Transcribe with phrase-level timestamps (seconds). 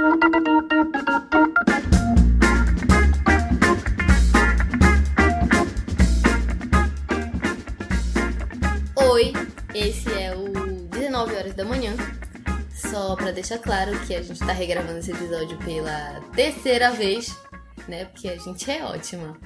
[0.00, 0.08] Oi,
[9.74, 10.48] esse é o
[10.88, 11.94] 19 horas da manhã.
[12.74, 17.36] Só pra deixar claro que a gente tá regravando esse episódio pela terceira vez,
[17.86, 18.06] né?
[18.06, 19.38] Porque a gente é ótima.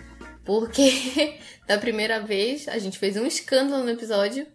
[0.45, 4.46] Porque da primeira vez a gente fez um escândalo no episódio,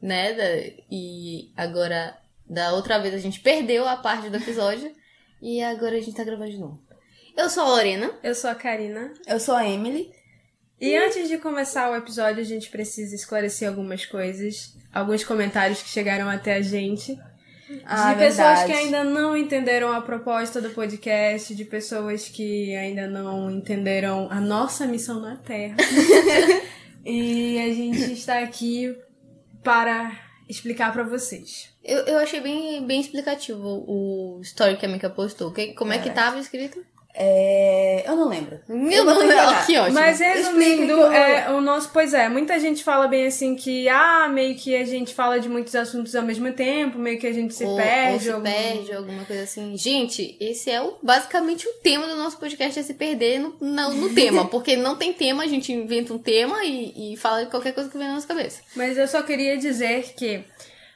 [0.00, 0.32] né?
[0.88, 2.16] e agora
[2.48, 4.99] da outra vez a gente perdeu a parte do episódio.
[5.40, 6.80] E agora a gente tá gravando de novo.
[7.36, 8.10] Eu sou a Lorena.
[8.22, 9.12] Eu sou a Karina.
[9.26, 10.10] Eu sou a Emily.
[10.80, 14.74] E antes de começar o episódio, a gente precisa esclarecer algumas coisas.
[14.92, 17.18] Alguns comentários que chegaram até a gente.
[17.84, 18.66] Ah, de pessoas verdade.
[18.66, 24.40] que ainda não entenderam a proposta do podcast, de pessoas que ainda não entenderam a
[24.40, 25.76] nossa missão na Terra.
[27.04, 28.96] e a gente está aqui
[29.62, 31.72] para explicar para vocês.
[31.82, 35.52] Eu, eu achei bem, bem explicativo o story que a Mika postou.
[35.52, 36.84] Que, como é que tava escrito?
[37.14, 38.04] É...
[38.06, 38.60] Eu não lembro.
[38.68, 39.94] Meu Deus, que ótimo.
[39.94, 44.28] Mas resumindo, eu- é, o nosso, pois é, muita gente fala bem assim que, ah,
[44.28, 47.52] meio que a gente fala de muitos assuntos ao mesmo tempo, meio que a gente
[47.54, 48.14] se ou, perde.
[48.14, 49.76] ou se algum- perde, alguma coisa assim.
[49.76, 53.90] Gente, esse é o, basicamente o tema do nosso podcast, é se perder no, no,
[53.94, 54.46] no tema.
[54.46, 57.90] Porque não tem tema, a gente inventa um tema e, e fala de qualquer coisa
[57.90, 58.60] que vem na nossa cabeça.
[58.74, 60.42] Mas eu só queria dizer que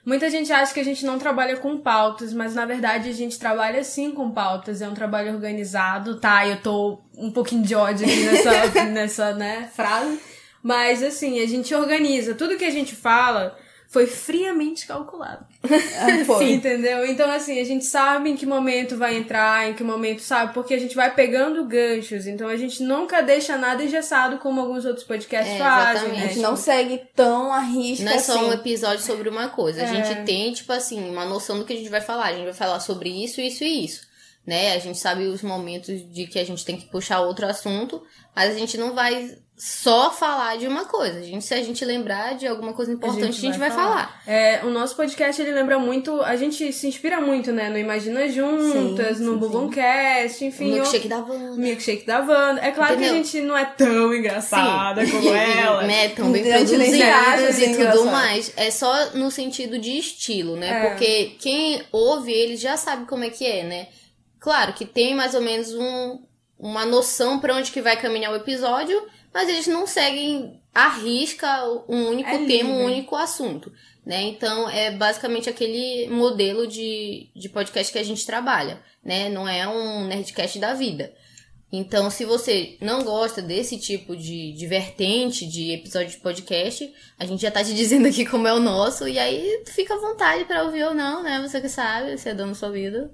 [0.04, 3.38] muita gente acha que a gente não trabalha com pautas, mas na verdade a gente
[3.38, 4.82] trabalha sim com pautas.
[4.82, 6.46] É um trabalho organizado, tá?
[6.46, 10.20] Eu tô um pouquinho de ódio aqui nessa, nessa né, frase.
[10.62, 12.34] Mas assim, a gente organiza.
[12.34, 13.56] Tudo que a gente fala
[13.94, 15.46] foi friamente calculado.
[15.62, 16.50] Ah, foi.
[16.52, 17.06] Entendeu?
[17.06, 20.74] Então, assim, a gente sabe em que momento vai entrar, em que momento sabe, porque
[20.74, 22.26] a gente vai pegando ganchos.
[22.26, 26.18] Então, a gente nunca deixa nada engessado como alguns outros podcasts É, fazem, exatamente.
[26.18, 26.24] né?
[26.24, 28.44] A gente não segue tão a risca Não é só assim.
[28.46, 29.82] um episódio sobre uma coisa.
[29.82, 29.86] A É.
[29.86, 32.26] gente tem, tipo assim, uma noção do que a gente vai falar.
[32.26, 34.00] A gente vai falar sobre isso, isso e isso.
[34.44, 34.74] Né?
[34.74, 38.02] A gente sabe os momentos de que a gente tem que puxar outro assunto,
[38.34, 41.20] mas a gente não vai só falar de uma coisa.
[41.20, 44.20] A gente, se a gente lembrar de alguma coisa importante, a gente, vai, falar.
[44.26, 46.20] É, o nosso podcast, ele lembra muito...
[46.22, 47.70] A gente se inspira muito, né?
[47.70, 50.72] No Imagina Juntas, Sim, no sim, Buboncast, enfim...
[50.72, 51.56] O milkshake da Wanda.
[51.56, 52.60] Milkshake da Wanda.
[52.62, 53.20] É claro que Entendeu?
[53.20, 55.84] a gente não é tão engraçada como ela.
[55.84, 58.06] né, tão bem A gente acha produzidos e tudo engraçado.
[58.06, 58.52] mais.
[58.56, 60.68] É só no sentido de estilo, né?
[60.68, 60.90] É.
[60.90, 63.86] Porque quem ouve ele já sabe como é que é, né?
[64.40, 66.18] Claro que tem mais ou menos um,
[66.58, 69.00] uma noção pra onde que vai caminhar o episódio,
[69.34, 73.72] mas eles não seguem à risca um único É tema, um único assunto,
[74.06, 74.22] né?
[74.22, 79.28] Então é basicamente aquele modelo de, de podcast que a gente trabalha, né?
[79.28, 81.12] Não é um nerdcast da vida.
[81.76, 87.26] Então, se você não gosta desse tipo de, de vertente de episódio de podcast, a
[87.26, 90.44] gente já tá te dizendo aqui como é o nosso, e aí fica à vontade
[90.44, 91.40] pra ouvir ou não, né?
[91.42, 93.12] Você que sabe, você é dono da sua vida.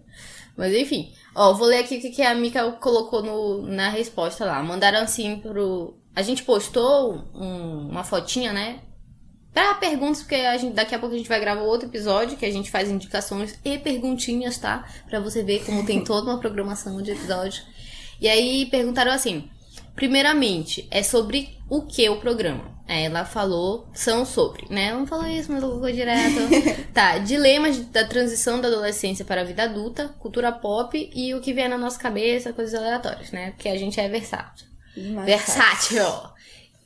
[0.57, 4.45] Mas enfim, ó, vou ler aqui o que que a Mika colocou no, na resposta
[4.45, 4.63] lá.
[4.63, 5.97] Mandaram assim pro.
[6.15, 8.81] A gente postou um- uma fotinha, né?
[9.53, 12.47] Pra perguntas, porque a gente, daqui a pouco a gente vai gravar outro episódio que
[12.47, 14.87] a gente faz indicações e perguntinhas, tá?
[15.09, 17.62] Pra você ver como tem toda uma programação de episódio.
[18.21, 19.48] E aí perguntaram assim:
[19.97, 22.78] primeiramente, é sobre o que o programa?
[22.88, 24.87] Aí ela falou, são sobre, né?
[24.88, 26.41] Ela não falou isso, mas colocou direto.
[26.92, 31.53] tá, dilemas da transição da adolescência para a vida adulta, cultura pop e o que
[31.53, 33.53] vier na nossa cabeça, coisas aleatórias, né?
[33.53, 34.66] Porque a gente é versátil.
[34.97, 36.31] Mas Versátil!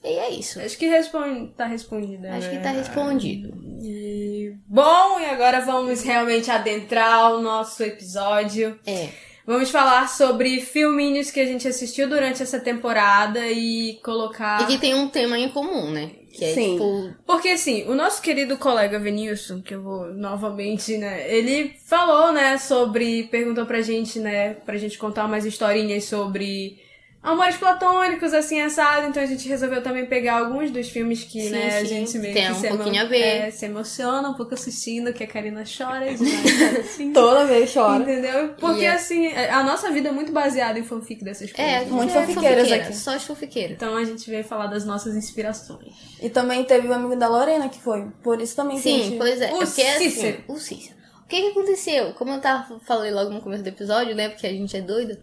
[0.04, 0.60] E é isso.
[0.60, 2.30] Acho que responde, tá respondida.
[2.34, 2.56] Acho né?
[2.56, 3.54] que tá respondido.
[3.82, 8.78] E bom, e agora vamos realmente adentrar o nosso episódio.
[8.86, 9.08] É.
[9.46, 14.62] Vamos falar sobre filminhos que a gente assistiu durante essa temporada e colocar.
[14.62, 16.10] E que tem um tema em comum, né?
[16.32, 16.72] Que é Sim.
[16.72, 17.14] tipo.
[17.26, 22.58] Porque assim, o nosso querido colega Venilson, que eu vou novamente, né, ele falou, né,
[22.58, 26.82] sobre, perguntou pra gente, né, pra gente contar umas historinhas sobre
[27.24, 31.50] amores platônicos, assim, assado, então a gente resolveu também pegar alguns dos filmes que, Sim,
[31.50, 33.18] né, a sim, gente meio tem que um se emo- pouquinho a ver.
[33.20, 37.12] é, se emociona um pouco assistindo, que a Karina chora demais, assim.
[37.12, 38.02] Toda vez chora.
[38.02, 38.50] Entendeu?
[38.58, 41.72] Porque, E é- assim, a nossa vida é muito baseada em fanfic dessas coisas.
[41.72, 42.96] É, Muito é fofiqueiras fofiqueira, aqui.
[42.96, 43.72] Só as fofiqueiras.
[43.76, 45.94] Então a gente veio falar das nossas inspirações.
[46.20, 48.06] E também teve o amigo da Lorena que foi.
[48.22, 49.16] Por isso também que a Sim, gente...
[49.18, 49.52] pois é.
[49.52, 50.44] O é porque, assim, Cícero.
[50.48, 50.94] o Cícero.
[51.24, 52.12] O que que aconteceu?
[52.12, 54.28] Como eu tava, falei logo no começo do episódio, né?
[54.28, 55.16] Porque a gente é doido.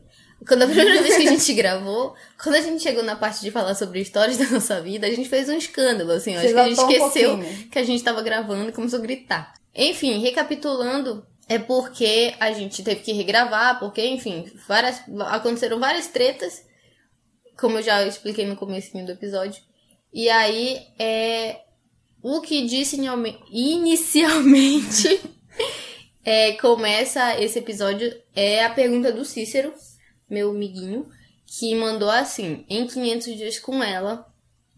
[0.48, 3.52] Quando a primeira vez que a gente gravou, quando a gente chegou na parte de
[3.52, 6.36] falar sobre histórias da nossa vida, a gente fez um escândalo, assim.
[6.36, 7.70] Acho que a gente um esqueceu pouquinho.
[7.70, 9.54] que a gente tava gravando e começou a gritar.
[9.76, 16.66] Enfim, recapitulando, é porque a gente teve que regravar, porque, enfim, várias, aconteceram várias tretas,
[17.60, 19.62] como eu já expliquei no comecinho do episódio.
[20.12, 21.60] E aí, é,
[22.22, 25.22] o que disse inicialme- inicialmente
[26.26, 29.74] é, começa esse episódio é a pergunta do Cícero,
[30.32, 31.06] meu amiguinho,
[31.46, 34.26] que mandou assim: em 500 dias com ela,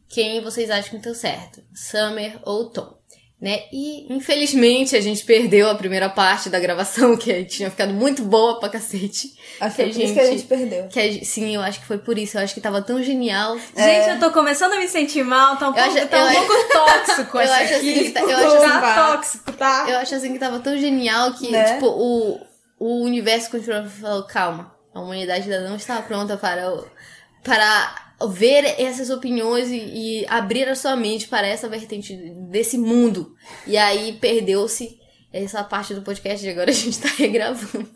[0.10, 1.62] quem vocês acham que deu certo?
[1.74, 3.02] Summer ou Tom?
[3.42, 3.64] Né?
[3.74, 8.58] E infelizmente a gente perdeu a primeira parte da gravação, que tinha ficado muito boa
[8.58, 9.34] pra cacete.
[9.60, 10.88] Acho que que é por isso que a gente perdeu.
[10.88, 12.38] que a gente- sim, eu acho que foi por isso.
[12.38, 13.58] Eu acho que tava tão genial.
[13.76, 16.54] Gente, eu tô começando a me sentir mal, tá um pouco, acho- tá um pouco
[16.72, 17.90] tóxico eu essa acho aqui.
[17.94, 19.86] assim que tá- eu acho tá assim- tóxico, tá?
[19.90, 21.74] Eu acho assim que tava tão genial que, Né?
[21.74, 22.40] tipo, o,
[22.80, 26.66] o universo continuou falou, calma, a humanidade ainda não está pronta para,
[27.44, 27.96] para
[28.30, 29.78] ver essas opiniões e,
[30.22, 32.16] e abrir a sua mente para essa vertente
[32.50, 33.36] desse mundo.
[33.68, 35.00] E aí perdeu-se
[35.32, 37.90] essa parte do podcast e agora a gente tá regravando.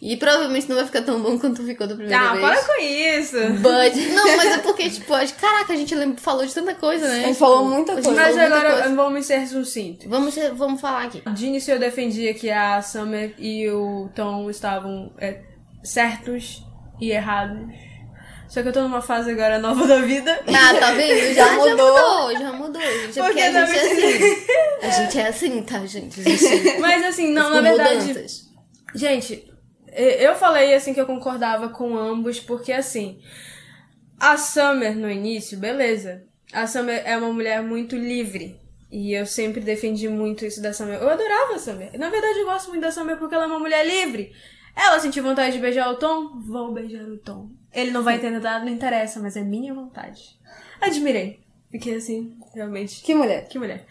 [0.00, 2.44] E provavelmente não vai ficar tão bom quanto ficou da primeira Ah, vez.
[2.44, 3.36] para com isso.
[3.62, 7.06] But, não, mas é porque, tipo, acho- caraca, a gente lembra- falou de tanta coisa,
[7.06, 7.12] né?
[7.12, 8.20] A gente Tipo, falou muita gente coisa.
[8.20, 8.96] Mas muita agora coisa.
[8.96, 10.08] vamos ser sucinto.
[10.08, 11.22] Vamos, vamos falar aqui.
[11.30, 15.40] De início eu defendia que a Summer e o Tom estavam é,
[15.82, 16.62] certos
[17.00, 17.72] e errados.
[18.48, 20.38] Só que eu tô numa fase agora nova da vida.
[20.46, 21.34] Ah, tá vendo?
[21.34, 21.74] Já, Já já mudou.
[21.94, 22.38] mudou.
[22.38, 23.18] Já mudou, gente.
[23.18, 24.46] É porque Porque a gente é assim.
[24.82, 26.22] A gente é assim, tá, gente?
[26.22, 28.08] Gente Mas assim, não, na verdade.
[28.08, 28.50] mudanças.
[28.94, 29.50] Gente,
[29.96, 33.18] eu falei assim que eu concordava com ambos, porque assim,
[34.20, 36.22] a Summer no início, beleza.
[36.52, 38.60] A Summer é uma mulher muito livre.
[38.90, 41.00] E eu sempre defendi muito isso da Summer.
[41.00, 41.90] Eu adorava a Summer.
[41.98, 44.30] Na verdade, eu gosto muito da Summer porque ela é uma mulher livre.
[44.74, 46.40] Ela sentiu vontade de beijar o Tom?
[46.40, 47.50] Vou beijar o Tom.
[47.72, 50.38] Ele não vai entender nada, não interessa, mas é minha vontade.
[50.80, 51.40] Admirei.
[51.70, 53.02] Fiquei assim, realmente.
[53.02, 53.48] Que mulher.
[53.48, 53.86] Que mulher.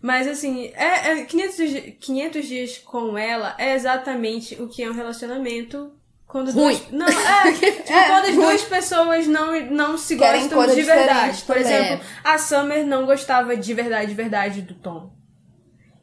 [0.00, 4.90] Mas assim, é, é 500, di- 500 dias com ela é exatamente o que é
[4.90, 5.92] um relacionamento
[6.26, 6.76] quando Ruim.
[6.76, 6.90] duas.
[6.92, 11.42] Não, é, tipo, quando as duas pessoas não, não se Querem gostam de verdade.
[11.42, 11.72] Por também.
[11.72, 15.10] exemplo, a Summer não gostava de verdade, de verdade do Tom.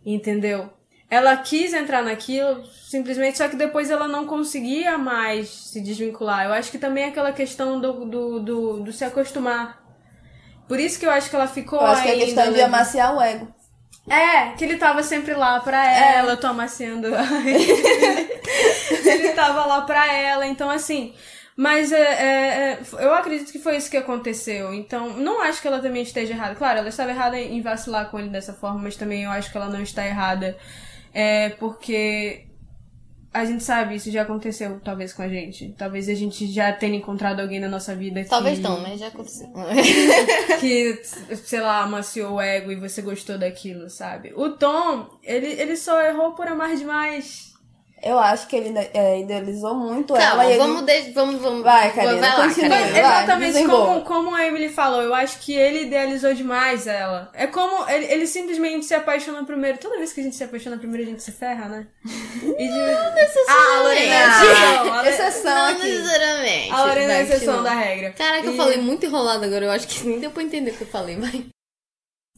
[0.06, 0.70] Entendeu?
[1.12, 6.46] Ela quis entrar naquilo, simplesmente, só que depois ela não conseguia mais se desvincular.
[6.46, 9.84] Eu acho que também é aquela questão do, do, do, do se acostumar.
[10.70, 12.60] Por isso que eu acho que ela ficou Eu acho que é ainda, questão de
[12.60, 12.64] né?
[12.64, 13.54] amaciar o ego.
[14.10, 16.16] É, que ele tava sempre lá pra É.
[16.16, 17.10] ela, eu tô amaciando.
[19.06, 21.14] ele tava lá pra ela, então assim.
[21.58, 24.74] Mas é, é, é, eu acredito que foi isso que aconteceu.
[24.74, 26.56] Então, não acho que ela também esteja errada.
[26.56, 29.58] Claro, ela estava errada em vacilar com ele dessa forma, mas também eu acho que
[29.58, 30.58] ela não está errada.
[31.14, 32.46] É porque
[33.34, 35.74] a gente sabe, isso já aconteceu, talvez, com a gente.
[35.78, 38.30] Talvez a gente já tenha encontrado alguém na nossa vida que.
[38.30, 38.98] Talvez não, né?
[38.98, 39.48] Já aconteceu.
[40.60, 41.02] que,
[41.38, 44.34] sei lá, amaciou o ego e você gostou daquilo, sabe?
[44.36, 47.51] O Tom, ele, ele só errou por amar demais.
[48.04, 50.58] Eu acho que ele é, idealizou muito Calma, ela e ele...
[50.58, 51.12] vamos, de...
[51.12, 51.62] vamos, vamos.
[51.64, 52.70] Vai, Karina, vai lá, continua.
[52.70, 52.92] Karina.
[52.92, 57.30] Vai, Exatamente como, como a Emily falou, eu acho que ele idealizou demais ela.
[57.34, 59.78] É como ele, ele simplesmente se apaixona primeiro.
[59.78, 61.88] Toda vez que a gente se apaixona primeiro, a gente se ferra, né?
[62.58, 62.80] E de...
[63.48, 65.56] Ah, a Lorena é exceção.
[65.56, 65.84] Não aqui.
[65.84, 66.72] necessariamente.
[66.72, 68.12] A Lorena é a exceção da regra.
[68.14, 69.66] Caraca, eu E- falei muito enrolado agora.
[69.66, 71.46] Eu acho que nem deu pra entender o que eu falei, vai.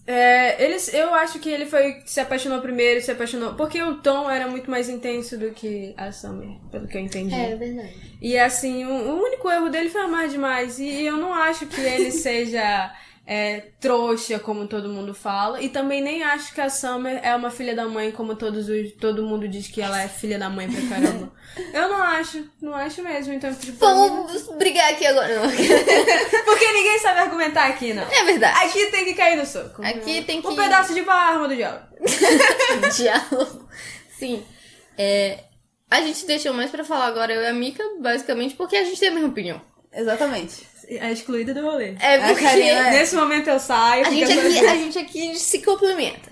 [0.06, 3.54] É, eles, eu acho que ele foi se apaixonou primeiro, se apaixonou.
[3.56, 7.34] Porque o Tom era muito mais intenso do que a Summer, pelo que eu entendi.
[7.56, 8.18] verdade.
[8.22, 10.78] E assim, o, o único erro dele foi amar demais.
[10.78, 12.94] E eu não acho que ele seja
[13.26, 15.62] é, trouxa, como todo mundo fala.
[15.62, 18.92] E também nem acho que a Summer é uma filha da mãe, como todos os,
[18.94, 21.32] todo mundo diz que ela é filha da mãe pra caramba.
[21.74, 23.34] eu não acho, não acho mesmo.
[23.34, 25.36] Então, tipo, Vamos brigar aqui agora.
[25.40, 25.50] Não.
[26.46, 28.04] Porque ninguém sabe argumentar aqui, não.
[28.04, 28.66] É verdade.
[28.66, 29.82] Aqui tem que cair no soco.
[29.84, 31.88] Aqui tem que- Um pedaço de pau, a arma do diabo.
[32.96, 33.70] Diálogo.
[34.18, 34.44] Sim.
[34.98, 35.46] É,
[35.90, 39.00] a gente deixou mais pra falar agora, eu e a Mika, basicamente, porque a gente
[39.00, 39.62] tem a mesma opinião.
[39.94, 40.68] Exatamente.
[40.88, 41.96] É excluída do rolê.
[42.00, 44.06] É A porque Karina é- Nesse momento eu saio.
[44.06, 46.32] a, gente aqui, a gente aqui se complementa.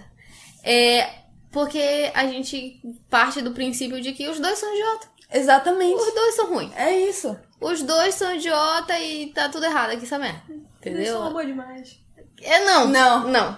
[0.63, 1.09] É
[1.51, 5.07] porque a gente parte do princípio de que os dois são idiota.
[5.33, 5.95] Exatamente.
[5.95, 6.71] Os dois são ruins.
[6.75, 7.37] É isso.
[7.59, 10.25] Os dois são idiota e tá tudo errado aqui, sabe?
[10.49, 11.13] Eles Entendeu?
[11.13, 11.99] são boa demais.
[12.41, 12.87] É não.
[12.87, 13.27] Não.
[13.29, 13.57] Não.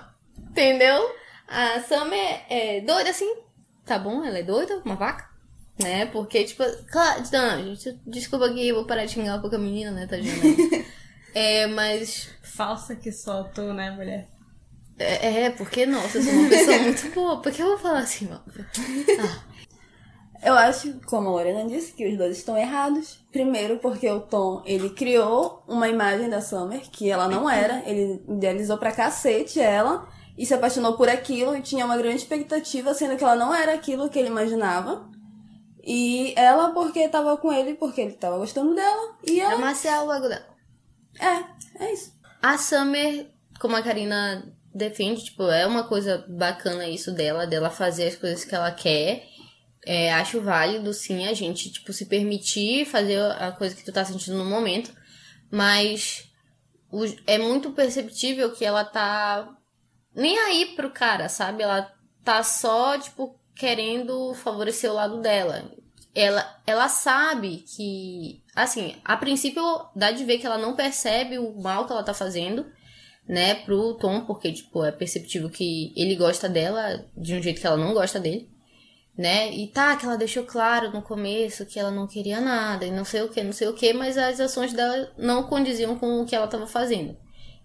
[0.49, 1.09] Entendeu?
[1.47, 3.31] A Sam é, é doida assim.
[3.85, 5.29] Tá bom, ela é doida, uma vaca.
[5.81, 6.05] Né?
[6.07, 9.59] Porque, tipo, claro, não, gente, desculpa aqui, eu vou parar de xingar um pouco a
[9.59, 10.35] menina, né, tadinha.
[10.37, 10.85] né?
[11.33, 12.29] é, mas.
[12.41, 14.29] Falsa que só tu, né, mulher?
[14.99, 17.41] É, é, porque, nossa, eu sou uma pessoa muito boa.
[17.41, 18.43] Por que eu vou falar assim, mano?
[20.45, 23.17] Eu acho, como a Lorena disse, que os dois estão errados.
[23.31, 27.81] Primeiro, porque o Tom, ele criou uma imagem da Summer que ela não era.
[27.85, 30.05] Ele idealizou pra cacete ela
[30.37, 33.73] e se apaixonou por aquilo e tinha uma grande expectativa, sendo que ela não era
[33.73, 35.09] aquilo que ele imaginava.
[35.83, 39.17] E ela, porque tava com ele, porque ele tava gostando dela.
[39.27, 39.57] E É ela.
[39.57, 40.47] Marcial logo dela.
[41.19, 42.13] É, é isso.
[42.41, 48.07] A Summer, como a Karina defende, tipo, é uma coisa bacana isso dela, dela fazer
[48.07, 49.27] as coisas que ela quer.
[49.85, 54.03] é, acho válido, sim, a gente, tipo, se permitir fazer a coisa que tu tá
[54.05, 54.93] sentindo no momento,
[55.51, 56.29] mas
[56.89, 59.49] o, é muito perceptível que ela tá
[60.15, 61.63] nem aí pro cara, sabe?
[61.63, 65.71] Ela tá só, tipo, querendo favorecer o lado dela.
[66.15, 69.63] Ela, ela sabe que, assim, a princípio
[69.95, 72.65] dá de ver que ela não percebe o mal que ela tá fazendo,
[73.27, 77.65] né, pro Tom, porque, tipo, é perceptível que ele gosta dela de um jeito que
[77.65, 78.53] ela não gosta dele
[79.17, 79.51] né?
[79.51, 83.05] E tá, que ela deixou claro no começo que ela não queria nada e não
[83.05, 86.25] sei o que, não sei o que, mas as ações dela não condiziam com o
[86.25, 87.15] que ela tava fazendo.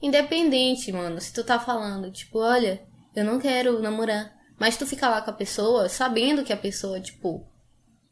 [0.01, 2.83] Independente, mano, se tu tá falando, tipo, olha,
[3.17, 7.01] eu não quero namorar, mas tu fica lá com a pessoa, sabendo que a pessoa,
[7.01, 7.47] tipo,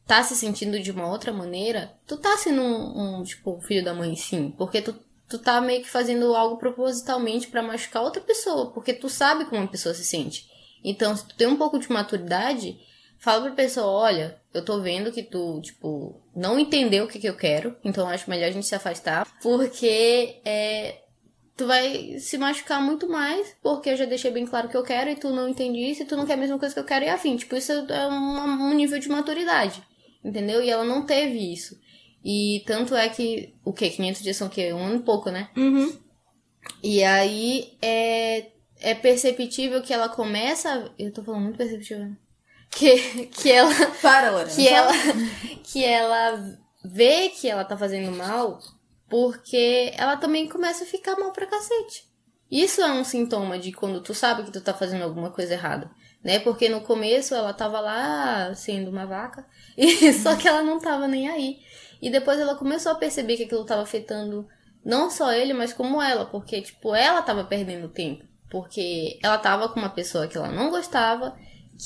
[0.07, 3.95] tá se sentindo de uma outra maneira, tu tá sendo um, um tipo, filho da
[3.95, 4.95] mãe sim, porque tu,
[5.29, 9.63] tu tá meio que fazendo algo propositalmente para machucar outra pessoa, porque tu sabe como
[9.63, 10.49] a pessoa se sente.
[10.85, 12.79] Então, se tu tem um pouco de maturidade,
[13.19, 17.29] Fala pra pessoa, olha, eu tô vendo que tu, tipo, não entendeu o que, que
[17.29, 21.01] eu quero, então acho melhor a gente se afastar, porque é,
[21.57, 25.11] tu vai se machucar muito mais, porque eu já deixei bem claro que eu quero
[25.11, 27.09] e tu não entendisse, e tu não quer a mesma coisa que eu quero e
[27.09, 27.37] afim.
[27.37, 29.83] Tipo, isso é um, um nível de maturidade,
[30.25, 30.63] entendeu?
[30.63, 31.79] E ela não teve isso.
[32.25, 33.89] E tanto é que, o quê?
[33.91, 34.73] 500 dias são o quê?
[34.73, 35.49] Um ano e pouco, né?
[35.57, 35.97] Uhum.
[36.83, 38.47] E aí, é,
[38.81, 40.93] é perceptível que ela começa...
[40.99, 42.17] Eu tô falando muito perceptível, né?
[42.71, 43.73] que, que ela.
[44.03, 44.55] Para, Lorena.
[44.55, 44.93] Que ela,
[45.65, 48.59] que ela vê que ela tá fazendo mal
[49.09, 52.05] porque ela também começa a ficar mal pra cacete.
[52.51, 55.91] Isso é um sintoma de quando tu sabe que tu tá fazendo alguma coisa errada,
[56.23, 56.39] né?
[56.39, 59.45] Porque no começo ela tava lá sendo uma vaca,
[59.77, 61.59] e só que ela não tava nem aí.
[62.01, 64.47] E depois ela começou a perceber que aquilo tava afetando
[64.85, 69.69] não só ele, mas como ela, porque tipo, ela tava perdendo tempo, porque ela tava
[69.69, 71.37] com uma pessoa que ela não gostava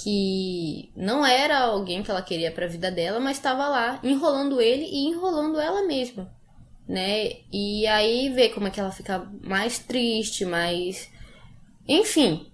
[0.03, 4.61] que não era alguém que ela queria para a vida dela, mas estava lá enrolando
[4.61, 6.31] ele e enrolando ela mesma,
[6.91, 7.35] né?
[7.53, 11.09] E aí vê como é que ela fica mais triste, mais
[11.87, 12.51] enfim,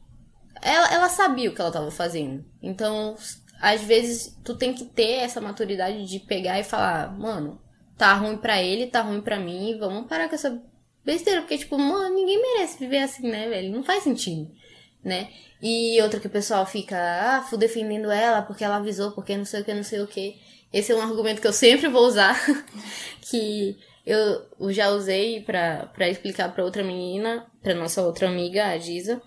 [0.61, 2.45] ela, ela sabia o que ela estava fazendo.
[2.63, 3.17] Então,
[3.59, 7.59] às vezes tu tem que ter essa maturidade de pegar e falar, mano,
[7.97, 10.63] tá ruim para ele, tá ruim para mim, vamos parar com essa
[11.03, 13.73] besteira, porque tipo, mano, ninguém merece viver assim, né, velho?
[13.73, 14.51] Não faz sentido,
[15.03, 15.31] né?
[15.63, 19.47] E outra que o pessoal fica, ah, fui defendendo ela porque ela avisou, porque não
[19.47, 20.37] sei o que, não sei o que.
[20.71, 22.39] Esse é um argumento que eu sempre vou usar,
[23.23, 29.21] que eu já usei para explicar para outra menina, para nossa outra amiga, a Giza,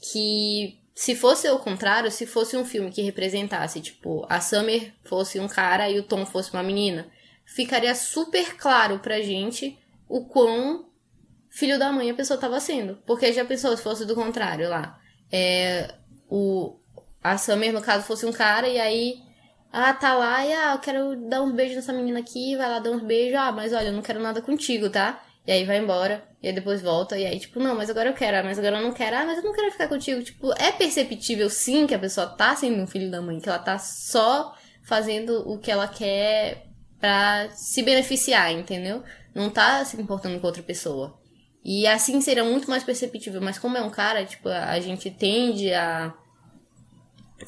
[0.00, 5.38] que se fosse o contrário, se fosse um filme que representasse, tipo, a Summer fosse
[5.38, 7.06] um cara e o Tom fosse uma menina,
[7.44, 10.86] ficaria super claro pra gente o quão
[11.50, 12.96] filho da mãe a pessoa tava sendo.
[13.06, 15.02] Porque já pensou se fosse do contrário lá?
[15.32, 15.94] é,
[16.28, 16.78] o,
[17.24, 19.22] a Summer, no caso, fosse um cara, e aí,
[19.72, 22.78] ah, tá lá, e ah, eu quero dar uns beijos nessa menina aqui, vai lá
[22.78, 25.22] dar uns beijos, ah, mas olha, eu não quero nada contigo, tá?
[25.46, 28.14] E aí vai embora, e aí depois volta, e aí, tipo, não, mas agora eu
[28.14, 30.22] quero, ah, mas agora eu não quero, ah, mas eu não quero ficar contigo.
[30.22, 33.58] Tipo, é perceptível sim que a pessoa tá sendo um filho da mãe, que ela
[33.58, 36.66] tá só fazendo o que ela quer
[37.00, 39.02] pra se beneficiar, entendeu?
[39.34, 41.18] Não tá se importando com outra pessoa.
[41.64, 43.40] E assim seria muito mais perceptível.
[43.40, 46.12] Mas como é um cara, tipo, a gente tende a,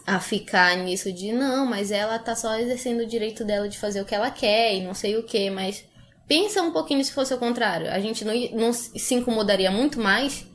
[0.06, 4.00] a ficar nisso de não, mas ela tá só exercendo o direito dela de fazer
[4.00, 5.84] o que ela quer e não sei o que, mas
[6.26, 7.90] pensa um pouquinho se fosse o contrário.
[7.90, 10.46] A gente não, não se incomodaria muito mais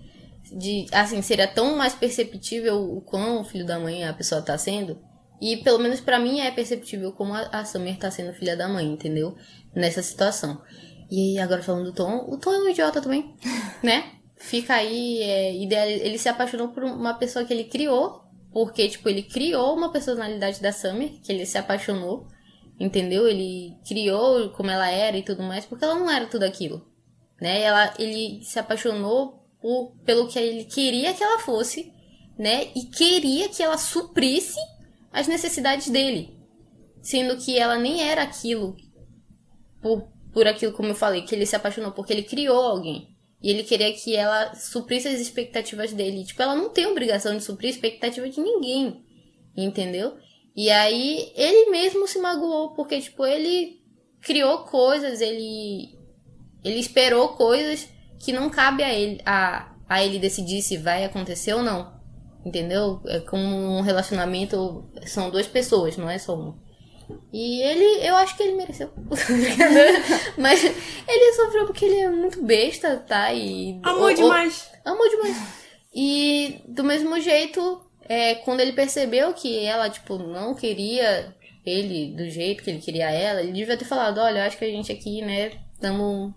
[0.52, 5.00] de, assim, seria tão mais perceptível o quão filho da mãe a pessoa tá sendo.
[5.42, 8.68] E pelo menos para mim é perceptível como a, a Summer tá sendo filha da
[8.68, 9.36] mãe, entendeu?
[9.74, 10.62] Nessa situação.
[11.10, 13.34] E aí, agora falando do Tom, o Tom é um idiota também,
[13.82, 14.12] né?
[14.36, 19.24] Fica aí, é, ele se apaixonou por uma pessoa que ele criou, porque, tipo, ele
[19.24, 22.28] criou uma personalidade da Summer, que ele se apaixonou,
[22.80, 23.28] entendeu?
[23.28, 26.88] Ele criou como ela era e tudo mais, porque ela não era tudo aquilo,
[27.40, 27.62] né?
[27.62, 31.94] Ela, ele se apaixonou por, pelo que ele queria que ela fosse,
[32.38, 32.72] né?
[32.76, 34.60] E queria que ela suprisse
[35.12, 36.38] as necessidades dele,
[37.02, 38.76] sendo que ela nem era aquilo
[39.82, 43.16] por por aquilo, como eu falei, que ele se apaixonou porque ele criou alguém.
[43.42, 46.26] E ele queria que ela suprisse as expectativas dele.
[46.26, 49.06] Tipo, ela não tem obrigação de suprir a expectativa de ninguém.
[49.56, 50.18] Entendeu?
[50.56, 53.82] E aí ele mesmo se magoou, porque, tipo, ele
[54.22, 55.98] criou coisas, ele.
[56.64, 57.88] Ele esperou coisas
[58.20, 61.98] que não cabe a ele, a, a ele decidir se vai acontecer ou não.
[62.46, 63.02] Entendeu?
[63.06, 64.90] É como um relacionamento.
[65.06, 66.58] São duas pessoas, não é só um.
[67.32, 68.92] E ele, eu acho que ele mereceu.
[70.38, 73.34] Mas ele sofreu porque ele é muito besta, tá?
[73.34, 73.80] E.
[73.84, 74.70] Amou demais.
[74.86, 75.38] amou demais.
[75.94, 81.36] E do mesmo jeito, é, quando ele percebeu que ela, tipo, não queria
[81.66, 84.66] ele do jeito que ele queria ela, ele devia ter falado, olha, eu acho que
[84.66, 86.34] a gente aqui, né, estamos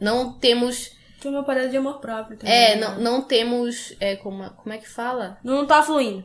[0.00, 0.90] não temos
[1.20, 2.54] Tem uma parada de amor próprio também.
[2.54, 2.80] é, né?
[2.80, 5.38] não, não temos é, como, como é que fala?
[5.44, 6.24] Não tá fluindo.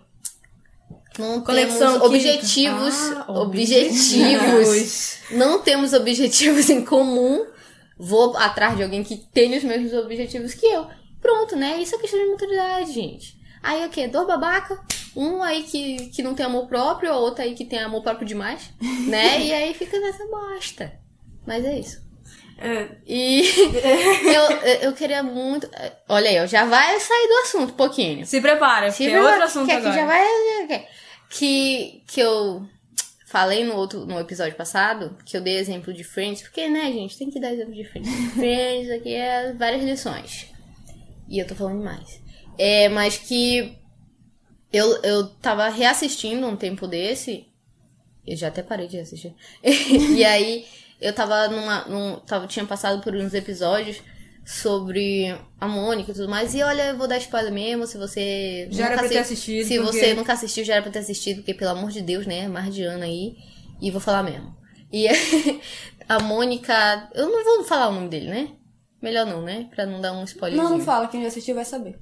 [1.17, 1.41] Não
[1.91, 2.05] química.
[2.05, 5.17] objetivos, Ah, objetivos.
[5.31, 7.45] não temos objetivos em comum.
[7.98, 10.88] Vou atrás de alguém que tenha os mesmos objetivos que eu.
[11.22, 11.77] Pronto, né?
[11.81, 13.36] Isso é questão de maturidade, gente.
[13.63, 14.07] Aí o quê?
[14.07, 14.79] Dois babaca,
[15.15, 18.27] um aí que, que não tem amor próprio, a outra aí que tem amor próprio
[18.27, 18.69] demais,
[19.07, 19.41] né?
[19.41, 20.93] E aí fica nessa bosta.
[21.48, 22.03] Mas é isso.
[22.57, 23.41] É, E
[24.34, 24.57] eu,
[24.89, 25.69] eu queria muito.
[26.07, 28.25] Olha aí, ó, já vai sair do assunto um pouquinho.
[28.25, 30.01] se prepara, porque Se é outro assunto que aqui agora.
[30.01, 30.88] já vai.
[31.29, 32.67] Que, que eu
[33.25, 37.17] falei no outro no episódio passado, que eu dei exemplo de Friends, porque, né, gente,
[37.17, 38.10] tem que dar exemplo de Friends.
[38.34, 40.48] Friends aqui é várias lições.
[41.27, 42.22] E eu tô falando demais.
[42.58, 43.77] É, mas que
[44.72, 47.48] eu, eu tava reassistindo um tempo desse.
[48.25, 49.34] Eu já até parei de assistir.
[49.63, 50.65] e aí
[51.01, 51.86] eu tava numa.
[51.86, 54.01] Num, tava, tinha passado por uns episódios
[54.45, 56.53] sobre a Mônica e tudo mais.
[56.53, 58.67] E olha, eu vou dar spoiler mesmo, se você.
[58.71, 60.99] Já era pra ter assi- assistido, Se porque- você nunca assistiu, já era pra ter
[60.99, 62.47] assistido, porque pelo amor de Deus, né?
[62.47, 63.35] Mais de ano aí.
[63.81, 64.55] E vou falar mesmo.
[64.93, 65.07] E
[66.07, 67.09] a Mônica.
[67.15, 68.49] Eu não vou falar o nome dele, né?
[69.01, 69.67] Melhor não, né?
[69.73, 70.57] Pra não dar um spoiler.
[70.57, 71.97] Não, não fala, quem já assistiu vai saber.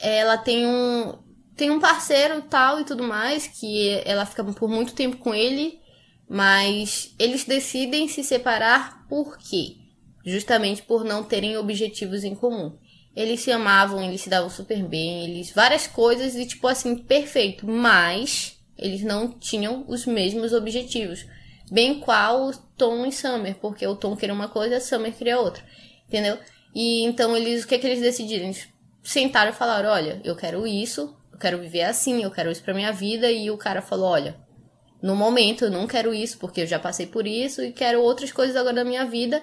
[0.00, 1.18] ela tem um
[1.56, 5.80] tem um parceiro tal e tudo mais que ela fica por muito tempo com ele,
[6.28, 9.74] mas eles decidem se separar por quê?
[10.24, 12.76] Justamente por não terem objetivos em comum.
[13.16, 17.66] Eles se amavam, eles se davam super bem, eles várias coisas e tipo assim, perfeito,
[17.66, 21.26] mas eles não tinham os mesmos objetivos.
[21.70, 25.62] Bem qual Tom e Summer, porque o Tom queria uma coisa, a Summer queria outra.
[26.06, 26.38] Entendeu?
[26.74, 28.44] E então eles, o que é que eles decidiram?
[28.44, 28.68] Eles
[29.02, 32.72] sentaram e falaram: olha, eu quero isso, eu quero viver assim, eu quero isso pra
[32.72, 33.30] minha vida.
[33.30, 34.36] E o cara falou: olha,
[35.02, 38.32] no momento eu não quero isso, porque eu já passei por isso e quero outras
[38.32, 39.42] coisas agora da minha vida.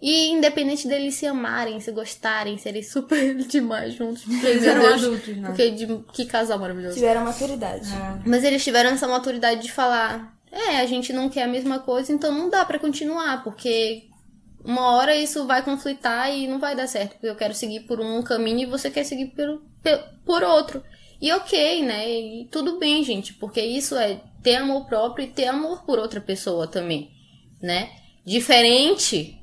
[0.00, 4.24] E independente deles se amarem, se gostarem, serem super demais juntos.
[4.44, 5.48] Eles meu eram Deus, adultos, né?
[5.48, 6.94] Porque de, que casal maravilhoso.
[6.94, 7.88] Tiveram maturidade.
[8.26, 12.12] Mas eles tiveram essa maturidade de falar: é, a gente não quer a mesma coisa,
[12.12, 14.04] então não dá pra continuar, porque
[14.62, 18.00] uma hora isso vai conflitar e não vai dar certo, porque eu quero seguir por
[18.00, 19.62] um caminho e você quer seguir por,
[20.24, 20.82] por outro.
[21.20, 22.10] E ok, né?
[22.10, 26.20] E tudo bem, gente, porque isso é ter amor próprio e ter amor por outra
[26.20, 27.10] pessoa também,
[27.62, 27.90] né?
[28.24, 29.35] Diferente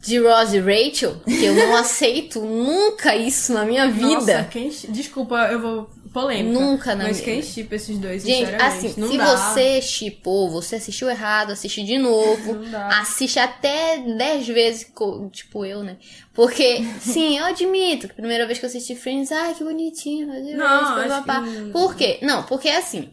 [0.00, 4.08] de Ross e Rachel, que eu não aceito nunca isso na minha vida.
[4.38, 4.70] Nossa, quem...
[4.88, 5.90] Desculpa, eu vou...
[6.12, 6.58] Polêmica.
[6.58, 9.26] Nunca na Mas minha- quem chipa esses dois, Gente, assim, não se dá.
[9.36, 12.54] você chipou, você assistiu errado, assiste de novo.
[12.54, 12.88] Não dá.
[13.00, 14.86] assiste até 10 vezes,
[15.30, 15.98] tipo eu, né?
[16.32, 20.28] Porque, sim, eu admito que a primeira vez que eu assisti Friends, ai, que bonitinho.
[20.56, 22.18] Não, blá, acho que- Por quê?
[22.22, 23.10] Não, porque assim,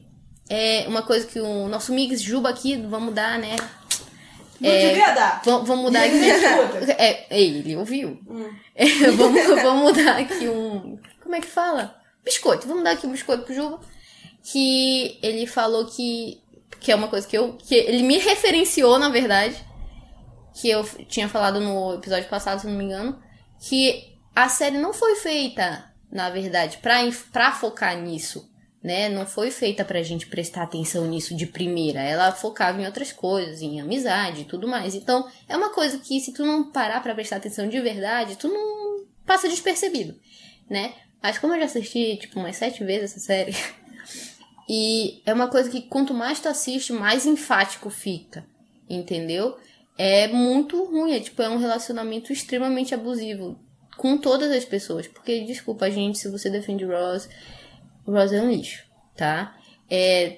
[0.49, 3.57] é uma coisa que o nosso Mix Juba aqui, vamos mudar, né?
[4.59, 5.41] Não devia dar.
[5.43, 6.15] Vamos, mudar aqui.
[6.97, 8.19] É, ei, ele ouviu?
[8.27, 8.53] Hum.
[8.75, 10.99] É, vamos, vamos dar aqui um.
[11.21, 11.95] Como é que fala?
[12.23, 12.67] Biscoito.
[12.67, 13.79] Vamos dar aqui um biscoito pro Juba.
[14.43, 16.41] Que ele falou que.
[16.79, 17.53] Que é uma coisa que eu.
[17.53, 19.55] Que ele me referenciou, na verdade.
[20.53, 23.21] Que eu tinha falado no episódio passado, se não me engano.
[23.59, 26.99] Que a série não foi feita, na verdade, pra,
[27.31, 28.49] pra focar nisso.
[28.85, 29.09] Né?
[29.09, 32.01] Não foi feita pra gente prestar atenção nisso de primeira.
[32.01, 34.93] Ela focava em outras coisas, em amizade e tudo mais.
[34.93, 38.47] Então, é uma coisa que se tu não parar pra prestar atenção de verdade, tu
[38.47, 40.13] não passa despercebido,
[40.69, 40.93] né?
[41.19, 43.55] Mas como eu já assisti, tipo, umas sete vezes essa série,
[44.69, 48.45] e é uma coisa que quanto mais tu assiste, mais enfático fica,
[48.87, 49.57] entendeu?
[49.97, 53.57] É muito ruim, é tipo, é um relacionamento extremamente abusivo
[53.97, 55.07] com todas as pessoas.
[55.07, 57.27] Porque, desculpa, gente, se você defende Ross,
[58.05, 58.83] o Ross é um lixo,
[59.15, 59.55] tá?
[59.89, 60.37] É,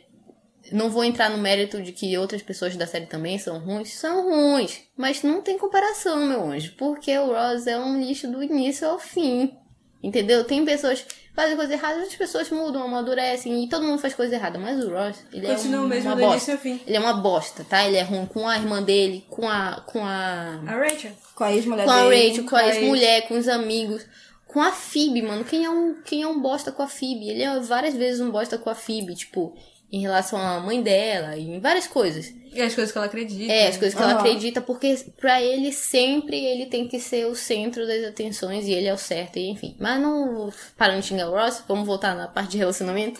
[0.72, 3.94] não vou entrar no mérito de que outras pessoas da série também são ruins.
[3.94, 6.74] São ruins, mas não tem comparação, meu anjo.
[6.78, 9.58] Porque o Ross é um lixo do início ao fim.
[10.04, 10.44] Entendeu?
[10.44, 14.36] Tem pessoas que fazem coisa errada, outras pessoas mudam, amadurecem e todo mundo faz coisa
[14.36, 14.60] errada.
[14.60, 16.36] Mas o Ross, ele Continua é o um, mesmo uma do bosta.
[16.36, 16.82] início ao fim.
[16.86, 17.86] Ele é uma bosta, tá?
[17.86, 19.82] Ele é ruim com a irmã dele, com a.
[19.88, 20.62] com a.
[20.68, 21.12] A Rachel.
[21.34, 22.28] Com a ex-mulher com a dele.
[22.28, 24.06] Rachel, com a com a ex-mulher, com os amigos.
[24.48, 25.44] Com a Phoebe, mano.
[25.44, 27.30] Quem é um, quem é um bosta com a Phoebe?
[27.30, 29.54] Ele é várias vezes um bosta com a Phoebe, tipo,
[29.92, 32.34] em relação à mãe dela, e em várias coisas.
[32.52, 33.52] E as coisas que ela acredita.
[33.52, 34.22] É, as coisas que ela Aham.
[34.22, 38.88] acredita, porque pra ele sempre ele tem que ser o centro das atenções e ele
[38.88, 39.76] é o certo, e enfim.
[39.80, 43.20] Mas não parando de xingar o Ross, vamos voltar na parte de relacionamento.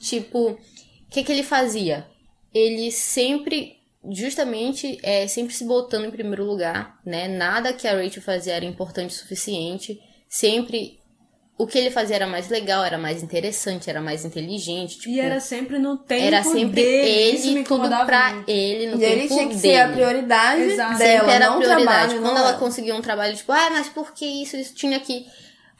[0.00, 0.58] Tipo, o
[1.10, 2.06] que que ele fazia?
[2.54, 3.76] Ele sempre,
[4.10, 7.28] justamente, é, sempre se botando em primeiro lugar, né?
[7.28, 10.00] Nada que a Rachel fazia era importante o suficiente.
[10.28, 10.98] Sempre
[11.56, 14.98] o que ele fazia era mais legal, era mais interessante, era mais inteligente.
[14.98, 17.30] Tipo, E era sempre no tempo era sempre dele.
[17.36, 18.48] Isso me ele, tudo pra muito.
[18.48, 19.74] ele, no E ele tempo tinha que dele.
[19.74, 20.98] ser a prioridade Exato.
[20.98, 21.84] dela, Sempre era não o prioridade.
[21.86, 22.12] trabalho.
[22.20, 22.58] Quando não ela era.
[22.58, 24.56] conseguia um trabalho, tipo, ah, mas por que isso?
[24.56, 25.26] Isso tinha que.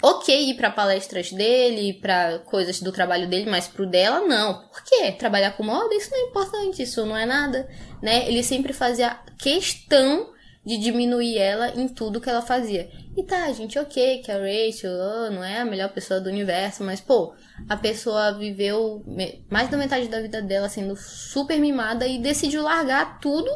[0.01, 4.63] Ok, ir pra palestras dele, pra coisas do trabalho dele, mas pro dela, não.
[4.69, 5.11] Por quê?
[5.13, 7.69] Trabalhar com moda, isso não é importante, isso não é nada,
[8.01, 8.29] né?
[8.29, 10.31] Ele sempre fazia questão
[10.69, 12.91] de diminuir ela em tudo que ela fazia.
[13.17, 16.85] E tá, gente, ok, que a Rachel ah, não é a melhor pessoa do universo,
[16.85, 17.33] mas, pô,
[17.67, 19.03] a pessoa viveu
[19.51, 23.51] mais da metade da vida dela sendo super mimada e decidiu largar tudo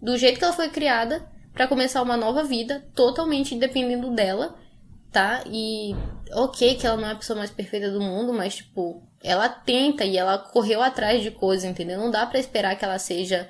[0.00, 4.54] do jeito que ela foi criada pra começar uma nova vida, totalmente dependendo dela,
[5.10, 5.42] tá?
[5.46, 5.92] E
[6.34, 10.04] ok que ela não é a pessoa mais perfeita do mundo, mas tipo, ela tenta
[10.04, 11.98] e ela correu atrás de coisas, entendeu?
[11.98, 13.48] Não dá pra esperar que ela seja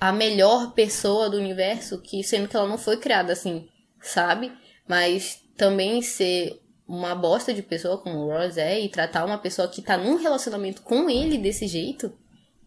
[0.00, 3.68] a melhor pessoa do universo, que sendo que ela não foi criada assim,
[4.00, 4.52] sabe?
[4.88, 9.68] Mas também ser uma bosta de pessoa como o Ross é e tratar uma pessoa
[9.68, 12.12] que tá num relacionamento com ele desse jeito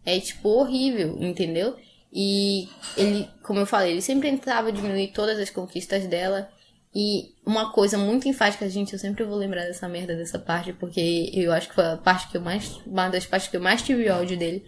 [0.04, 1.76] é tipo horrível, entendeu?
[2.12, 6.50] E ele, como eu falei, ele sempre tentava diminuir todas as conquistas dela.
[6.94, 11.30] E uma coisa muito enfática, gente, eu sempre vou lembrar dessa merda dessa parte, porque
[11.34, 12.80] eu acho que foi a parte que eu mais.
[12.86, 14.64] Uma das partes que eu mais tive ódio dele.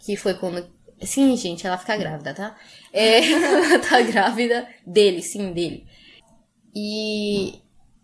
[0.00, 0.68] Que foi quando.
[1.04, 2.56] Sim, gente, ela fica grávida, tá?
[2.92, 5.86] É, ela tá grávida dele, sim, dele.
[6.74, 7.60] E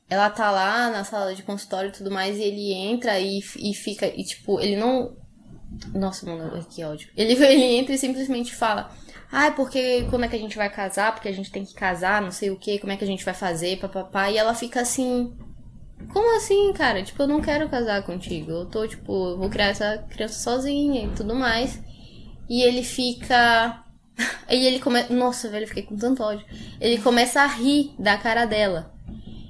[0.08, 3.74] ela tá lá na sala de consultório e tudo mais, e ele entra e, e
[3.74, 5.16] fica, e tipo, ele não.
[5.94, 7.08] Nossa, mano, que ódio.
[7.16, 8.90] Ele, ele entra e simplesmente fala:
[9.30, 11.14] Ai, porque quando é que a gente vai casar?
[11.14, 13.24] Porque a gente tem que casar, não sei o que, como é que a gente
[13.24, 14.30] vai fazer, papapá.
[14.30, 15.36] E ela fica assim.
[16.12, 17.02] Como assim, cara?
[17.02, 18.50] Tipo, eu não quero casar contigo.
[18.50, 21.80] Eu tô, tipo, eu vou criar essa criança sozinha e tudo mais.
[22.50, 23.84] E ele fica.
[24.48, 25.14] Aí ele começa.
[25.14, 26.44] Nossa, velho, eu fiquei com tanto ódio.
[26.80, 28.92] Ele começa a rir da cara dela.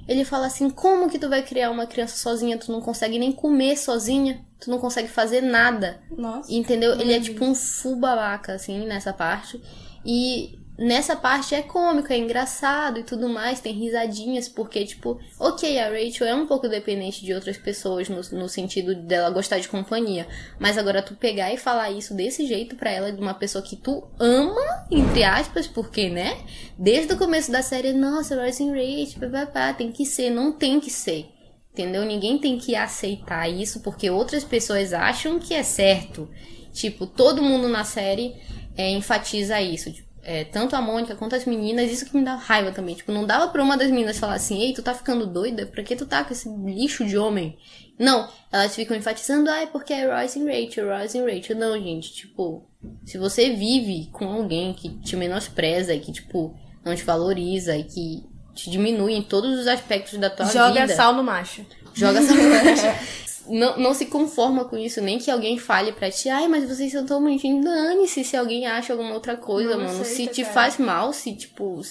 [0.07, 2.59] Ele fala assim: Como que tu vai criar uma criança sozinha?
[2.59, 4.45] Tu não consegue nem comer sozinha.
[4.59, 5.99] Tu não consegue fazer nada.
[6.15, 6.53] Nossa.
[6.53, 6.93] Entendeu?
[6.99, 9.59] Ele é tipo um full babaca, assim, nessa parte.
[10.05, 15.79] E nessa parte é cômico, é engraçado e tudo mais, tem risadinhas, porque, tipo, ok,
[15.79, 19.69] a Rachel é um pouco dependente de outras pessoas no, no sentido dela gostar de
[19.69, 20.27] companhia.
[20.59, 23.75] Mas agora tu pegar e falar isso desse jeito pra ela, de uma pessoa que
[23.75, 26.35] tu ama, entre aspas, porque, né?
[26.77, 30.79] Desde o começo da série, nossa, Royce and Rachel, papapá, tem que ser, não tem
[30.79, 31.29] que ser.
[31.71, 32.03] Entendeu?
[32.03, 36.27] Ninguém tem que aceitar isso porque outras pessoas acham que é certo.
[36.73, 38.35] Tipo, todo mundo na série
[38.75, 39.91] é, enfatiza isso.
[39.91, 42.95] Tipo, é, tanto a Mônica quanto as meninas, isso que me dá raiva também.
[42.95, 45.65] Tipo, não dava pra uma das meninas falar assim, ei, tu tá ficando doida?
[45.65, 47.57] Pra que tu tá com esse lixo de homem?
[47.97, 51.55] Não, elas ficam enfatizando, ai, porque é Royce e Rachel, Royce e Rachel.
[51.55, 52.67] Não, gente, tipo,
[53.05, 57.83] se você vive com alguém que te menospreza e que, tipo, não te valoriza e
[57.83, 58.23] que
[58.55, 60.95] te diminui em todos os aspectos da tua Joga vida.
[60.95, 61.65] sal no macho.
[61.93, 62.99] Joga essa mancha.
[63.51, 66.91] Não, não se conforma com isso, nem que alguém fale pra ti, ai, mas vocês
[66.91, 67.65] são tão bonitinhos.
[67.65, 70.05] Dane-se se alguém acha alguma outra coisa, Não mano.
[70.05, 70.53] se te cara.
[70.53, 71.81] faz mal, se, tipo.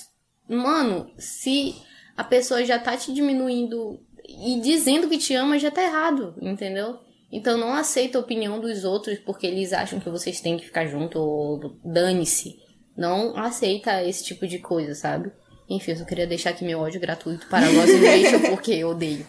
[0.49, 1.75] Mano, se
[2.17, 6.99] a pessoa já tá te diminuindo e dizendo que te ama, já tá errado, entendeu?
[7.31, 10.87] Então não aceita a opinião dos outros porque eles acham que vocês têm que ficar
[10.87, 12.57] junto ou dane-se.
[12.97, 15.31] Não aceita esse tipo de coisa, sabe?
[15.69, 19.25] Enfim, eu só queria deixar aqui meu ódio gratuito para e Rachel porque eu odeio.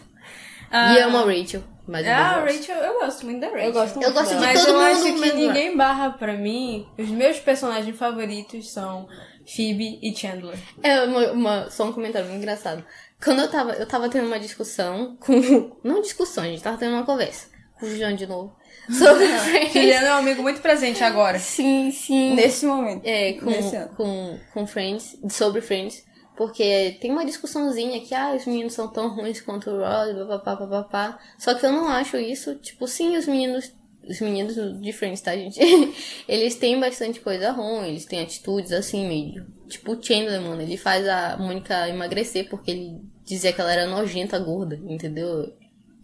[0.72, 3.64] E amo a Rachel, mas Ah, a Rachel, eu gosto muito da Rachel.
[3.64, 5.38] Eu gosto muito Eu gosto de Mas todo eu mundo acho que mesmo.
[5.40, 6.86] ninguém barra pra mim.
[6.98, 9.06] Os meus personagens favoritos são
[9.46, 10.56] Phoebe e Chandler.
[10.82, 12.84] É uma, uma- só um comentário muito engraçado.
[13.22, 15.76] Quando eu tava, eu tava tendo uma discussão com.
[15.84, 17.48] Não discussão, a gente tava tendo uma conversa.
[17.78, 18.56] Com o Jean de novo.
[18.90, 19.72] Sobre Friends.
[19.72, 21.38] Juliano é um amigo muito presente agora.
[21.38, 22.34] Sim, sim.
[22.34, 23.02] Nesse momento.
[23.04, 23.52] É, com,
[23.96, 26.04] com, com Friends, sobre Friends.
[26.36, 30.56] Porque tem uma discussãozinha que, ah, os meninos são tão ruins quanto o Ross, papapá,
[30.56, 31.18] papapá.
[31.38, 33.72] Só que eu não acho isso, tipo, sim, os meninos,
[34.08, 35.60] os meninos de Friends, tá, gente?
[36.26, 39.46] eles têm bastante coisa ruim, eles têm atitudes assim, meio.
[39.68, 43.86] Tipo o Chandler, mano, ele faz a Mônica emagrecer porque ele dizia que ela era
[43.86, 45.52] nojenta, gorda, entendeu?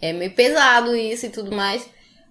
[0.00, 1.88] É meio pesado isso e tudo mais.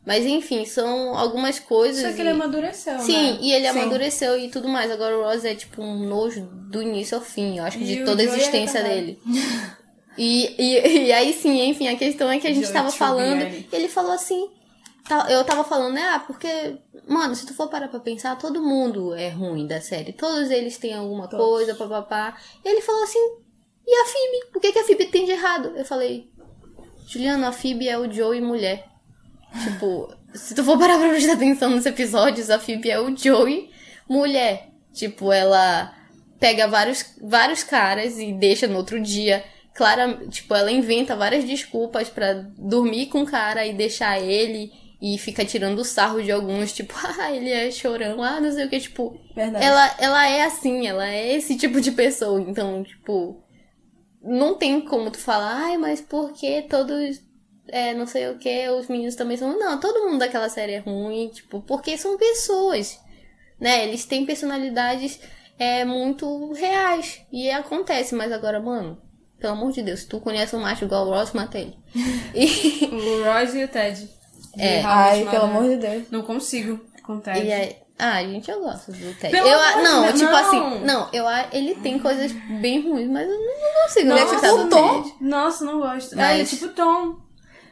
[0.08, 2.02] Mas enfim, são algumas coisas.
[2.02, 3.38] Só que e- ele amadureceu, Sim, né?
[3.42, 3.80] e ele Sim.
[3.80, 4.90] amadureceu e tudo mais.
[4.90, 7.88] Agora o Ross é tipo um nojo do início ao fim, eu acho que E
[7.98, 9.20] de toda a é existência dele.
[10.20, 13.38] E, e, e aí sim, enfim, a questão é que a gente tava falando.
[13.42, 13.70] Tribbiani.
[13.72, 14.50] Ele falou assim.
[15.08, 16.02] tá- Eu tava falando, né?
[16.02, 16.48] Ah, porque,
[17.08, 20.14] mano, se tu for parar pra pensar, todo mundo é ruim da série.
[20.14, 21.46] Todos eles têm alguma Todos.
[21.46, 22.36] coisa, papapá.
[22.66, 23.20] E ele falou assim:
[23.86, 24.52] e a Phoebe?
[24.56, 25.74] O que, que a Phoebe tem de errado?
[25.76, 26.32] Eu falei:
[27.08, 28.88] Juliano, a Phoebe é o Joey mulher.
[29.64, 33.70] Tipo, se tu for parar pra prestar atenção nos episódios, a Phoebe é o Joey
[34.08, 34.70] mulher.
[34.94, 35.94] Tipo, ela
[36.40, 39.44] pega vários, vários caras e deixa no outro dia.
[39.74, 45.18] clara, tipo, ela inventa várias desculpas pra dormir com o cara e deixar ele e
[45.20, 48.80] fica tirando sarro de alguns, tipo, ah, ele é chorão, ah, não sei o que,
[48.80, 49.64] tipo, Verdade.
[49.64, 53.44] ela, ela é assim, ela é esse tipo de pessoa, então, tipo,
[54.24, 57.22] não tem como tu falar, ai, mas por que todos,
[57.70, 60.80] é, não sei o que, os meninos também são, não, todo mundo daquela série é
[60.80, 63.00] ruim, tipo, porque são pessoas,
[63.60, 65.20] né, eles têm personalidades,
[65.60, 69.02] é, muito reais, e acontece, mas agora, mano,
[69.40, 71.78] pelo amor de Deus, se tu conhece um macho igual o Ross, mata ele.
[72.34, 74.10] E, O Royce e o Ted.
[74.56, 74.82] De É.
[74.84, 76.04] Ai, pelo amor de Deus.
[76.10, 77.46] Não consigo com o Ted.
[77.46, 79.30] e aí, ah, gente, eu gosto do Ted.
[79.32, 80.36] Pelo eu, não, tipo não.
[80.38, 84.26] assim, não, eu, a- ele tem coisas bem ruins, mas eu não, não consigo Nossa,
[84.26, 85.04] gostar do o Tom.
[85.04, 85.16] Ted.
[85.22, 86.16] Nossa, não gosto.
[86.16, 87.16] Mas- É, ele é tipo Tom.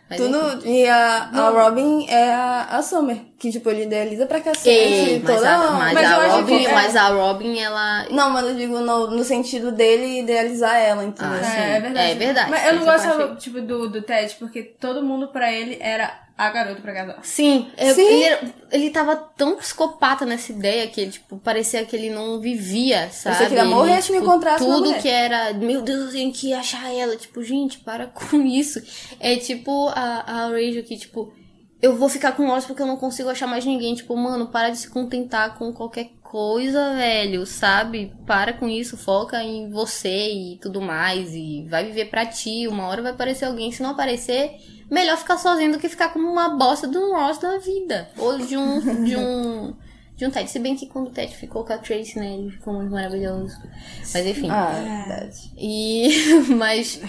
[0.07, 0.67] Mas Tudo.
[0.67, 4.69] E a, a Robin é a, a Summer, que, tipo, ele idealiza pra cacete.
[4.69, 5.49] Ei, mas, toda...
[5.55, 6.73] a, mas, Mas a Robin, que- é.
[6.73, 8.05] mas a Robin, ela.
[8.11, 11.39] Não, mas eu digo no, no sentido dele idealizar ela, entendeu?
[11.39, 11.57] Ah, sim.
[11.59, 12.11] É, é verdade.
[12.11, 12.51] É verdade.
[12.51, 16.24] Mas eu não gostava, parte tipo, do, do Ted, porque todo mundo pra ele era
[16.37, 17.19] a garota pra casar.
[17.23, 18.01] Sim, Sim.
[18.01, 23.37] Ele, ele tava tão psicopata nessa ideia que, tipo, parecia que ele não vivia, sabe?
[23.37, 26.07] sei que ele ia morrer se me tipo, encontrasse uma Tudo que era, meu Deus,
[26.07, 27.15] eu tenho que achar ela.
[27.15, 28.81] Tipo, gente, para com isso.
[29.19, 31.33] É tipo a, a Rachel que, tipo,
[31.81, 33.95] eu vou ficar com o Ross porque eu não consigo achar mais ninguém.
[33.95, 38.11] Tipo, mano, para de se contentar com qualquer coisa, velho, sabe?
[38.27, 41.33] Para com isso, foca em você e tudo mais.
[41.33, 42.67] E vai viver pra ti.
[42.67, 43.71] Uma hora vai aparecer alguém.
[43.71, 44.57] Se não aparecer,
[44.91, 48.09] melhor ficar sozinho do que ficar como uma bosta de um Ross da vida.
[48.17, 49.05] Ou de um.
[49.05, 49.73] De um
[50.17, 50.49] de um Ted.
[50.49, 52.33] Se bem que quando o Ted ficou com a Tracy, né?
[52.33, 53.57] Ele ficou muito maravilhoso.
[53.99, 54.49] Mas enfim.
[54.49, 55.51] Ah, é verdade.
[55.57, 56.09] E.
[56.53, 56.99] Mas.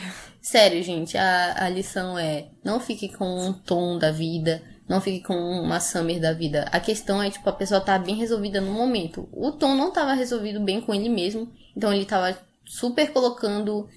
[0.40, 5.24] Sério, gente, a, a lição é: não fique com um tom da vida, não fique
[5.24, 6.68] com uma summer da vida.
[6.70, 9.28] A questão é, tipo, a pessoa tá bem resolvida no momento.
[9.32, 13.88] O tom não tava resolvido bem com ele mesmo, então ele tava super colocando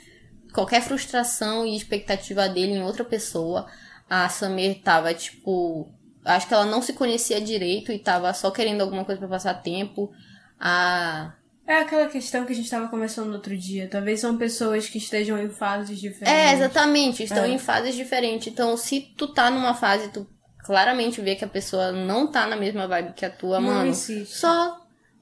[0.54, 3.68] qualquer frustração e expectativa dele em outra pessoa.
[4.10, 5.88] A Summer tava, tipo.
[6.26, 9.54] Acho que ela não se conhecia direito e tava só querendo alguma coisa pra passar
[9.56, 10.12] tempo.
[10.60, 11.34] A.
[11.68, 13.88] É aquela questão que a gente tava conversando no outro dia.
[13.88, 16.34] Talvez são pessoas que estejam em fases diferentes.
[16.34, 17.24] É, exatamente.
[17.24, 17.50] Estão É.
[17.50, 18.48] em fases diferentes.
[18.48, 20.28] Então, se tu tá numa fase, tu
[20.64, 23.94] claramente vê que a pessoa não tá na mesma vibe que a tua, Não mano.
[23.94, 24.80] Só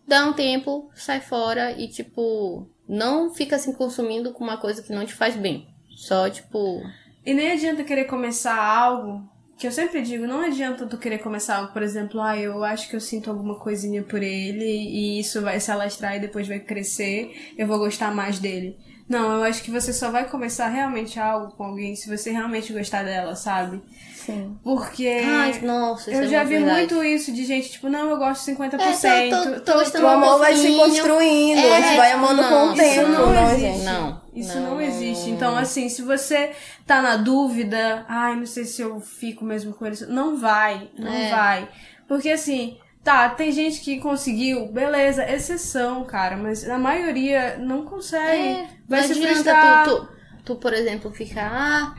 [0.08, 4.94] dá um tempo, sai fora e, tipo, não fica se consumindo com uma coisa que
[4.94, 5.68] não te faz bem.
[5.96, 6.82] Só, tipo.
[7.26, 11.58] E nem adianta querer começar algo, que eu sempre digo, não adianta tu querer começar
[11.58, 15.42] algo, por exemplo, ah, eu acho que eu sinto alguma coisinha por ele e isso
[15.42, 18.78] vai se alastrar e depois vai crescer, eu vou gostar mais dele.
[19.10, 22.74] Não, eu acho que você só vai começar realmente algo com alguém se você realmente
[22.74, 23.82] gostar dela, sabe?
[24.14, 24.58] Sim.
[24.62, 26.80] Porque Ai, nossa, isso eu é já vi verdade.
[26.94, 29.06] muito isso de gente, tipo, não, eu gosto 50%.
[29.10, 32.44] É, tô- tô- tô gostando O amor vai se construindo, É, a gente vai amando
[32.44, 33.84] com o não, tempo, isso não não, existe.
[33.86, 34.22] Não.
[34.36, 35.30] Isso não, existe.
[35.30, 36.52] Então, assim, se você
[36.86, 41.12] tá na dúvida, ai, não sei se eu fico mesmo com ele, não vai, não
[41.14, 41.30] É.
[41.32, 41.70] vai.
[42.10, 48.48] Porque, assim, tá, tem gente que conseguiu, beleza, exceção, cara, mas a maioria não consegue.
[48.62, 49.86] É, vai não se frustrar.
[49.86, 50.08] tu, tu,
[50.44, 51.50] tu, por exemplo, ficar.
[51.52, 51.96] Ah,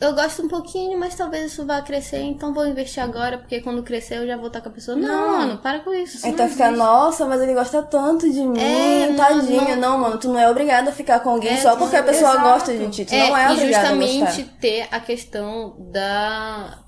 [0.00, 3.82] eu gosto um pouquinho, mas talvez isso vá crescer, então vou investir agora, porque quando
[3.82, 4.96] crescer eu já vou estar com a pessoa.
[4.96, 5.38] Não, Não.
[5.38, 6.26] mano, para com isso.
[6.26, 9.68] Então não fica, nossa, mas ele gosta tanto de mim, É, não, tadinho.
[9.70, 9.76] não.
[9.76, 12.06] Não, mano, tu não é obrigado a ficar com alguém É, só porque a não-
[12.08, 12.48] pessoa exato.
[12.48, 13.04] gosta de ti.
[13.04, 14.56] Tu não é e obrigado a justamente gostar.
[14.60, 16.78] ter a questão da.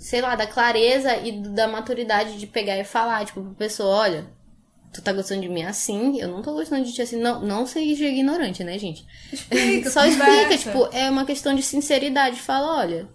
[0.00, 4.26] Sei lá, da clareza e da maturidade de pegar e falar, tipo, pra pessoa, olha,
[4.92, 7.20] tu tá gostando de mim assim, eu não tô gostando de ti assim.
[7.20, 9.04] Não, não seja ignorante, né, gente?
[9.32, 10.58] Explica, Só explica, conversa.
[10.58, 12.40] tipo, é uma questão de sinceridade.
[12.40, 13.08] Fala, olha,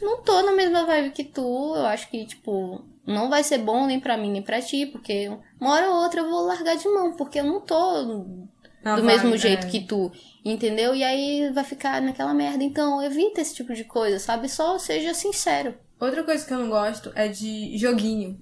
[0.00, 3.86] não tô na mesma vibe que tu, eu acho que, tipo, não vai ser bom
[3.86, 6.88] nem pra mim nem pra ti, porque uma hora ou outra eu vou largar de
[6.88, 9.38] mão, porque eu não tô Não do vai, mesmo é.
[9.38, 10.10] jeito que tu,
[10.44, 10.92] entendeu?
[10.94, 12.64] E aí vai ficar naquela merda.
[12.64, 14.48] Então, evita esse tipo de coisa, sabe?
[14.48, 15.74] Só seja sincero.
[16.04, 18.38] Outra coisa que eu não gosto é de joguinho.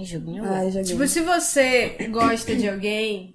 [0.00, 0.44] Joguinho.
[0.44, 0.84] Ai, joguei.
[0.84, 3.34] Tipo, se você gosta de alguém,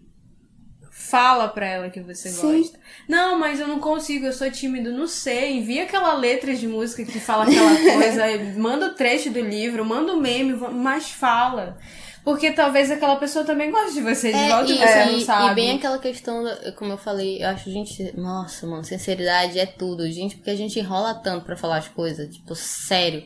[0.91, 2.59] fala pra ela que você Sim.
[2.61, 2.79] gosta.
[3.07, 5.57] Não, mas eu não consigo, eu sou tímido, não sei.
[5.57, 8.23] Envia aquela letra de música que fala aquela coisa,
[8.57, 11.77] manda o trecho do livro, manda o meme, mas fala.
[12.23, 15.19] Porque talvez aquela pessoa também goste de você de É, volta e você e- não
[15.21, 15.51] sabe.
[15.51, 19.65] e bem aquela questão, da- como eu falei, eu acho, gente, nossa, mano, sinceridade é
[19.65, 23.23] tudo, gente, porque a gente enrola tanto pra falar as coisas, tipo, sério.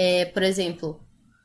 [0.00, 1.00] É, por exemplo,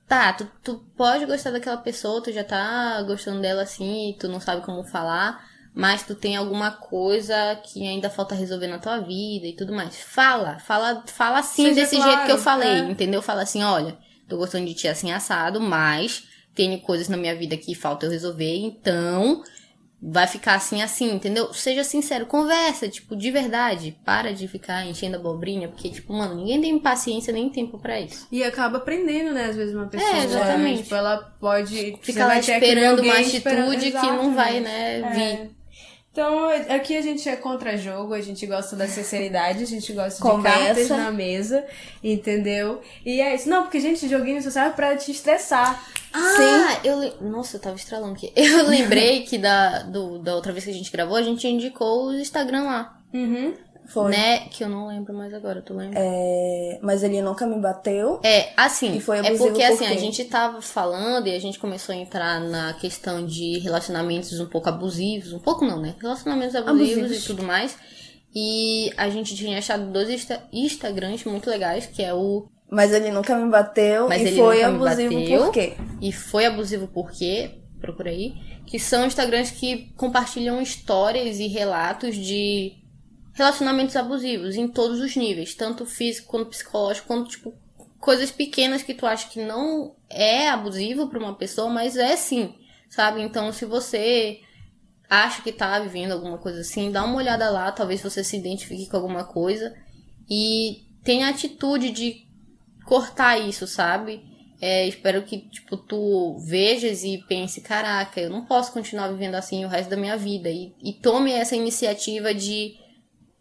[0.08, 4.40] tá, tu, tu pode gostar daquela pessoa, tu já tá gostando dela assim, tu não
[4.40, 9.48] sabe como falar, mas tu tem alguma coisa que ainda falta resolver na tua vida
[9.48, 10.00] e tudo mais.
[10.00, 12.80] Fala, fala, fala assim, Seja desse claro, jeito que eu falei, é.
[12.92, 13.24] entendeu?
[13.24, 13.98] Fala assim, olha,
[14.30, 18.12] tô gostando de ti assim assado, mas tenho coisas na minha vida que falta eu
[18.12, 19.42] resolver, então
[20.06, 21.54] vai ficar assim, assim, entendeu?
[21.54, 23.98] Seja sincero, conversa, tipo, de verdade.
[24.04, 28.00] Para de ficar enchendo a abobrinha, porque, tipo, mano, ninguém tem paciência nem tempo pra
[28.02, 28.28] isso.
[28.32, 30.10] E acaba aprendendo, né, às vezes, uma pessoa.
[30.12, 30.78] É, exatamente.
[30.78, 30.84] né?
[30.84, 31.76] Tipo, ela pode.
[31.92, 35.10] você Fica lá vai ter aquele esperando uma atitude esperando- que não vai, né, É.
[35.12, 35.63] vir.
[36.14, 40.22] Então, aqui a gente é contra jogo, a gente gosta da sinceridade, a gente gosta
[40.22, 40.60] Conversa.
[40.60, 41.66] de cartas na mesa,
[42.04, 42.82] entendeu?
[43.04, 43.50] E é isso.
[43.50, 45.84] Não, porque, gente, joguinho só serve pra te estressar.
[46.14, 47.00] Ah, eu.
[47.00, 48.32] le- Nossa, eu tava estralando aqui.
[48.38, 52.06] Eu lembrei que da, do, da outra vez que a gente gravou, a gente indicou
[52.10, 53.00] o Instagram lá.
[53.12, 53.56] Uhum.
[53.88, 54.12] Foi.
[54.12, 54.40] Né?
[54.50, 56.00] Que eu não lembro mais agora, tu lembra?
[56.00, 58.20] É, mas ele nunca me bateu.
[58.24, 61.40] É, assim, E foi é abusivo porque por assim, a gente tava falando e a
[61.40, 65.96] gente começou a entrar na questão de relacionamentos um pouco abusivos, um pouco não, né?
[66.02, 67.24] Relacionamentos abusivos, Abusivos.
[67.24, 67.78] e tudo mais.
[68.36, 73.12] E a gente tinha achado dois Insta Instagrams muito legais, que é o Mas ele
[73.12, 75.44] nunca me bateu Mas e foi abusivo bateu.
[75.44, 75.74] por quê?
[76.02, 77.52] e foi abusivo por quê?
[77.80, 78.34] Procura aí.
[78.66, 82.72] Que são Instagrams que compartilham histórias e relatos de
[83.34, 87.54] relacionamentos abusivos em todos os níveis, tanto físico quanto psicológico, quanto tipo
[88.00, 92.54] coisas pequenas que tu acha que não é abusivo pra uma pessoa, mas é sim,
[92.90, 93.22] sabe?
[93.22, 94.42] Então, se você
[95.10, 98.90] acha que tá vivendo alguma coisa assim, dá uma olhada lá, talvez você se identifique
[98.90, 99.74] com alguma coisa
[100.30, 102.28] e tenha atitude de
[102.86, 104.22] cortar isso, sabe?
[104.62, 109.66] É, espero que, tipo, tu vejas e pense, caraca, eu não posso continuar vivendo assim
[109.66, 110.50] o resto da minha vida.
[110.50, 112.76] E, e tome essa iniciativa de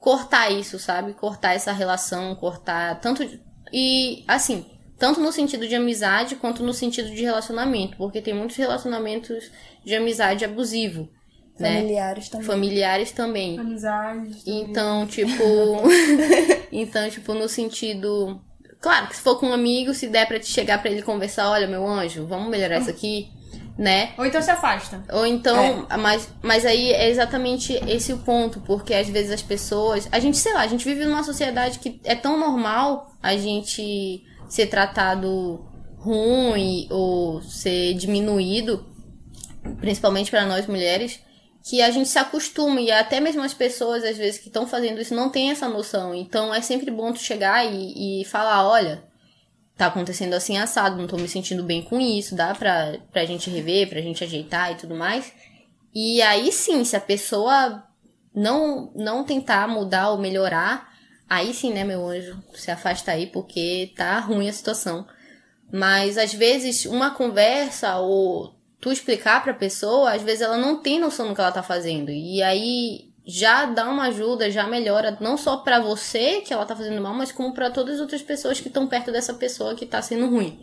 [0.02, 1.14] cortar isso, sabe?
[1.14, 3.22] Cortar essa relação, cortar tanto.
[3.72, 4.66] E, assim,
[4.98, 7.96] tanto no sentido de amizade quanto no sentido de relacionamento.
[7.96, 9.48] Porque tem muitos relacionamentos
[9.84, 11.08] de amizade abusivo,
[11.56, 11.76] né?
[11.76, 12.46] Familiares também.
[12.46, 13.60] Familiares também.
[13.60, 14.42] Amizades.
[14.44, 15.44] Então, tipo.
[16.72, 18.40] então, tipo, no sentido.
[18.80, 21.48] Claro que se for com um amigo, se der pra te chegar pra ele conversar,
[21.48, 23.30] olha, meu anjo, vamos melhorar isso aqui,
[23.76, 24.12] né?
[24.18, 25.02] Ou então se afasta.
[25.10, 30.08] Ou então, mas, mas aí é exatamente esse o ponto, porque às vezes as pessoas.
[30.12, 34.22] A gente, sei lá, a gente vive numa sociedade que é tão normal a gente
[34.48, 35.64] ser tratado
[35.96, 38.84] ruim ou ser diminuído,
[39.80, 41.20] principalmente pra nós mulheres,
[41.64, 45.00] que a gente se acostuma e até mesmo as pessoas, às vezes, que estão fazendo
[45.00, 46.14] isso não têm essa noção.
[46.14, 49.04] Então é sempre bom tu chegar e, e falar: olha,
[49.76, 53.50] tá acontecendo assim assado, não tô me sentindo bem com isso, dá pra, pra gente
[53.50, 55.32] rever, pra gente ajeitar e tudo mais.
[55.94, 57.84] E aí sim, se a pessoa
[58.34, 60.92] não, não tentar mudar ou melhorar,
[61.28, 65.06] aí sim, né, meu anjo, se afasta aí porque tá ruim a situação.
[65.72, 70.98] Mas às vezes uma conversa ou tu explicar pra pessoa, às vezes ela não tem
[70.98, 72.10] noção do que ela tá fazendo.
[72.10, 76.74] E aí já dá uma ajuda, já melhora não só pra você que ela tá
[76.74, 79.86] fazendo mal, mas como pra todas as outras pessoas que estão perto dessa pessoa que
[79.86, 80.58] tá sendo ruim,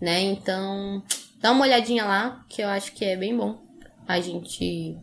[0.00, 0.20] né?
[0.20, 1.02] Então,
[1.40, 3.58] dá uma olhadinha lá, que eu acho que é bem bom
[4.06, 4.96] a gente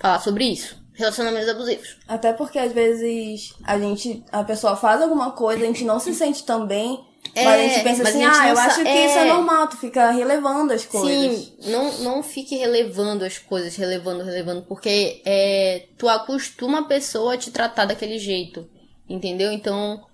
[0.00, 0.78] falar sobre isso.
[0.92, 1.96] Relacionamentos abusivos.
[2.06, 6.14] Até porque às vezes a gente, a pessoa faz alguma coisa, a gente não se
[6.14, 8.58] sente tão bem, É, mas a gente pensa mas a assim, gente ah, não eu
[8.58, 9.06] acho que é.
[9.06, 11.38] isso é normal, tu fica relevando as coisas.
[11.38, 17.34] Sim, não, não fique relevando as coisas, relevando, relevando, porque é, tu acostuma a pessoa
[17.34, 18.68] a te tratar daquele jeito,
[19.08, 19.52] entendeu?
[19.52, 20.04] Então,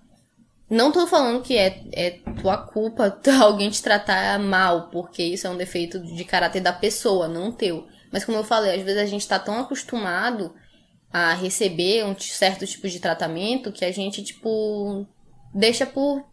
[0.69, 5.49] não tô falando que é, é tua culpa alguém te tratar mal, porque isso é
[5.49, 7.87] um defeito de caráter da pessoa, não teu.
[8.11, 10.53] Mas como eu falei, às vezes a gente tá tão acostumado
[11.11, 15.05] a receber um certo tipo de tratamento que a gente, tipo,
[15.53, 16.25] deixa por,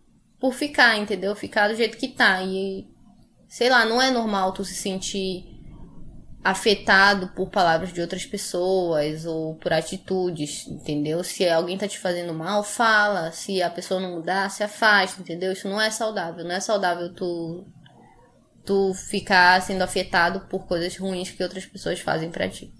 [0.44, 1.34] por ficar, entendeu?
[1.34, 2.42] Ficar do jeito que tá.
[2.42, 2.86] E
[3.48, 5.42] sei lá, não é normal tu se sentir
[6.44, 11.24] afetado por palavras de outras pessoas ou por atitudes, entendeu?
[11.24, 13.32] Se alguém tá te fazendo mal, fala.
[13.32, 15.50] Se a pessoa não mudar, se afasta, entendeu?
[15.50, 16.44] Isso não é saudável.
[16.44, 17.64] Não é saudável tu
[18.66, 22.70] tu ficar sendo afetado por coisas ruins que outras pessoas fazem pra ti.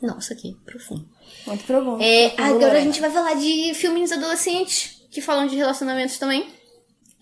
[0.00, 1.06] Nossa, que profundo.
[1.46, 2.02] Muito profundo.
[2.02, 2.84] É, Profundo, agora a Lorena.
[2.86, 6.58] gente vai falar de filminhos adolescentes que falam de relacionamentos também.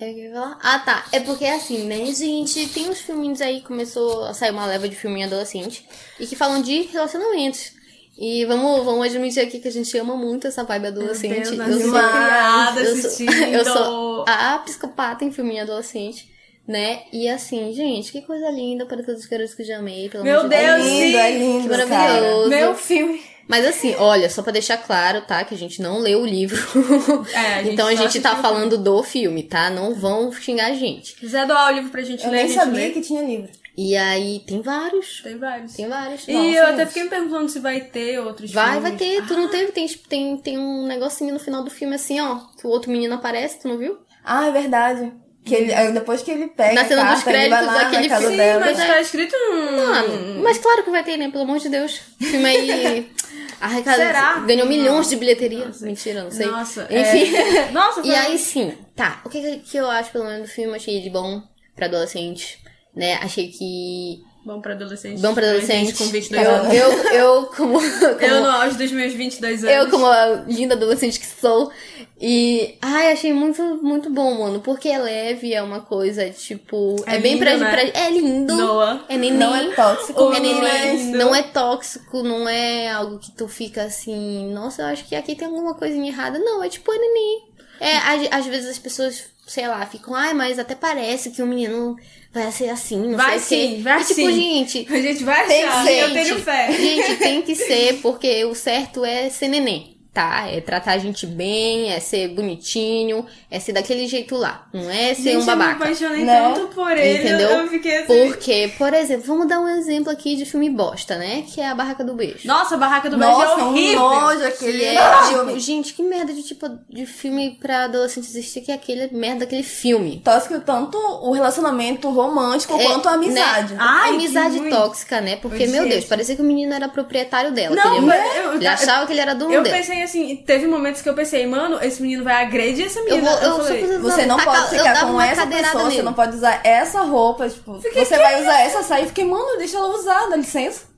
[0.00, 0.58] Eu ia falar?
[0.62, 1.04] Ah, tá.
[1.12, 2.68] É porque assim, né, gente?
[2.68, 5.84] Tem uns filminhos aí, começou a sair uma leva de filminho adolescente
[6.20, 7.72] e que falam de relacionamentos.
[8.16, 11.50] E vamos, vamos admitir aqui que a gente ama muito essa vibe adolescente.
[11.50, 16.28] Deus, eu sou, criada eu sou, eu sou a psicopata em filminho adolescente,
[16.66, 17.02] né?
[17.12, 20.40] E assim, gente, que coisa linda para todos os garotos que já amei, pelo Meu
[20.40, 20.86] amor de Deus, É Deus.
[20.88, 21.86] lindo, é lindo, Que cara.
[21.86, 22.48] maravilhoso.
[22.50, 23.20] Meu filme.
[23.48, 25.42] Mas assim, olha, só pra deixar claro, tá?
[25.42, 26.58] Que a gente não leu o livro.
[27.32, 29.70] É, a gente então a gente tá falando do filme, tá?
[29.70, 31.08] Não vão xingar a gente.
[31.12, 32.90] Se quiser doar o livro pra gente Eu ler, a nem sabia lê.
[32.90, 33.50] que tinha livro.
[33.76, 35.20] E aí, tem vários.
[35.22, 35.72] Tem vários.
[35.74, 36.26] Tem vários.
[36.26, 38.82] E Nossa, eu até fiquei me perguntando se vai ter outros Vai, filmes.
[38.82, 39.26] vai ter.
[39.26, 39.72] Tu não teve?
[39.72, 42.40] Tem, tem, tem um negocinho no final do filme assim, ó.
[42.60, 43.96] Que o outro menino aparece, tu não viu?
[44.24, 45.12] Ah, é verdade.
[45.44, 48.60] Que ele, depois que ele pega Na cena dos carta, vai créditos lá filme, dela.
[48.66, 49.76] Mas tá escrito um...
[49.86, 51.30] Mano, mas claro que vai ter, né?
[51.30, 52.00] Pelo amor de Deus.
[52.20, 53.10] O filme aí.
[53.60, 54.34] Arrecada, Será?
[54.40, 55.70] Ganhou milhões de bilheteria.
[55.80, 56.46] Mentira, não sei.
[56.46, 57.34] Nossa, Enfim.
[57.34, 59.20] é- Nossa, E aí sim, tá.
[59.24, 60.76] O que, que- que eu acho, pelo menos, do filme?
[60.76, 61.42] Achei ele bom
[61.74, 62.58] pra adolescente,
[62.94, 63.14] né?
[63.22, 64.22] Achei que.
[64.48, 65.20] Bom pra adolescente.
[65.20, 65.92] Bom pra adolescente.
[65.92, 66.74] Com 22 eu, anos.
[66.74, 67.78] eu, eu, como.
[67.78, 69.76] como Eu no auge dos meus 22 anos.
[69.76, 71.70] eu, como a linda adolescente que sou.
[72.18, 72.78] E.
[72.80, 74.60] Ai, achei muito, muito bom, mano.
[74.60, 76.96] Porque é leve, é uma coisa, tipo.
[77.06, 77.70] É, É bem lindo, pra, né?
[77.70, 78.56] pra- É lindo.
[78.56, 79.04] Noah.
[79.06, 79.38] É neném.
[79.38, 83.46] Não é tóxico, É Não é neném, não é tóxico, não é algo que tu
[83.48, 86.38] fica assim, nossa, eu acho que aqui tem alguma coisinha errada.
[86.38, 87.48] Não, é tipo, é neném.
[87.80, 91.46] É, às, às vezes as pessoas, sei lá, ficam, ai, mas até parece que o
[91.46, 91.96] menino
[92.32, 93.76] vai ser assim, não Vai sei o quê.
[93.76, 94.32] sim, vai e, tipo, sim.
[94.32, 96.72] gente, A gente vai Tem achar, ser, eu tenho fé.
[96.72, 99.97] gente, tem que ser, porque o certo é ser neném.
[100.18, 104.66] Tá, é tratar a gente bem, é ser bonitinho, é ser daquele jeito lá.
[104.72, 105.84] Não é ser Gente, um eu me babaca.
[105.84, 106.52] apaixonei Né?
[106.54, 107.18] tanto por ele.
[107.22, 107.48] Entendeu?
[107.50, 108.06] Eu fiquei assim...
[108.26, 111.44] Porque, por exemplo, vamos dar um exemplo aqui de filme bosta, né?
[111.46, 112.48] Que é a Barraca do Beijo.
[112.48, 114.00] Nossa, a Barraca do Beijo Nossa, é um horrível.
[114.00, 118.62] nojo aquele Que é, tipo, gente, que merda de tipo de filme pra adolescente existir
[118.62, 120.20] que é aquele merda daquele filme.
[120.24, 123.74] Tóxico tanto o relacionamento romântico quanto a amizade.
[123.74, 123.78] Né?
[123.80, 125.36] Ai, a amizade tóxica, né?
[125.36, 125.88] Porque, meu.
[125.88, 127.76] Deus, parecia que o menino era proprietário dela.
[127.76, 129.76] Não, ele, mas eu- ele achava que ele era dono Eu dela.
[129.76, 133.30] pensei assim, teve momentos que eu pensei, mano, esse menino vai agredir essa Eu menina.
[133.30, 136.02] vou, eu, falei, só Você não taca- pode eu ficar com essa pessoa, você nele.
[136.02, 139.02] não pode usar essa roupa, tipo, você vai usar essa saia.
[139.02, 140.88] Eu fiquei, mano, deixa ela usar, dá licença.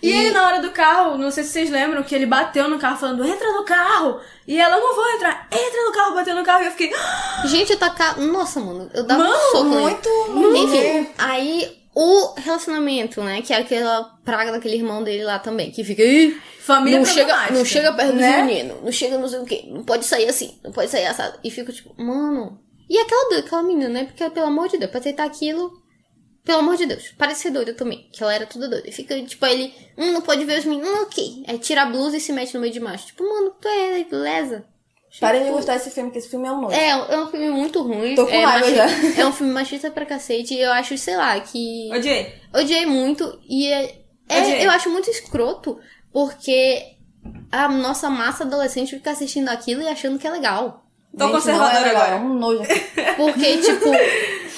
[0.00, 2.78] E ele na hora do carro, não sei se vocês lembram, que ele bateu no
[2.78, 4.20] carro falando, entra no carro!
[4.46, 6.92] E ela, não vou entrar, entra no carro, bateu no carro, e eu fiquei!
[7.46, 8.16] Gente, eu tacar.
[8.20, 9.80] Nossa, mano, eu dava Mano, um soco nele.
[9.80, 13.42] muito Enfim, aí o relacionamento, né?
[13.42, 16.00] Que é aquela praga daquele irmão dele lá também, que fica.
[16.00, 18.36] "Ih, família não chega, problemática." não chega perto né?
[18.36, 21.06] dos meninos, não chega não sei o quê, não pode sair assim, não pode sair
[21.06, 21.40] assado.
[21.42, 22.60] E fico tipo, mano.
[22.88, 24.04] E aquela doida, aquela menina, né?
[24.04, 25.72] Porque, pelo amor de Deus, pra aceitar aquilo,
[26.44, 28.88] pelo amor de Deus, parece ser doida também, que ela era toda doida.
[28.88, 31.44] E fica, tipo, ele, hum, não pode ver os meninos, hum, ok.
[31.48, 33.06] Aí tira a blusa e se mete no meio de macho.
[33.08, 34.64] Tipo, mano, tu é lesa.
[35.20, 36.74] Parem de gostar desse filme, que esse filme é um nojo.
[36.76, 38.14] É, é um filme muito ruim.
[38.14, 38.86] Tô com é, raiva já.
[39.22, 40.54] é um filme machista pra cacete.
[40.54, 41.88] E eu acho, sei lá, que.
[41.92, 42.34] Odiei.
[42.54, 43.94] Odiei muito e é,
[44.28, 44.66] é- Odiei.
[44.66, 45.78] eu acho muito escroto
[46.12, 46.82] porque
[47.50, 50.84] a nossa massa adolescente fica assistindo aquilo e achando que é legal.
[51.16, 52.16] Tô Gente, conservadora não é legal, agora.
[52.16, 52.62] É um nojo.
[53.16, 53.90] Porque, tipo,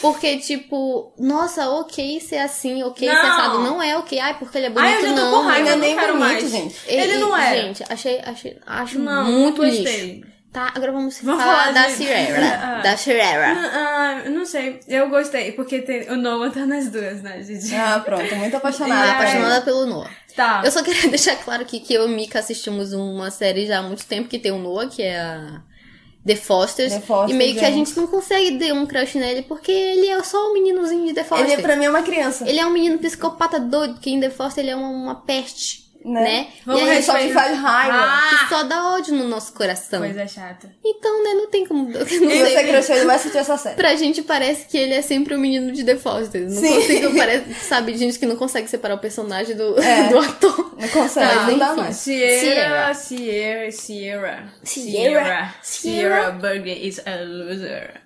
[0.00, 3.22] porque, tipo, nossa, ok ser assim, ok ser Não.
[3.30, 3.58] assado.
[3.60, 5.30] Não é ok, ai, porque ele é bonito, Ai, eu já tô não.
[5.30, 6.50] com raiva, é eu não nem quero bonito, mais.
[6.50, 6.76] gente.
[6.86, 7.62] Ele E- não é.
[7.62, 10.28] Gente, achei, achei, acho Não, muito lixo.
[10.52, 12.58] Tá, agora vamos, Vamos falar, falar da de- Sierra.
[12.60, 12.80] Ah.
[12.82, 13.54] Da Sierra.
[13.72, 17.72] Ah, não sei, eu gostei, porque tem, o Noah tá nas duas, né, gente?
[17.74, 19.12] Ah, pronto, muito Ah, apaixonada.
[19.12, 20.10] apaixonada pelo Noah.
[20.34, 20.62] Tá.
[20.64, 23.82] Eu só queria deixar claro aqui que eu e Mika assistimos uma série já há
[23.82, 25.62] muito tempo que tem o Noah, que é a
[26.26, 26.92] The Fosters.
[26.94, 27.96] The Fosters, e meio que a gente.
[27.96, 31.52] não consegue ter um crush nele porque ele é só um meninozinho de The Fosters.
[31.52, 32.48] Ele pra mim é uma criança.
[32.48, 35.89] Ele é um menino psicopata doido, porque em The Foster ele é uma, uma peste,
[36.04, 36.20] Né?
[36.22, 36.48] né?
[36.64, 37.98] Vamos e a gente só me faz raiva.
[37.98, 38.30] Ah!
[38.30, 40.00] que só dá ódio no nosso coração.
[40.00, 40.72] Coisa chata.
[40.84, 41.90] Então, né, não tem como...
[41.90, 43.76] Eu não Se sei, você cresceu, ele vai assistir essa série.
[43.76, 46.54] Pra gente parece que ele é sempre o menino de Fosters.
[46.54, 46.74] Não Sim.
[46.74, 50.08] consigo, parece, sabe, gente que não consegue separar o personagem do, É.
[50.10, 50.74] do ator.
[50.80, 51.96] Não consegue, Mas, não dá mais.
[51.96, 54.52] Sierra, Sierra, Sierra.
[54.62, 55.54] Sierra.
[55.62, 58.00] Sierra Burger is a loser.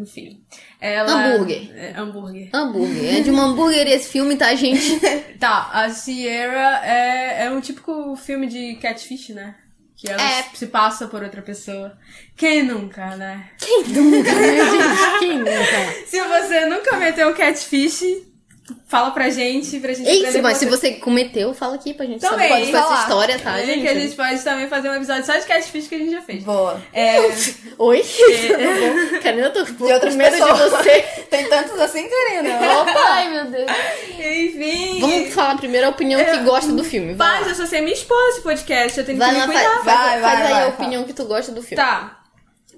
[0.00, 0.40] Enfim.
[0.80, 1.12] Ela...
[1.12, 1.70] Hambúrguer.
[1.74, 2.48] É, hambúrguer.
[2.52, 3.16] Hambúrguer.
[3.16, 5.00] É de um hambúrguer esse filme, tá, gente?
[5.34, 9.54] Tá, a Sierra é, é um típico filme de catfish, né?
[9.96, 10.42] Que ela É.
[10.54, 11.96] se passa por outra pessoa.
[12.36, 13.50] Quem nunca, né?
[13.58, 15.18] Quem nunca, né, gente?
[15.20, 15.94] Quem nunca?
[16.06, 18.02] Se você nunca meteu catfish,
[18.88, 22.48] fala pra gente, pra gente aprender mas se você cometeu, fala aqui pra gente Também,
[22.48, 23.00] saber qual foi essa falar.
[23.02, 23.82] história, tá, É, gente?
[23.82, 26.22] Que a gente pode também fazer um episódio só de catfish que a gente já
[26.22, 26.42] fez.
[26.44, 26.80] Boa.
[26.92, 27.16] É,
[27.78, 28.02] Oi?
[29.22, 30.58] Karina, eu tô De outras com medo pessoas.
[30.58, 31.02] de você.
[31.30, 32.58] Tem tantos assim, Karina.
[33.06, 33.70] Ai, meu Deus.
[34.18, 35.00] enfim.
[35.00, 37.14] Vamos falar primeiro a opinião que gosta do filme.
[37.14, 37.52] Vai, Mas lá.
[37.52, 39.62] eu só sei minha esposa esse podcast, eu tenho vai que me cuidar.
[39.62, 40.68] faz, Vai, faz vai, aí vai, a fala.
[40.68, 41.76] opinião que tu gosta do filme.
[41.84, 42.20] Tá.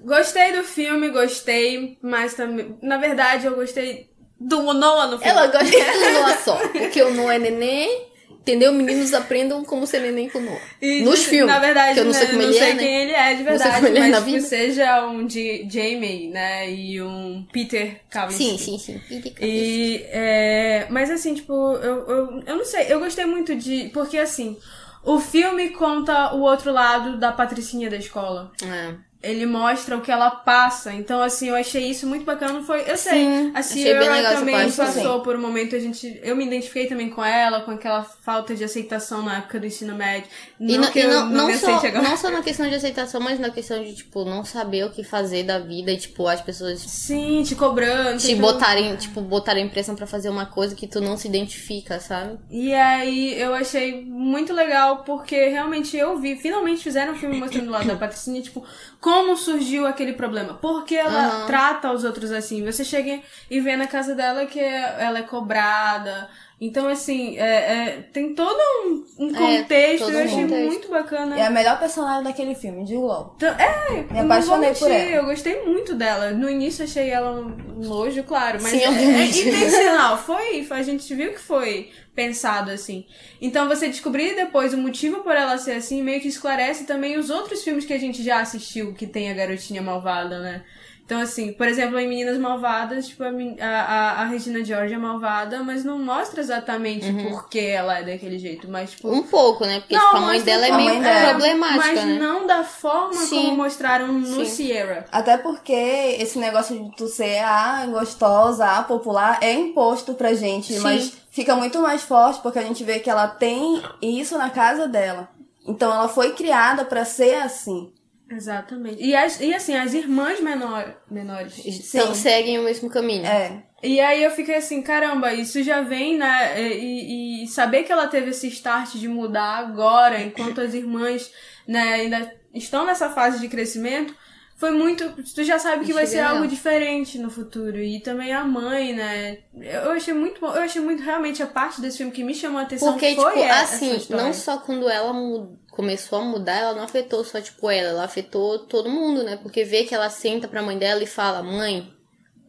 [0.03, 2.77] Gostei do filme, gostei, mas também.
[2.81, 4.09] Na verdade, eu gostei
[4.39, 5.31] do Noah no filme.
[5.31, 6.55] Ela gosta de Noah só.
[6.67, 8.71] Porque o Noah é neném, entendeu?
[8.71, 10.61] Meninos aprendam como ser neném com o Noah.
[10.81, 11.53] E, Nos filmes.
[11.53, 12.79] Na verdade, que eu não sei né, como não ele sei é, né?
[12.83, 14.41] quem ele é de Não sei verdade, como ele é mas na que vida.
[14.47, 16.71] seja um J- Jamie, né?
[16.71, 18.57] E um Peter Kavinsky.
[18.57, 18.77] Sim, sim,
[19.09, 19.33] sim.
[19.41, 23.89] E, é, mas assim, tipo, eu, eu, eu não sei, eu gostei muito de.
[23.93, 24.55] Porque assim,
[25.03, 28.51] o filme conta o outro lado da patricinha da escola.
[28.63, 29.06] É.
[29.21, 30.93] ele mostra o que ela passa.
[30.93, 32.61] Então, assim, eu achei isso muito bacana.
[32.63, 36.19] Foi, eu sei, Sim, a achei bem Sierra também passou por um momento, a gente,
[36.23, 39.95] eu me identifiquei também com ela, com aquela falta de aceitação na época do ensino
[39.95, 40.29] médio.
[40.59, 42.09] Não E, não, que e eu não, não, não me só, aceite agora.
[42.09, 45.03] não só na questão de aceitação, mas na questão de, tipo, não saber o que
[45.03, 48.19] fazer da vida e, tipo, as pessoas Sim, te cobrando.
[48.19, 51.99] te então- botarem, tipo, botarem pressão pra fazer uma coisa que tu não se identifica,
[51.99, 52.37] sabe?
[52.49, 57.71] E aí eu achei muito legal porque realmente eu vi, finalmente fizeram um filme mostrando
[57.71, 58.63] lá da Patricinha, tipo,
[58.99, 60.55] como surgiu aquele problema.
[60.55, 61.45] Porque ela Aham.
[61.47, 62.65] trata os outros assim.
[62.65, 63.19] Você chega
[63.49, 66.29] e vê na casa dela que ela é cobrada.
[66.59, 70.05] Então, assim, é, é, tem todo um, um É, contexto.
[70.05, 70.65] todo eu achei contexto.
[70.65, 71.37] muito bacana.
[71.39, 73.33] É a melhor personagem daquele filme, de LOL.
[73.37, 75.09] Então, é, Me apaixonei por ela.
[75.11, 76.31] Eu gostei muito dela.
[76.31, 80.17] No início achei ela um nojo, claro, mas Sim, é, é intencional.
[80.17, 83.05] Foi, foi, a gente viu que foi pensado assim.
[83.39, 87.29] Então você descobrir depois o motivo por ela ser assim, meio que esclarece também os
[87.29, 90.65] outros filmes que a gente já assistiu que tem a garotinha malvada, né?
[91.07, 93.29] Então, assim, por exemplo, em Meninas Malvadas, tipo, a,
[93.65, 98.37] a, a, Regina George é malvada, mas não mostra exatamente por que ela é daquele
[98.37, 99.79] jeito, mas, tipo, Um pouco, né?
[99.79, 101.29] Porque, não, tipo, a mãe mostra dela é meio mãe dela.
[101.29, 102.19] problemática, mas né?
[102.19, 103.45] não da forma Sim.
[103.45, 104.45] como mostraram no Sim.
[104.45, 105.05] Sierra.
[105.09, 110.73] Até porque esse negócio de tu ser a gostosa, a popular, é imposto pra gente,
[110.73, 110.79] Sim.
[110.81, 114.89] mas fica muito mais forte porque a gente vê que ela tem isso na casa
[114.89, 115.29] dela.
[115.65, 117.93] Então ela foi criada pra ser assim.
[118.29, 119.01] Exatamente.
[119.03, 121.57] E, as, e assim, as irmãs menor, menores.
[121.65, 123.25] Então, seguem o mesmo caminho.
[123.25, 123.63] É.
[123.83, 126.61] E aí eu fiquei assim, caramba, isso já vem, né?
[126.61, 131.31] E, e saber que ela teve esse start de mudar agora, enquanto as irmãs,
[131.67, 134.15] né, ainda estão nessa fase de crescimento,
[134.57, 135.07] foi muito.
[135.35, 137.77] Tu já sabe que vai Achei ser algo diferente no futuro.
[137.79, 139.37] E também a mãe, né?
[139.53, 140.47] Eu achei muito bom.
[140.47, 142.93] Eu achei muito realmente a parte desse filme que me chamou a atenção.
[142.93, 146.81] Porque, foi tipo, essa assim, não só quando ela mu- começou a mudar, ela não
[146.81, 149.37] afetou só, tipo, ela, ela afetou todo mundo, né?
[149.37, 151.93] Porque vê que ela senta pra mãe dela e fala, mãe,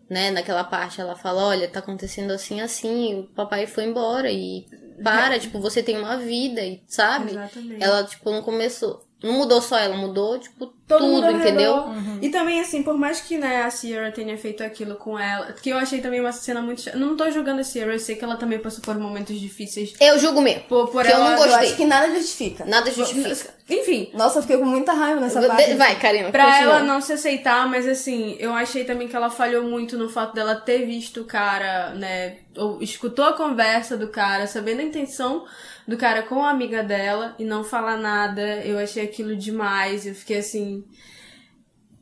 [0.09, 0.31] né?
[0.31, 4.65] Naquela parte ela fala, olha, tá acontecendo assim, assim, o papai foi embora e
[5.05, 7.33] para, tipo, você tem uma vida, e sabe?
[7.33, 7.85] Exatamente.
[7.85, 9.07] Ela, tipo, não começou.
[9.23, 11.75] Não mudou só ela, mudou, tipo, Todo tudo, entendeu?
[11.89, 12.19] redor.
[12.23, 15.69] E também, assim, por mais que, né, a Sierra tenha feito aquilo com ela, que
[15.69, 16.81] eu achei também uma cena muito.
[16.81, 16.97] chata.
[16.97, 19.93] Não tô julgando a Sierra, eu sei que ela também passou por momentos difíceis.
[20.01, 20.63] Eu julgo mesmo.
[20.63, 21.25] Por, por Que eu ela.
[21.25, 21.67] não Eu Gostei.
[21.67, 22.65] acho que nada justifica.
[22.65, 23.55] Nada justifica.
[23.69, 25.75] Enfim, Nossa, eu fiquei com muita raiva nessa parte.
[25.75, 26.31] Vai, Karina.
[26.31, 26.75] Pra continua.
[26.77, 30.33] ela não se aceitar, mas assim, eu achei também que ela falhou muito no fato
[30.35, 32.37] dela ter visto o cara, né?
[32.57, 35.45] Ou escutou a conversa do cara, sabendo a intenção
[35.89, 38.43] do cara com a amiga dela e não falar nada.
[38.63, 40.07] Eu achei aquilo demais.
[40.07, 40.85] Eu fiquei assim.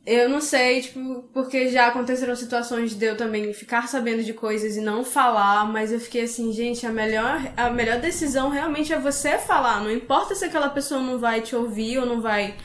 [0.05, 4.77] Eu não sei, tipo, porque já aconteceram situações de eu também ficar sabendo de coisas
[4.77, 8.99] e não falar, mas eu fiquei assim, gente, a melhor, a melhor decisão realmente é
[8.99, 9.81] você falar.
[9.81, 12.55] Não importa se aquela pessoa não vai te ouvir ou não vai.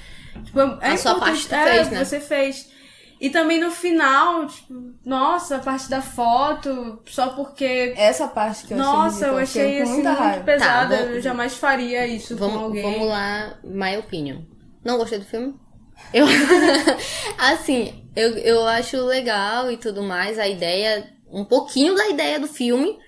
[0.44, 2.04] Tipo, é A sua parte tu é, fez, né?
[2.04, 2.68] Você fez.
[3.22, 7.94] E também no final, tipo, nossa, a parte da foto, só porque.
[7.96, 10.44] Essa parte que eu Nossa, eu achei com assim muito raiva.
[10.44, 10.96] pesada.
[10.96, 12.82] Tá, vamos- eu jamais faria isso com Vamos, alguém.
[12.82, 14.40] vamos lá, my opinion.
[14.84, 15.54] Não gostei do filme?
[16.12, 16.26] Eu,
[17.38, 22.48] assim, eu, eu acho legal e tudo mais, a ideia, um pouquinho da ideia do
[22.48, 22.98] filme,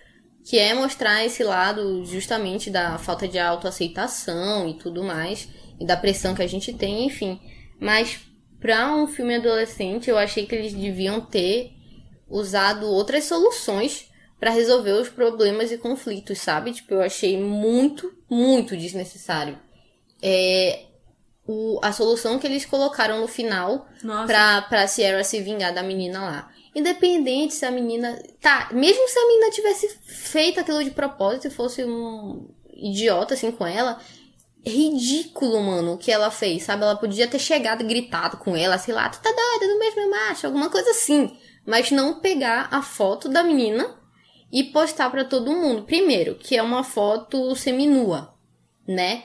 [0.45, 5.49] que é mostrar esse lado justamente da falta de autoaceitação e tudo mais,
[5.81, 7.41] e da pressão que a gente tem, enfim.
[7.81, 8.21] Mas
[8.65, 11.73] pra um filme adolescente, eu achei que eles deviam ter
[12.27, 14.11] usado outras soluções
[14.41, 16.73] pra resolver os problemas e conflitos, sabe?
[16.73, 19.59] Tipo, eu achei muito, muito desnecessário.
[20.23, 20.85] É,
[21.47, 24.27] o, a solução que eles colocaram no final Nossa.
[24.27, 26.51] pra, pra Sierra se vingar da menina lá.
[26.75, 28.19] Independente se a menina.
[28.41, 33.53] Tá, mesmo se a menina tivesse feito aquilo de propósito e fosse um idiota assim
[33.53, 34.01] com ela.
[34.67, 36.83] Ridículo, mano, o que ela fez, sabe?
[36.83, 40.11] Ela podia ter chegado e gritado com ela, sei lá, tu tá doida, do mesmo
[40.11, 41.37] macho, alguma coisa assim.
[41.67, 43.95] Mas não pegar a foto da menina
[44.51, 45.83] e postar pra todo mundo.
[45.83, 48.35] Primeiro, que é uma foto seminua,
[48.87, 49.25] né?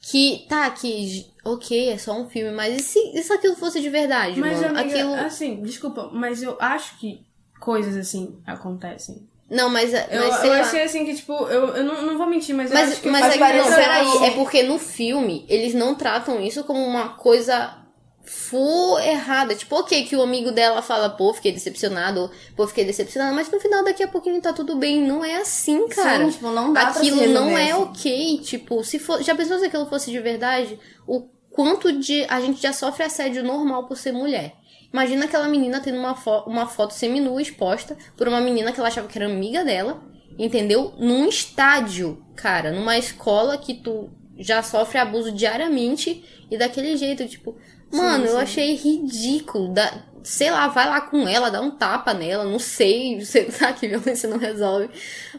[0.00, 3.90] Que, tá, que, ok, é só um filme, mas e se, se aquilo fosse de
[3.90, 4.78] verdade, Mas, mano?
[4.78, 5.14] amiga, aquilo...
[5.14, 7.22] assim, desculpa, mas eu acho que
[7.60, 9.28] coisas assim acontecem.
[9.50, 10.60] Não, mas, mas Eu, sei eu lá.
[10.60, 13.08] achei assim que, tipo, eu, eu não, não vou mentir, mas, eu Mas, acho que
[13.08, 17.08] mas aí, parecer não, peraí, é porque no filme eles não tratam isso como uma
[17.10, 17.76] coisa
[18.24, 19.54] full errada.
[19.54, 23.58] Tipo, ok, que o amigo dela fala, pô, fiquei decepcionado, pô, fiquei decepcionado, mas no
[23.58, 25.02] final daqui a pouquinho tá tudo bem.
[25.02, 26.24] Não é assim, cara.
[26.26, 27.82] Sim, tipo, não dá pra se Aquilo não é assim.
[27.82, 28.38] ok.
[28.42, 29.20] Tipo, se for.
[29.22, 30.78] Já pensou se aquilo fosse de verdade?
[31.06, 32.24] O quanto de.
[32.28, 34.54] A gente já sofre assédio normal por ser mulher.
[34.92, 38.88] Imagina aquela menina tendo uma, fo uma foto seminua exposta por uma menina que ela
[38.88, 40.02] achava que era amiga dela,
[40.38, 40.94] entendeu?
[40.98, 47.56] Num estádio, cara, numa escola que tu já sofre abuso diariamente e daquele jeito, tipo,
[47.92, 48.32] Mano, sim.
[48.32, 49.72] eu achei ridículo.
[49.72, 53.72] Dá, sei lá, vai lá com ela, dá um tapa nela, não sei, sei lá
[53.72, 54.90] que violência não resolve.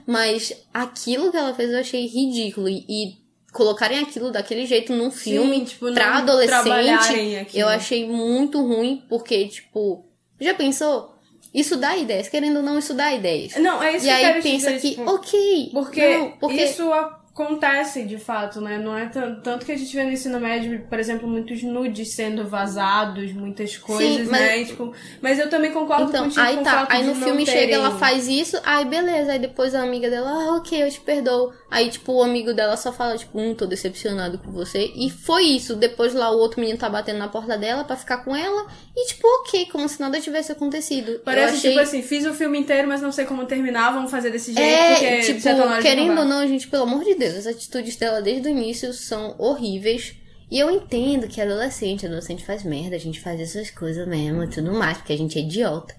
[0.06, 2.68] Mas aquilo que ela fez eu achei ridículo.
[2.68, 3.21] E, e
[3.52, 9.48] colocarem aquilo daquele jeito num filme tipo, não pra adolescente, eu achei muito ruim, porque,
[9.48, 10.06] tipo,
[10.40, 11.16] já pensou?
[11.54, 13.56] Isso dá ideias, querendo ou não, isso dá ideias.
[13.58, 15.70] Não, é isso E que eu aí pensa dizer, que, tipo, ok.
[15.74, 16.90] Porque, não, porque isso
[17.34, 18.78] acontece de fato, né?
[18.78, 22.46] Não é tanto, que a gente vê no ensino médio, por exemplo, muitos nudes sendo
[22.46, 24.62] vazados, muitas coisas, mas- né?
[24.62, 26.88] E, tipo, mas eu também concordo Então, contigo aí com tá.
[26.90, 27.62] Aí no filme terem...
[27.62, 29.32] chega, ela faz isso, aí beleza.
[29.32, 31.54] Aí depois a amiga dela, ah, ok, eu te perdoo.
[31.70, 34.92] Aí, tipo, o amigo dela só fala, tipo, hum, tô decepcionado com você.
[34.94, 35.74] E foi isso.
[35.74, 38.68] Depois lá o outro menino tá batendo na porta dela pra ficar com ela.
[38.94, 41.22] E, tipo, ok, como se nada tivesse acontecido.
[41.24, 41.72] Parece achei...
[41.72, 44.70] tipo assim, fiz o filme inteiro, mas não sei como terminar, vamos fazer desse jeito,
[44.70, 48.48] É, porque tipo, querendo ou não, gente, pelo amor de Deus, as atitudes dela desde
[48.48, 50.16] o início são horríveis.
[50.50, 54.50] E eu entendo que é adolescente, adolescente faz merda, a gente faz essas coisas mesmo
[54.50, 55.96] tudo mais, porque a gente é idiota.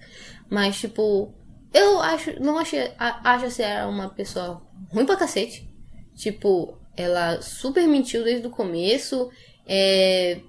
[0.49, 1.33] Mas, tipo,
[1.73, 4.61] eu acho, não achei, acho assim, era uma pessoa
[4.91, 5.67] ruim pra cacete.
[6.15, 9.31] Tipo, ela super mentiu desde o começo.
[9.65, 10.39] É,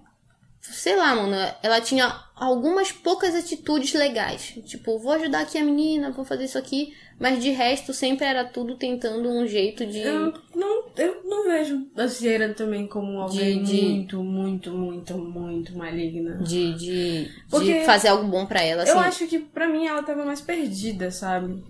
[0.61, 4.55] sei lá, mano, ela tinha algumas poucas atitudes legais.
[4.67, 6.95] Tipo, vou ajudar aqui a menina, vou fazer isso aqui.
[7.19, 9.99] Mas de resto, sempre era tudo tentando um jeito de.
[10.01, 15.77] Eu não, eu não vejo a Sierra também como alguém de- muito, muito, muito, muito
[15.77, 16.37] maligna.
[16.39, 18.93] De, de, Porque de fazer algo bom pra ela, assim.
[18.93, 21.63] Eu acho que pra mim ela tava mais perdida, sabe?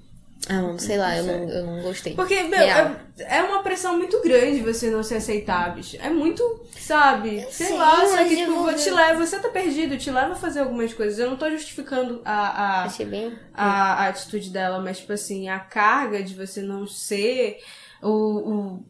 [0.49, 2.15] Ah, mano, sei lá, eu não, eu não gostei.
[2.15, 5.97] Porque, meu, é, é uma pressão muito grande você não se aceitar, bicho.
[6.01, 6.43] É muito,
[6.79, 7.41] sabe?
[7.51, 10.33] Sei sei, lá, só que, eu tipo, vou te leva, você tá perdido, te leva
[10.33, 11.19] a fazer algumas coisas.
[11.19, 13.39] Eu não tô justificando a, a, bem.
[13.55, 17.59] a, a atitude dela, mas, tipo assim, a carga de você não ser
[18.03, 18.85] o,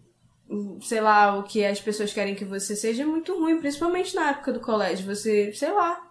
[0.51, 4.15] o- sei lá, o que as pessoas querem que você seja é muito ruim, principalmente
[4.15, 5.07] na época do colégio.
[5.07, 6.04] Você, sei lá.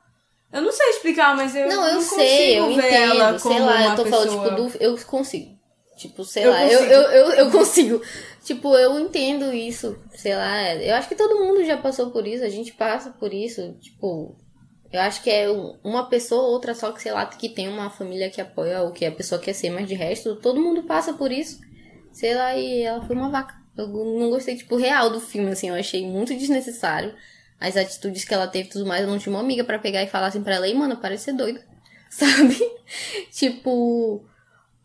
[0.54, 3.42] Eu não sei explicar, mas eu Não, eu consigo sei, eu ver ela entendo.
[3.42, 4.56] como Sei lá, uma eu tô falando, pessoa...
[4.56, 4.84] tipo, do.
[4.84, 5.54] Eu consigo.
[5.98, 6.94] Tipo, sei Eu lá, eu, consigo.
[6.94, 8.02] eu, eu, eu consigo.
[8.44, 9.98] Tipo, eu entendo isso.
[10.16, 13.34] Sei lá, eu acho que todo mundo já passou por isso, a gente passa por
[13.34, 13.74] isso.
[13.80, 14.36] Tipo,
[14.92, 17.68] eu acho que é um- uma pessoa ou outra só que, sei lá, que tem
[17.68, 20.84] uma família que apoia o que a pessoa quer ser, mas de resto, todo mundo
[20.84, 21.60] passa por isso.
[22.12, 23.56] Sei lá, e ela foi uma vaca.
[23.78, 27.16] Eu não gostei, tipo, real do filme, assim, eu achei muito desnecessário.
[27.66, 30.04] As atitudes que ela teve e tudo mais, eu não tinha uma amiga pra pegar
[30.04, 31.66] e falar assim pra ela, ei, mano, parece ser doida.
[32.12, 32.58] Sabe?
[33.32, 34.24] tipo,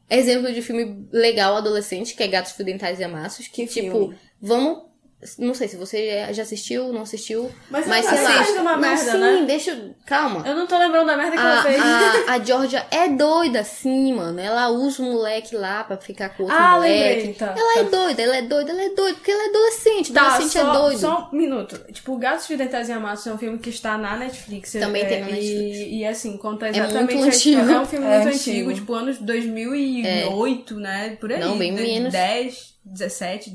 [0.08, 3.90] exemplo de filme legal adolescente, que é Gatos Fio Dentais e Amassos, que, Que tipo,
[3.98, 4.18] filme?
[4.40, 4.87] vamos.
[5.36, 7.50] Não sei se você já assistiu, não assistiu.
[7.68, 8.30] Mas Mas, sei lá.
[8.44, 9.44] fazendo uma não, merda, sim, né?
[9.48, 9.72] deixa.
[9.72, 10.46] eu- Calma.
[10.46, 11.80] Eu não tô lembrando da merda que ela fez.
[11.80, 11.84] A,
[12.28, 14.38] a, a Georgia é doida, sim, mano.
[14.38, 17.14] Ela usa o moleque lá pra ficar com outro Ah, moleque.
[17.16, 17.90] lembrei, tá, ela é tá.
[17.90, 20.12] doida, ela é doida, ela é doida, porque ela é adolescente.
[20.12, 20.98] Tá, adolescente só, é doido.
[21.00, 21.92] só um minuto.
[21.92, 24.70] Tipo, Gatos Fidentais e Amassos é um filme que está na Netflix.
[24.72, 25.78] Também é, tem na e- Netflix.
[25.94, 27.60] E, assim, conta muito exatamente a antigo.
[27.60, 27.72] história.
[27.74, 28.50] É um filme É muito antigo.
[28.70, 31.16] antigo, tipo, anos 2008, né?
[31.20, 31.40] Por aí.
[31.40, 32.12] Não, bem de- menos.
[32.12, 33.52] 10, 17.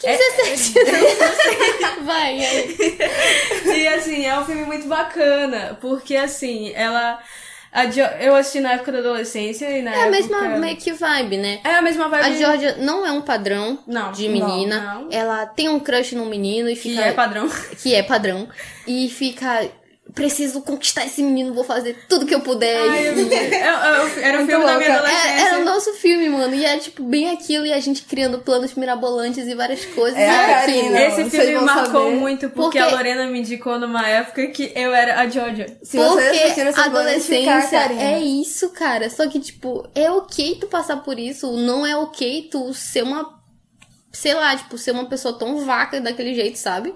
[0.00, 0.74] Que é, 17?
[2.04, 2.76] Vai, aí.
[3.66, 7.18] E assim, é um filme muito bacana, porque assim, ela.
[7.72, 10.76] a Jo- eu assisti na época da adolescência e na É a mesma época- meio
[10.76, 11.60] que vibe, né?
[11.64, 12.24] É a mesma vibe.
[12.26, 14.80] A Georgia não é um padrão Não, de não, menina.
[14.94, 15.08] não.
[15.10, 17.02] Ela tem um crush no menino e Que fica.
[17.02, 17.48] é padrão.
[17.82, 18.48] que é padrão.
[18.86, 19.68] E fica.
[20.16, 22.74] Preciso conquistar esse menino, vou fazer tudo que eu puder.
[22.88, 24.94] Ai, eu- eu- eu- era o filme da minha louca.
[24.94, 25.28] adolescência.
[25.28, 26.54] É, era o nosso filme, mano.
[26.54, 30.18] E é tipo bem aquilo, e a gente criando planos mirabolantes e várias coisas.
[30.18, 30.82] É e a aquilo.
[30.94, 31.02] Karina.
[31.02, 32.16] Esse filme marcou saber.
[32.16, 35.76] muito porque, Porque- a Lorena me indicou numa época que eu era a Georgia.
[35.82, 39.10] Se Porque a adolescência é isso, cara.
[39.10, 41.52] Só que, tipo, é ok tu passar por isso.
[41.52, 43.36] Não é ok tu ser uma.
[44.14, 46.94] Sei lá, tipo, ser uma pessoa tão vaca daquele jeito, sabe?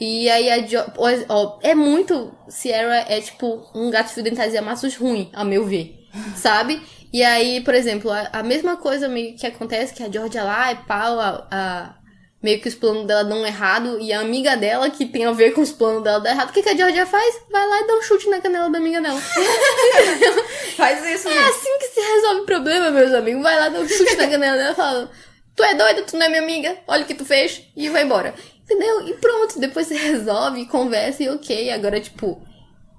[0.00, 0.92] E aí a Jo-
[1.28, 2.32] ó, é muito.
[2.48, 5.94] Sierra é tipo um gato fio dentais e amassos ruim, a meu ver.
[6.36, 6.80] Sabe?
[7.12, 10.70] E aí, por exemplo, a, a mesma coisa meio que acontece que a Georgia lá
[10.70, 11.94] é pau, a, a-
[12.42, 15.52] meio que os planos dela dão errado, e a amiga dela, que tem a ver
[15.52, 16.48] com os planos dela, dá errado.
[16.48, 17.34] O que, que a Georgia faz?
[17.50, 19.20] Vai lá e dá um chute na canela da amiga dela.
[20.76, 21.44] Faz isso, É gente.
[21.50, 23.42] assim que se resolve problema, meus amigos.
[23.42, 25.10] Vai lá, dá um chute na canela dela e fala:
[25.54, 28.04] Tu é doida, tu não é minha amiga, olha o que tu fez, e vai
[28.04, 28.34] embora.
[28.70, 29.08] Entendeu?
[29.08, 31.72] E pronto, depois você resolve, conversa e ok.
[31.72, 32.40] Agora, tipo,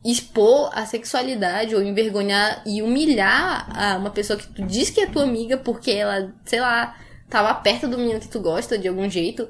[0.03, 5.23] expor a sexualidade ou envergonhar e humilhar uma pessoa que tu diz que é tua
[5.23, 6.97] amiga porque ela, sei lá,
[7.29, 9.47] tava perto do menino que tu gosta de algum jeito.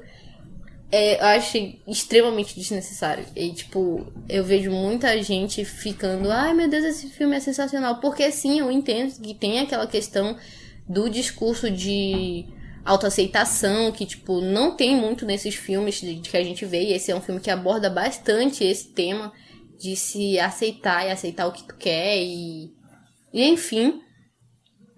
[0.92, 3.24] É, eu achei extremamente desnecessário.
[3.34, 7.96] E, tipo, eu vejo muita gente ficando, ai meu Deus, esse filme é sensacional.
[7.98, 10.36] Porque sim, eu entendo que tem aquela questão
[10.86, 12.46] do discurso de
[12.84, 16.82] autoaceitação, que, tipo, não tem muito nesses filmes de, de que a gente vê.
[16.82, 19.32] E esse é um filme que aborda bastante esse tema
[19.78, 22.72] de se aceitar e aceitar o que tu quer e,
[23.32, 24.00] e enfim.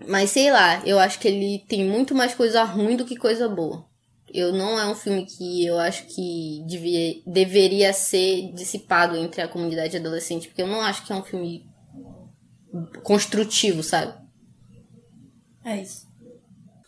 [0.07, 3.49] Mas sei lá, eu acho que ele tem muito mais coisa ruim do que coisa
[3.49, 3.87] boa.
[4.33, 9.49] Eu não é um filme que eu acho que devia, deveria ser dissipado entre a
[9.49, 11.65] comunidade adolescente, porque eu não acho que é um filme
[13.03, 14.13] construtivo, sabe?
[15.65, 16.04] É isso.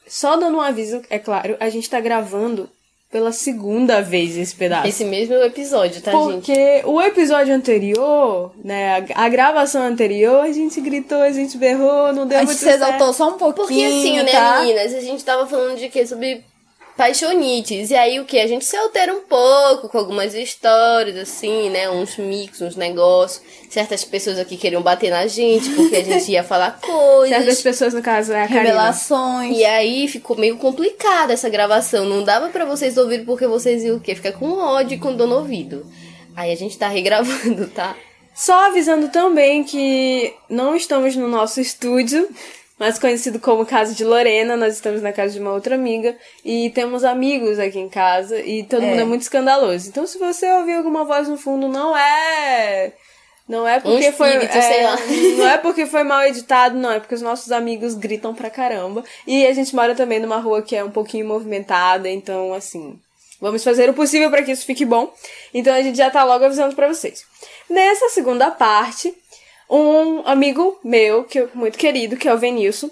[0.07, 2.69] Só dando um aviso, é claro, a gente tá gravando
[3.11, 4.89] pela segunda vez esse pedaço.
[4.89, 6.87] Esse mesmo episódio, tá, Porque gente?
[6.87, 12.27] o episódio anterior, né, a, a gravação anterior, a gente gritou, a gente berrou, não
[12.27, 12.83] deu A muito gente se certo.
[12.83, 14.61] exaltou só um pouquinho, Porque assim, né, tá?
[14.61, 16.07] meninas, a gente tava falando de quê?
[16.07, 16.45] Sobre
[16.97, 17.91] paixonites.
[17.91, 18.39] E aí o que?
[18.39, 21.91] A gente se altera um pouco com algumas histórias, assim, né?
[21.91, 23.43] Uns mix, uns negócios.
[23.71, 27.63] Certas pessoas aqui queriam bater na gente porque a gente ia falar Certas coisas.
[27.63, 28.63] pessoas, no caso, é a Karina.
[28.63, 29.57] Revelações.
[29.57, 32.05] E aí ficou meio complicada essa gravação.
[32.05, 34.15] Não dava pra vocês ouvirem porque vocês iam o quê?
[34.15, 35.87] Ficar com ódio com dor no ouvido.
[36.35, 37.97] Aí a gente tá regravando, tá?
[38.35, 42.29] Só avisando também que não estamos no nosso estúdio,
[42.79, 46.71] mais conhecido como Casa de Lorena, nós estamos na casa de uma outra amiga e
[46.71, 48.87] temos amigos aqui em casa e todo É.
[48.87, 49.89] mundo é muito escandaloso.
[49.89, 52.93] Então se você ouvir alguma voz no fundo, não é
[53.49, 54.97] não é porque foi espírito, é, sei lá.
[55.39, 59.05] não é porque foi mal editado, não, é porque os nossos amigos gritam pra caramba.
[59.27, 62.99] E a gente mora também numa rua que é um pouquinho movimentada, então assim,
[63.41, 65.13] Vamos fazer o possível para que isso fique bom.
[65.53, 67.23] Então a gente já tá logo avisando para vocês.
[67.69, 69.15] Nessa segunda parte,
[69.71, 72.91] um amigo meu, que eu- muito querido, que é o Venilson,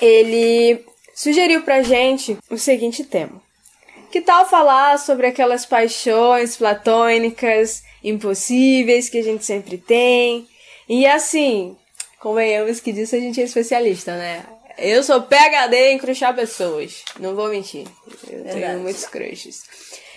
[0.00, 0.84] ele
[1.14, 3.40] sugeriu pra gente o seguinte tema.
[4.10, 10.48] Que tal falar sobre aquelas paixões platônicas, impossíveis que a gente sempre tem?
[10.88, 11.76] E assim,
[12.18, 14.44] convenhamos que disso a gente é especialista, né?
[14.78, 17.04] Eu sou PHD em crushar pessoas.
[17.20, 17.86] Não vou mentir.
[18.26, 18.60] Eu Verdade.
[18.60, 19.62] tenho muitos crushes.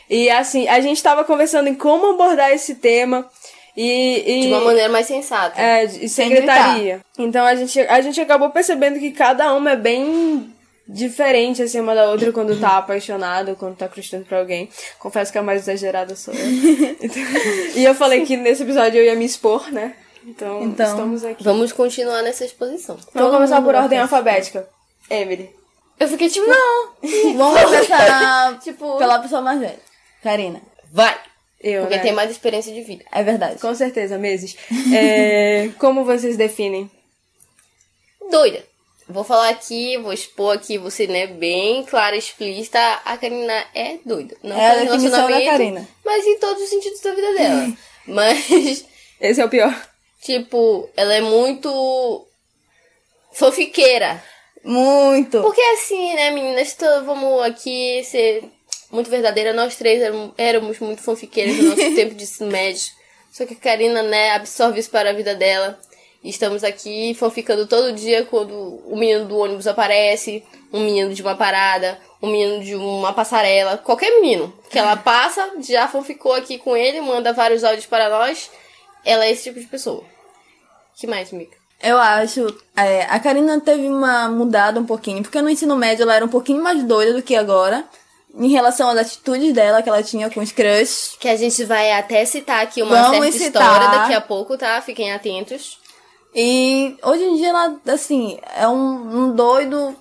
[0.09, 3.29] E assim, a gente tava conversando em como abordar esse tema.
[3.75, 5.59] E, e De uma maneira mais sensata.
[5.59, 7.01] é, e sem Sem gritaria.
[7.17, 10.53] Então a gente, a gente acabou percebendo que cada uma é bem
[10.87, 14.69] diferente assim uma da outra quando tá apaixonado, quando tá crustando pra alguém.
[14.99, 16.45] Confesso que a mais exagerada sou eu.
[17.01, 17.23] Então-
[17.75, 19.95] e eu falei que nesse episódio eu ia me expor, né?
[20.25, 21.43] Então, Então, estamos aqui.
[21.43, 22.97] Vamos continuar nessa exposição.
[23.13, 24.67] Vamos começar por ordem alfabética.
[25.09, 25.49] Emily.
[25.99, 26.45] Eu fiquei tipo,
[27.35, 29.79] Vamos começar Tipo- pela pessoa mais velha.
[30.21, 30.61] Karina.
[30.91, 31.15] vai!
[31.63, 32.01] Eu, Porque né?
[32.01, 33.05] tem mais experiência de vida.
[33.11, 33.57] É verdade.
[33.59, 34.55] Com certeza, meses.
[34.93, 36.91] É, como vocês definem?
[38.29, 38.63] Doida.
[39.07, 42.79] Vou falar aqui, vou expor aqui, você, né, bem clara e explícita.
[43.05, 44.35] A Karina é doida.
[44.41, 45.87] Não É a definição da Karina.
[46.05, 47.73] Mas em todos os sentidos da vida dela.
[48.07, 48.85] mas,
[49.19, 49.73] Esse é o pior.
[50.21, 52.25] tipo, ela é muito
[53.33, 54.23] fofiqueira.
[54.63, 55.41] Muito.
[55.41, 58.43] Porque assim, né, meninas, tô- vamos aqui ser
[58.93, 59.51] muito verdadeira.
[59.51, 62.83] Nós três éramos, éramos muito fanfiqueiras no nosso tempo de ensino médio.
[63.31, 65.77] Só que a Karina, né, absorve isso para a vida dela.
[66.23, 71.21] E estamos aqui fanficando todo dia quando o menino do ônibus aparece, um menino de
[71.21, 76.57] uma parada, um menino de uma passarela, qualquer menino que ela passa, já fanficou aqui
[76.57, 78.49] com ele, manda vários áudios para nós.
[79.03, 80.03] Ela é esse tipo de pessoa.
[80.95, 81.57] que mais, Mika?
[81.81, 82.47] Eu acho.
[82.77, 86.29] é, a Karina teve uma mudada um pouquinho, porque no ensino médio ela era um
[86.29, 87.83] pouquinho mais doida do que agora.
[88.35, 91.15] Em relação às atitudes dela que ela tinha com os crushes.
[91.19, 93.61] Que a gente vai até citar aqui uma Vamos certa citar.
[93.61, 94.81] história daqui a pouco, tá?
[94.81, 95.77] Fiquem atentos.
[96.33, 99.95] E hoje em dia ela, assim, é um, um doido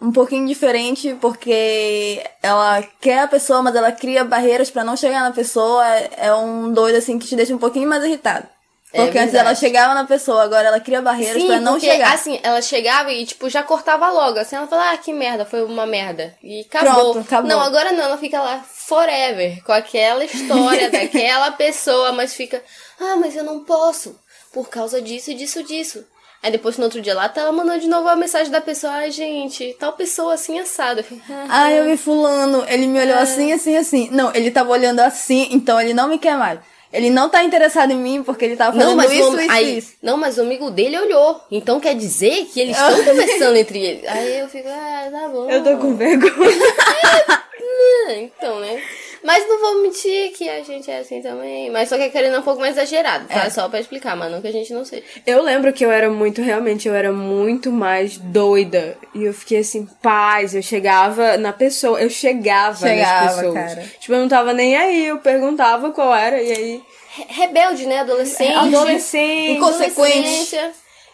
[0.00, 5.20] um pouquinho diferente, porque ela quer a pessoa, mas ela cria barreiras pra não chegar
[5.20, 5.84] na pessoa.
[5.86, 8.46] É, é um doido, assim, que te deixa um pouquinho mais irritado.
[8.94, 9.46] É Porque antes verdade.
[9.48, 12.12] ela chegava na pessoa, agora ela cria barreiras Sim, pra não porque, chegar.
[12.12, 14.38] assim, ela chegava e, tipo, já cortava logo.
[14.38, 16.34] Assim, ela falava, ah, que merda, foi uma merda.
[16.42, 17.12] E acabou.
[17.14, 17.48] Pronto, acabou.
[17.48, 22.62] Não, agora não, ela fica lá forever, com aquela história daquela pessoa, mas fica,
[23.00, 24.14] ah, mas eu não posso,
[24.52, 26.04] por causa disso, disso, disso.
[26.42, 28.92] Aí depois, no outro dia lá, tá ela mandando de novo a mensagem da pessoa,
[28.92, 31.00] ai, gente, tal pessoa assim, assado.
[31.00, 33.02] Eu ah, Ah, eu vi fulano, ele me É.
[33.02, 34.08] olhou assim, assim, assim.
[34.10, 36.58] Não, ele tava olhando assim, então ele não me quer mais.
[36.92, 39.50] Ele não tá interessado em mim porque ele tava fazendo Não, mas, isso, o, isso,
[39.50, 39.92] aí, isso.
[40.02, 41.40] não, mas o amigo dele olhou.
[41.50, 44.06] Então quer dizer que eles estão conversando entre eles.
[44.06, 45.50] Aí eu fico, ah, tá bom.
[45.50, 46.58] Eu tô com vergonha.
[47.28, 47.42] Ah,
[48.14, 48.82] Então, né?
[49.24, 51.70] Mas não vou mentir que a gente é assim também.
[51.70, 53.48] Mas só que é um pouco mais exagerado, tá?
[53.50, 55.02] Só pra explicar, mas não que a gente não seja.
[55.26, 58.96] Eu lembro que eu era muito, realmente, eu era muito mais doida.
[59.14, 60.54] E eu fiquei assim, paz.
[60.54, 63.54] Eu chegava na pessoa, eu chegava, Chegava, nas pessoas.
[63.54, 63.86] cara.
[64.00, 66.82] Tipo, eu não tava nem aí, eu perguntava qual era, e aí.
[67.14, 68.00] Re- Rebelde, né?
[68.00, 68.52] Adolescente.
[68.54, 69.52] Adolescente.
[69.52, 69.98] Inconsequente.
[70.18, 70.72] adolescência.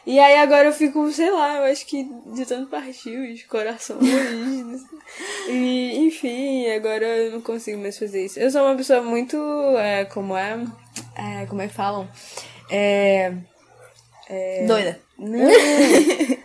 [0.09, 2.02] E aí agora eu fico, sei lá, eu acho que
[2.32, 4.00] de tanto partiu os corações.
[5.50, 8.40] e, enfim, agora eu não consigo mais fazer isso.
[8.40, 9.36] Eu sou uma pessoa muito,
[9.76, 10.64] é, como é,
[11.14, 12.09] é, como é que falam?
[12.70, 13.34] É.
[14.66, 14.98] Doida.
[15.18, 15.46] Não.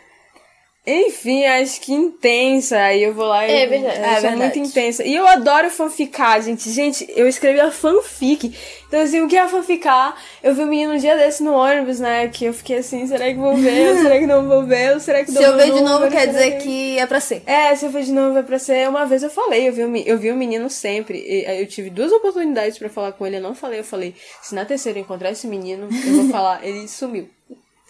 [0.86, 2.78] Enfim, acho que intensa.
[2.78, 3.52] Aí eu vou lá e.
[3.52, 3.98] É verdade.
[4.00, 4.36] Eu É verdade.
[4.36, 5.04] muito intensa.
[5.06, 6.70] E eu adoro fanficar, gente.
[6.70, 8.54] Gente, eu escrevi a fanfic.
[8.86, 10.14] Então, assim, o que é fanficar?
[10.44, 12.28] Eu vi um menino um dia desse no ônibus, né?
[12.28, 13.96] Que eu fiquei assim, será que vou ver?
[13.96, 14.94] Ou será que não vou ver?
[14.94, 17.44] Ou será que Se eu ver de novo, quer dizer que é pra ser.
[17.46, 18.90] É, se eu ver de novo é pra ser.
[18.90, 21.18] Uma vez eu falei, eu vi, um eu vi um menino sempre.
[21.48, 23.80] Eu tive duas oportunidades pra falar com ele, eu não falei.
[23.80, 26.60] Eu falei, se na terceira eu encontrar esse menino, eu vou falar.
[26.62, 27.30] Ele sumiu.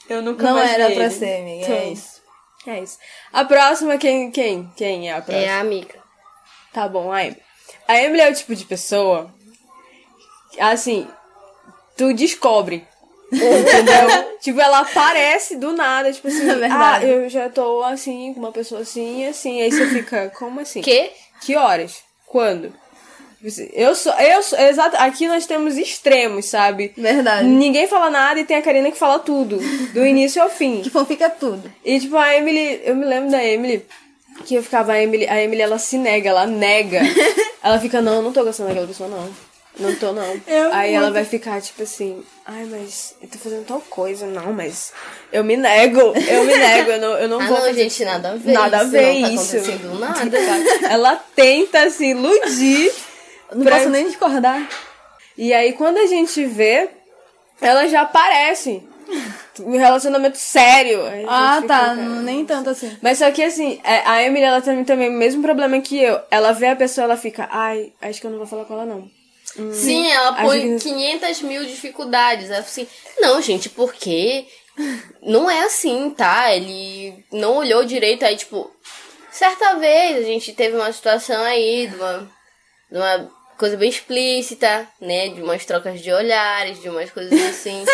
[0.08, 1.10] Eu nunca Não era pra ele.
[1.10, 1.64] ser, amiga.
[1.64, 2.12] Então, É isso.
[2.66, 2.97] É isso.
[3.32, 4.32] A próxima, quem?
[4.32, 4.72] Quem?
[4.76, 5.45] Quem é a próxima?
[5.45, 5.95] É a amiga.
[6.72, 7.41] Tá bom, a Emily.
[7.88, 9.34] A Emily é o tipo de pessoa.
[10.59, 11.07] Assim,
[11.97, 12.88] tu descobre.
[13.32, 14.38] Entendeu?
[14.41, 17.05] tipo, ela aparece do nada, tipo assim, É verdade.
[17.05, 19.61] ah, eu já tô assim, com uma pessoa assim e assim.
[19.61, 20.82] Aí você fica, como assim?
[20.82, 21.11] Que?
[21.41, 22.03] Que horas?
[22.28, 22.74] Quando?
[23.74, 26.94] Eu sou, eu sou, exato, aqui nós temos extremos, sabe?
[26.96, 27.46] Verdade.
[27.46, 29.58] Ninguém fala nada e tem a Karina que fala tudo,
[29.94, 30.82] do início ao fim.
[30.82, 31.70] Que fanfica tudo.
[31.84, 33.86] E tipo, a Emily, eu me lembro da Emily,
[34.46, 37.02] que eu ficava, a Emily, a Emily ela se nega, ela nega.
[37.62, 39.30] ela fica, não, eu não tô gostando daquela pessoa, não.
[39.78, 40.39] Não tô, não.
[40.48, 41.04] Eu Aí muito.
[41.04, 44.94] ela vai ficar, tipo assim, ai, mas eu tô fazendo tal coisa, não, mas
[45.32, 48.06] eu me nego, eu me nego, eu não, eu não Ah, vou não, fazer gente,
[48.06, 48.52] nada a ver.
[48.54, 49.58] Nada a isso, ver não tá isso.
[49.58, 50.88] acontecendo nada.
[50.94, 52.94] Ela tenta se iludir.
[53.56, 54.68] Não Pra- posso nem discordar.
[55.38, 56.89] E aí, quando a gente vê,
[57.62, 58.84] ela já aparece.
[59.60, 61.01] Um relacionamento sério.
[61.28, 61.93] Ah, tá.
[61.95, 62.97] Nem tanto assim.
[63.01, 66.20] Mas só que assim, é, a Emily, ela tem também o mesmo problema que eu.
[66.32, 68.86] Ela vê a pessoa, ela fica, ai, acho que eu não vou falar com ela,
[68.86, 69.10] não.
[69.74, 72.49] Sim, ela põe que- 500 mil dificuldades.
[72.49, 72.88] Ela assim,
[73.20, 74.45] não, gente, porque
[75.22, 76.51] não é assim, tá?
[76.56, 78.24] Ele não olhou direito.
[78.26, 78.72] Aí, tipo,
[79.30, 82.32] certa vez a gente teve uma situação aí de uma,
[82.91, 85.30] de uma coisa bem explícita, né?
[85.30, 87.84] De umas trocas de olhares, de umas coisas assim.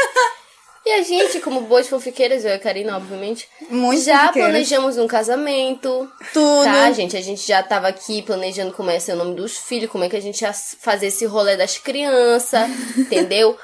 [0.86, 5.08] E a gente, como boas fofiqueiras, eu e a Karina, obviamente, Muito já planejamos um
[5.08, 6.10] casamento.
[6.34, 6.64] Tudo.
[6.64, 9.92] Tá, gente, a gente já tava aqui planejando como ia ser o nome dos filhos,
[9.92, 13.56] como é que a gente ia fazer esse rolê das crianças, entendeu?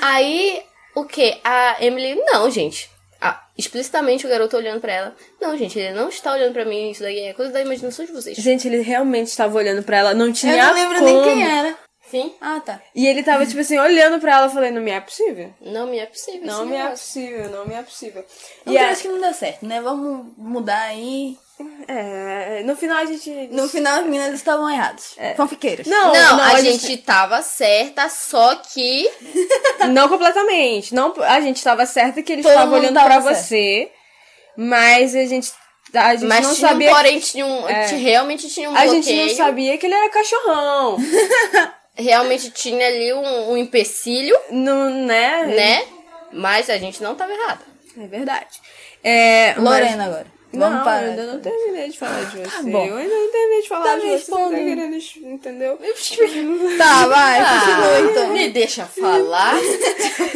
[0.00, 0.62] Aí,
[0.94, 1.40] o que?
[1.42, 2.88] A Emily, não, gente.
[3.20, 5.16] Ah, explicitamente o garoto olhando pra ela.
[5.40, 8.12] Não, gente, ele não está olhando pra mim, isso daí é coisa da imaginação de
[8.12, 8.36] vocês.
[8.36, 11.06] Gente, ele realmente estava olhando pra ela, não tinha Eu não lembro como.
[11.10, 11.76] nem quem era.
[12.10, 12.80] Sim, Ah, tá.
[12.94, 15.52] E ele tava, tipo assim, olhando pra ela, falei, não me é possível.
[15.60, 16.46] não me é possível.
[16.46, 17.04] Não me é negócio.
[17.06, 18.24] possível, não me é possível.
[18.64, 19.80] Não, E a- acho que não deu certo, né?
[19.82, 21.36] Vamos mudar aí.
[21.86, 23.30] É, no final a gente...
[23.50, 25.16] No final, as meninas estavam erradas.
[25.36, 25.86] Fanfiqueiras.
[25.86, 26.96] Não, Não, a, gente...
[26.98, 29.10] tava certa, só que.
[29.90, 30.94] Não completamente.
[30.94, 33.22] Não, a gente tava certa que ele Todo estava mundo olhando certo.
[33.22, 33.90] você,
[34.56, 35.52] mas a gente,
[35.94, 36.90] a gente Mas não tinha sabia.
[36.90, 37.64] um porém, tinha um.
[37.64, 39.02] Realmente tinha um a bloqueio.
[39.02, 40.96] gente não sabia que ele era cachorrão.
[41.96, 45.46] Realmente tinha ali um, um empecilho, não, né?
[45.46, 45.86] né?
[46.32, 47.60] Mas a gente não tava errada.
[48.00, 48.60] É verdade.
[49.02, 50.37] É, mas- Lorena agora.
[50.50, 51.02] Vamos não, parar.
[51.04, 52.70] eu ainda não terminei de falar de você.
[52.70, 52.86] bom.
[52.86, 54.14] Eu ainda não terminei de falar Tá de você.
[54.14, 54.50] expondo.
[54.50, 54.98] Tá querendo,
[55.34, 55.78] entendeu?
[56.78, 57.60] Tá, vai, Ah.
[57.60, 58.32] continua então.
[58.32, 59.54] Me deixa falar.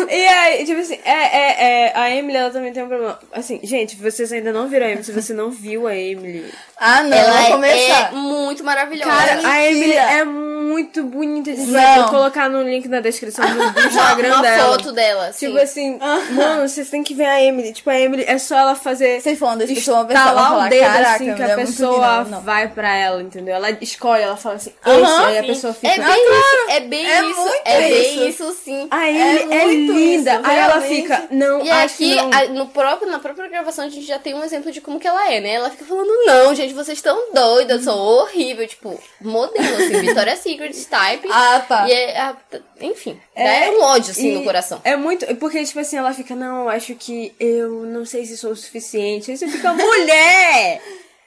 [0.08, 3.18] E aí, tipo assim, é, é, é, a Emily, ela também tem um problema.
[3.32, 6.44] Assim, gente, vocês ainda não viram a Emily, se você não viu a Emily.
[6.84, 8.12] Ah, não, Ela vai é começar.
[8.12, 9.10] muito maravilhosa.
[9.10, 11.50] Cara, A Emily é muito bonita.
[11.50, 11.80] A gente Não.
[11.80, 14.72] vai colocar no link na descrição do, uma, Instagram uma dela.
[14.72, 15.46] foto dela, assim.
[15.46, 15.98] Tipo assim,
[16.32, 17.72] mano, vocês têm que ver a Emily.
[17.72, 19.20] Tipo, a Emily é só ela fazer.
[19.20, 21.48] Vocês falando desse pessoa, uma pessoa vai Estalar o falar, dedo caraca, assim que a
[21.48, 22.30] é pessoa linda.
[22.30, 22.40] Não.
[22.40, 23.54] vai pra ela, entendeu?
[23.54, 25.88] Ela escolhe, ela fala assim, esse, Aham, aí a pessoa fica.
[25.92, 28.42] É bem Ah, isso, é bem É isso, muito é bem isso.
[28.44, 28.88] isso, sim.
[28.90, 30.32] A Emily é, muito linda.
[30.34, 32.30] isso, aí ela fica, não, E aqui, não.
[32.32, 35.06] a- no próprio, na própria gravação, a gente já tem um exemplo de como que
[35.06, 35.54] ela é, né?
[35.54, 38.66] Ela fica falando, não, gente, vocês estão doidas, eu sou horrível.
[38.66, 41.28] Tipo, modelo, assim, Victoria's Secret type.
[41.32, 41.88] Ah, tá.
[41.88, 42.36] E é, a-
[42.80, 44.80] enfim, É, é um ódio, assim, no coração.
[44.84, 45.26] É muito.
[45.36, 48.56] Porque, tipo assim, ela fica, não, eu acho que eu não sei se sou o
[48.56, 49.30] suficiente.
[49.30, 50.80] Aí você fica, mulher!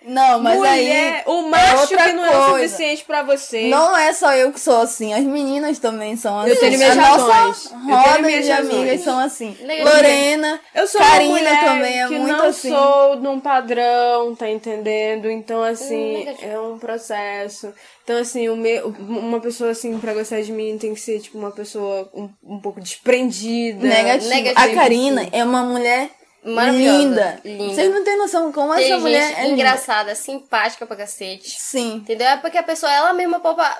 [0.06, 1.16] Não, mas mulher!
[1.16, 1.24] aí.
[1.26, 2.68] o macho outra que não é o coisa.
[2.68, 3.68] suficiente pra você.
[3.70, 6.50] Não é só eu que sou assim, as meninas também são assim.
[6.52, 7.72] Eu tenho minhas a razões.
[7.72, 8.74] roda minhas de razões.
[8.76, 9.58] amigas são assim.
[9.62, 9.94] Legal.
[9.94, 12.70] Lorena, Eu sou Karina uma mulher também é que muito não assim.
[12.70, 15.30] sou num padrão, tá entendendo?
[15.30, 16.52] Então, Hum, assim, negativo.
[16.52, 17.74] é um processo.
[18.04, 18.56] Então, assim, o
[19.00, 22.60] uma pessoa, assim, pra gostar de mim tem que ser, tipo, uma pessoa um, um
[22.60, 23.86] pouco desprendida.
[23.88, 24.30] negativo.
[24.30, 26.10] Negativo, A Karina é uma mulher
[26.54, 27.42] Maravilhosa, linda.
[27.44, 27.74] linda.
[27.74, 29.54] Vocês não têm noção como essa mulher é linda.
[29.54, 31.50] engraçada, simpática pra cacete.
[31.50, 31.96] Sim.
[31.96, 32.28] Entendeu?
[32.28, 33.76] É porque a pessoa, ela mesma poupa.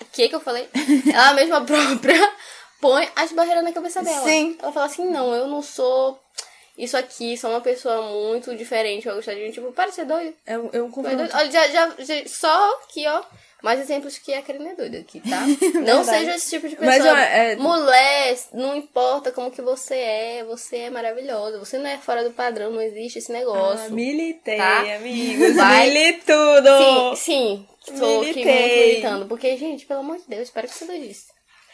[0.00, 0.68] O que que eu falei?
[1.14, 2.32] ela mesma própria
[2.80, 4.24] põe as barreiras na cabeça dela.
[4.26, 4.58] Sim.
[4.60, 6.20] Ela fala assim: não, eu não sou.
[6.76, 9.52] isso aqui, sou uma pessoa muito diferente, vai gostar de.
[9.52, 10.34] Tipo, para de ser doido.
[10.44, 10.90] É um, é é doido.
[10.90, 11.36] confronto.
[11.36, 13.22] Olha, já, já, já- só aqui, ó.
[13.62, 15.40] Mais exemplos que a Karina é doida aqui, tá?
[15.86, 16.98] Não seja esse tipo de pessoa.
[16.98, 21.58] Mas, ó, é- Mulher, não importa como que você é, você é maravilhosa.
[21.60, 23.86] Você não é fora do padrão, não existe esse negócio.
[23.86, 24.80] Ah, militei, Tá?
[24.96, 25.54] amigos.
[25.54, 25.90] Vai.
[25.90, 27.16] Mili tudo.
[27.16, 27.96] Sim, sim.
[27.98, 28.44] Tô aqui Militei.
[28.44, 29.26] muito militando.
[29.26, 31.26] Porque, gente, pelo amor de Deus, espero que você não disse.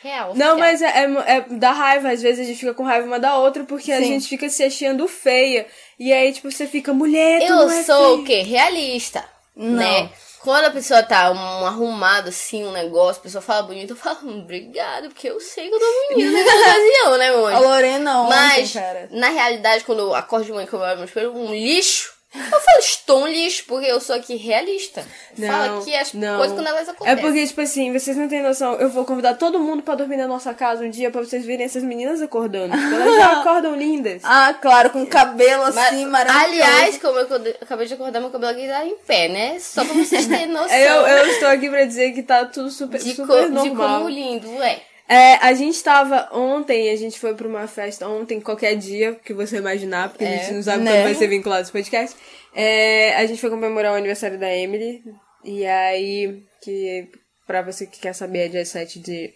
[0.03, 0.32] Real.
[0.36, 0.59] Não, oficial.
[0.59, 2.11] mas é, é, é da raiva.
[2.11, 4.05] Às vezes a gente fica com raiva uma da outra porque a Sim.
[4.05, 5.66] gente fica se achando feia.
[5.99, 8.14] E aí, tipo, você fica, mulher, tu Eu não é sou feia.
[8.22, 8.43] o quê?
[8.49, 9.24] Realista.
[9.57, 10.09] Né?
[10.41, 14.18] Quando a pessoa tá um arrumado assim, um negócio, a pessoa fala bonito, eu falo,
[14.39, 17.62] obrigado, porque eu sei que eu tô bonita naquela ocasião, né, meu A anjo?
[17.68, 19.09] Lorena ontem, Mas, cara.
[19.11, 22.61] na realidade, quando eu acordo de manhã que eu olho no espelho, um lixo, eu
[22.61, 25.03] falo, estou lixo, porque eu sou aqui realista.
[25.35, 26.37] Fala aqui as não.
[26.37, 27.22] coisas quando elas É acontecem.
[27.24, 28.74] porque, tipo assim, vocês não têm noção.
[28.74, 31.64] Eu vou convidar todo mundo pra dormir na nossa casa um dia pra vocês verem
[31.64, 32.74] essas meninas acordando.
[32.74, 34.20] Elas já acordam lindas.
[34.24, 36.45] Ah, claro, com cabelo Mas, assim, maravilhoso.
[36.51, 39.59] aliás, como eu acabei de acordar, meu cabelo aqui tá em pé, né?
[39.59, 43.01] Só pra vocês terem noção Eu, eu estou aqui pra dizer que tá tudo super,
[43.01, 43.99] de, super co- de normal.
[44.01, 44.81] como lindo é.
[45.09, 49.33] É, a gente tava ontem, a gente foi pra uma festa ontem, qualquer dia que
[49.33, 50.91] você imaginar, porque a gente não sabe né?
[50.93, 52.15] quando vai ser vinculado esse podcast.
[52.55, 55.03] É, a gente foi comemorar o aniversário da Emily.
[55.45, 57.09] E aí, que
[57.47, 59.33] pra você que quer saber, é dia 7 de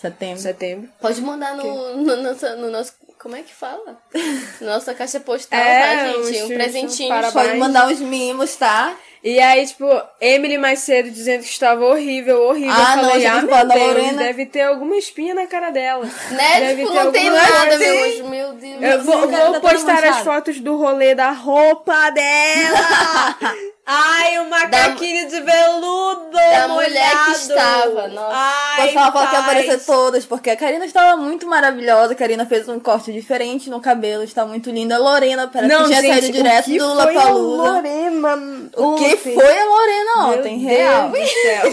[0.00, 0.38] Setembro.
[0.38, 0.88] setembro.
[1.00, 2.92] Pode mandar no, no, nosso, no nosso.
[3.18, 3.98] Como é que fala?
[4.60, 6.42] Nossa caixa postal, É, tá, gente?
[6.42, 7.08] um Um presentinho.
[7.08, 7.32] parabéns.
[7.32, 8.94] Pode mandar uns mimos, tá?
[9.26, 9.84] E aí, tipo,
[10.20, 12.72] Emily mais cedo dizendo que estava horrível, horrível.
[12.72, 14.18] Ah, eu não, falei, já ah, meu Deus, Lorena.
[14.22, 16.08] deve ter alguma espinha na cara dela.
[16.30, 16.60] Né?
[16.60, 18.28] Deve tipo, ter não tem nada, meu.
[18.28, 18.80] Meu Deus.
[18.80, 23.36] Eu vou, vou tá postar as fotos do rolê da roupa dela.
[23.88, 26.72] Ai, o macaquinho de veludo da molhado.
[26.74, 28.34] mulher que estava, nossa.
[28.34, 32.12] Ai, Posso falar que aparecer todas, porque a Karina estava muito maravilhosa.
[32.12, 34.96] A Karina fez um corte diferente no cabelo, está muito linda.
[34.96, 37.62] A Lorena parece Não, que tinha gente, saído direto do foi a Lapalooza.
[37.72, 41.08] Lorena O que foi a Lorena Meu ontem, Deus real.
[41.10, 41.68] do céu.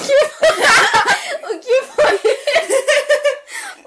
[1.52, 2.20] O que foi?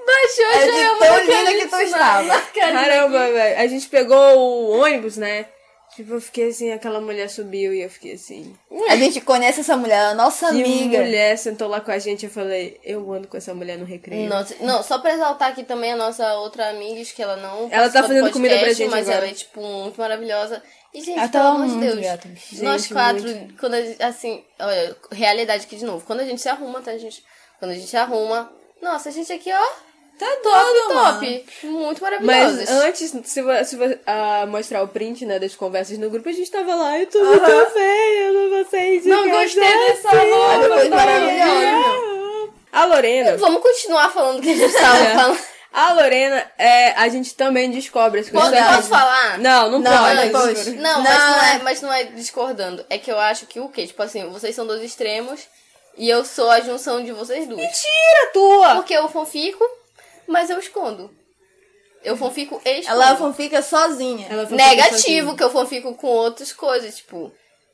[0.05, 2.41] Baixou É já de eu tão linda que tu estava.
[2.53, 3.59] Caramba, velho.
[3.61, 5.45] A gente pegou o ônibus, né?
[5.97, 8.55] Tipo, eu fiquei assim, aquela mulher subiu e eu fiquei assim.
[8.87, 10.99] A gente conhece essa mulher, a nossa Que amiga.
[10.99, 14.29] mulher sentou lá com a gente, eu falei, eu ando com essa mulher no recreio.
[14.29, 17.89] Nossa, não, só pra exaltar aqui também a nossa outra amiga, que ela não Ela
[17.89, 19.25] tá fazendo comida pra podcast, gente Mas agora.
[19.25, 20.61] ela é, tipo, muito maravilhosa.
[20.93, 22.29] E, gente, Ela pelo tá amor de Deus, gata.
[22.61, 23.53] nós Gente, quatro, muito.
[23.59, 26.05] quando a gente, assim, olha, realidade aqui de novo.
[26.05, 27.23] Quando a gente se arruma, tá, gente?
[27.57, 28.51] Quando a gente se arruma,
[28.83, 29.67] nossa, a gente aqui, ó,
[30.17, 31.13] Tá top, doido, mano.
[31.19, 31.45] top.
[31.63, 32.57] Muito maravilhosas.
[32.57, 36.49] Mas antes, se você ah, mostrar o print, né, das conversas no grupo, a gente
[36.49, 42.53] tava lá, eu tô muito feia, eu não sair de Não gostei dessa roupa, maravilhoso.
[42.71, 45.15] A Lorena, Vamos continuar falando do que a gente tava É.
[45.15, 45.39] falando.
[45.73, 48.49] a Lorena, é, a gente também descobre as coisas.
[48.51, 49.37] Posso, posso falar?
[49.39, 50.21] Não, não, Não, pode.
[50.21, 50.67] depois.
[50.75, 52.85] Não, mas Não, não, é, é- mas não é discordando.
[52.89, 53.87] É que eu acho que o quê?
[53.87, 55.41] Tipo assim, vocês são dois extremos
[55.97, 57.61] e eu sou a junção de vocês duas.
[57.61, 58.75] Tira tua!
[58.75, 59.63] Porque eu fanfico,
[60.27, 61.09] mas eu escondo.
[62.03, 63.01] Eu fanfico e escondo.
[63.01, 64.27] Ela fanfica sozinha.
[64.29, 67.31] Ela foi Negativo, que eu fanfico com outras coisas, tipo...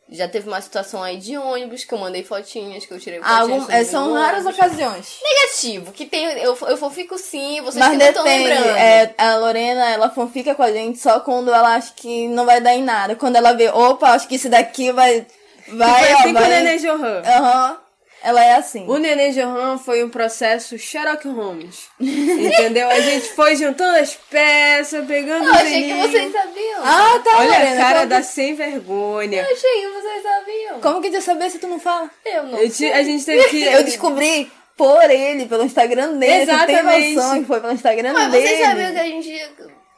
[0.09, 3.39] Já teve uma situação aí de ônibus, que eu mandei fotinhas, que eu tirei fotinhas.
[3.39, 4.59] Algum, é, são o raras ônibus.
[4.59, 5.19] ocasiões.
[5.23, 6.25] Negativo, que tem...
[6.39, 8.67] Eu, eu fanfico sim, vocês Mas que não estão lembrando.
[8.67, 12.59] É, a Lorena, ela fanfica com a gente só quando ela acha que não vai
[12.59, 13.15] dar em nada.
[13.15, 15.25] Quando ela vê, opa, acho que esse daqui vai.
[15.69, 16.49] Vai, Foi ó, assim com o vai.
[16.49, 17.21] Nenê Johan.
[17.25, 17.82] Aham.
[18.23, 18.85] Ela é assim.
[18.87, 21.89] O Nenê Johan foi um processo Sherlock Holmes.
[21.99, 22.89] Entendeu?
[22.89, 26.81] A gente foi juntando as peças, pegando Eu achei que vocês sabiam.
[26.83, 27.73] Ah, tá, Olha Lorena.
[27.75, 29.41] a cara como, da sem vergonha.
[29.41, 30.79] Eu achei que vocês sabiam.
[30.81, 32.09] como que tu ia saber se tu não fala?
[32.25, 33.63] Eu não Eu te- a gente teve que.
[33.67, 36.45] Eu descobri por ele, pelo Instagram dele.
[36.45, 37.15] Tu tem Exatamente.
[37.15, 38.47] noção que foi pelo Instagram Mas dele.
[38.47, 39.51] vocês sabiam que a gente...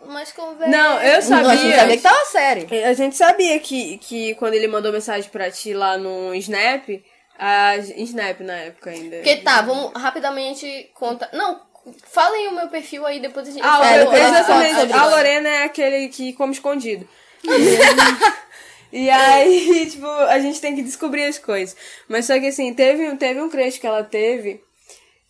[0.08, 0.68] Mas conversa...
[0.76, 1.76] Não, eu sabia.
[1.80, 2.68] sabia que tava sério.
[2.86, 6.88] A gente sabia que, que quando ele mandou mensagem pra ti lá no Snap,
[7.38, 9.18] a Snap na época ainda.
[9.18, 11.30] Porque tá, vamos rapidamente contar.
[11.34, 11.60] Não,
[12.12, 13.88] falem o meu perfil aí, depois a gente Ah, fala.
[13.88, 14.94] É, a exatamente.
[14.94, 15.06] A.
[15.08, 17.08] Lorena é aquele que come escondido.
[18.92, 21.76] E aí, tipo, a gente tem que descobrir as coisas.
[22.08, 24.62] Mas só que assim, teve, um- teve um crush que ela teve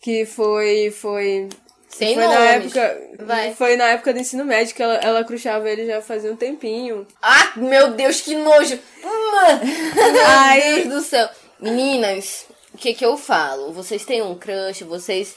[0.00, 0.90] que foi.
[0.90, 1.48] foi
[1.88, 3.00] Sem foi na época.
[3.20, 3.54] Vai.
[3.54, 7.06] Foi na época do ensino médio que ela, ela crushava ele já fazia um tempinho.
[7.22, 8.78] Ah, meu Deus, que nojo!
[9.02, 11.28] Meu Aí- Deus do céu.
[11.58, 13.72] Meninas, o que que eu falo?
[13.72, 15.34] Vocês têm um crush, vocês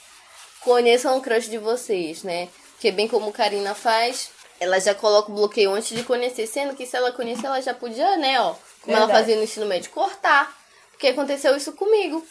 [0.61, 2.49] conheçam o crush de vocês, né?
[2.74, 6.86] Porque bem como Karina faz, ela já coloca o bloqueio antes de conhecer, sendo que
[6.86, 9.20] se ela conhecer, ela já podia, né, ó, como ela Verdade.
[9.20, 10.57] fazia no ensino médio, cortar.
[10.91, 12.26] Porque aconteceu isso comigo.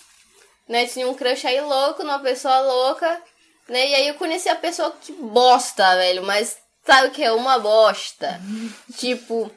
[0.68, 0.86] Né?
[0.86, 3.22] Tinha um crush aí louco, numa pessoa louca,
[3.68, 3.88] né?
[3.88, 6.58] E aí eu conheci a pessoa que bosta, velho, mas
[6.88, 8.40] Sabe o que é uma bosta?
[8.96, 9.50] tipo,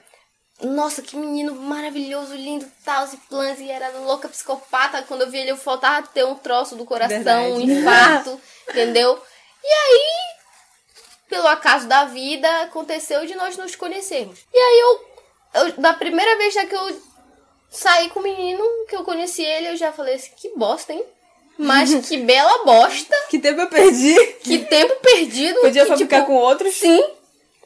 [0.63, 5.03] nossa, que menino maravilhoso, lindo, tal, e planos, e era louca psicopata.
[5.03, 7.51] Quando eu vi ele, eu faltava ter um troço do coração, Verdade.
[7.51, 9.21] um infarto, entendeu?
[9.63, 10.09] E aí,
[11.29, 14.39] pelo acaso da vida, aconteceu de nós nos conhecermos.
[14.53, 17.01] E aí eu, eu da primeira vez já que eu
[17.69, 21.03] saí com o menino, que eu conheci ele, eu já falei assim, que bosta, hein?
[21.57, 24.15] Mas que bela bosta, Que tempo eu perdi?
[24.43, 25.59] que tempo perdido.
[25.61, 26.73] Podia que, ficar tipo, com outros?
[26.75, 27.03] Sim.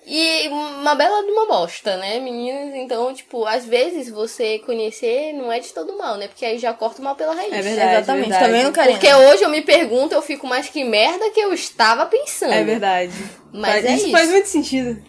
[0.08, 2.76] E uma bela de uma bosta, né, meninas?
[2.76, 6.28] Então, tipo, às vezes você conhecer não é de todo mal, né?
[6.28, 7.52] Porque aí já corta o mal pela raiz.
[7.52, 7.92] É verdade.
[7.96, 8.30] Exatamente.
[8.30, 8.46] verdade.
[8.46, 9.00] Também não Karina.
[9.00, 12.54] Porque hoje eu me pergunto, eu fico mais que merda que eu estava pensando.
[12.54, 13.14] É verdade.
[13.52, 14.12] Mas Faz- é isso isso.
[14.12, 15.02] faz muito sentido.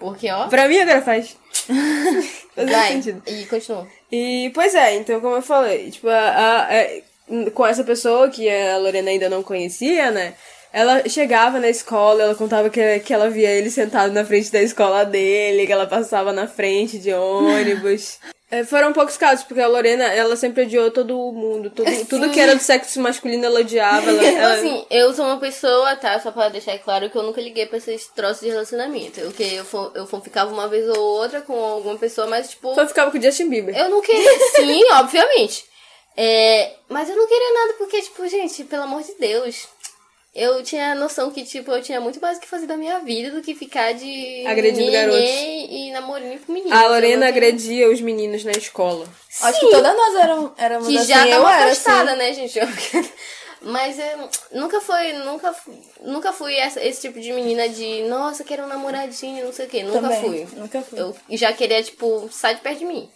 [0.00, 1.36] Porque, ó, Pra mim agora faz.
[1.66, 2.88] faz muito vai.
[2.92, 3.22] sentido.
[3.26, 3.86] E continua.
[4.10, 8.48] E, pois é, então, como eu falei, tipo, a, a- a- com essa pessoa que
[8.50, 10.34] a Lorena ainda não conhecia, né?
[10.72, 14.62] Ela chegava na escola, ela contava que, que ela via ele sentado na frente da
[14.62, 18.18] escola dele, que ela passava na frente de ônibus.
[18.52, 22.40] É, foram poucos casos, porque a Lorena, ela sempre odiou todo mundo, todo, tudo que
[22.40, 24.10] era do sexo masculino ela odiava.
[24.10, 26.18] Ela, ela- assim, eu sou uma pessoa, tá?
[26.18, 29.20] Só pra deixar claro que eu nunca liguei pra esses troços de relacionamento.
[29.20, 29.64] Eu, que eu,
[29.94, 32.74] eu fo- ficava uma vez ou outra com alguma pessoa, mas tipo.
[32.74, 33.76] só ficava com o Justin Bieber.
[33.78, 35.64] Eu não queria, sim, obviamente.
[36.16, 39.68] É, mas eu não queria nada porque, tipo, gente, pelo amor de Deus.
[40.32, 43.00] Eu tinha a noção que, tipo, eu tinha muito mais o que fazer da minha
[43.00, 44.46] vida do que ficar de.
[44.46, 45.20] Agredindo garotos.
[45.28, 46.78] E namorinho com meninos.
[46.78, 49.08] A Lorena agredia os meninos na escola.
[49.42, 51.08] Acho que todas nós éramos, éramos Que assim.
[51.08, 52.18] já eu tava era afastada, assim.
[52.18, 52.60] né, gente?
[53.62, 55.54] Mas eu nunca foi, nunca,
[56.00, 59.68] nunca fui essa- esse tipo de menina de, nossa, quero um namoradinho, não sei o
[59.68, 59.82] quê.
[59.82, 60.48] Nunca Também, fui.
[60.58, 60.98] nunca fui.
[60.98, 63.10] Eu já queria, tipo, sai de perto de mim.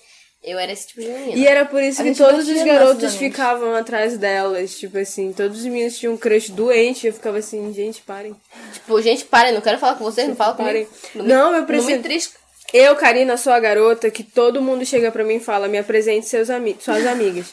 [0.46, 1.32] Eu era esse tipo de menina.
[1.38, 4.78] E era por isso A que todos os garotos ficavam atrás delas.
[4.78, 7.06] Tipo assim, todos os meninos tinham um crush doente.
[7.06, 8.36] Eu ficava assim, gente, parem.
[8.74, 10.84] Tipo, gente, parem, não quero falar com vocês, não fala Parem.
[11.12, 11.28] comigo.
[11.28, 12.02] Não, eu Não me preciso.
[12.02, 12.38] trisca.
[12.74, 16.26] Eu, Karina, sou a garota que todo mundo chega pra mim e fala: me apresente
[16.26, 17.46] seus ami suas amigas.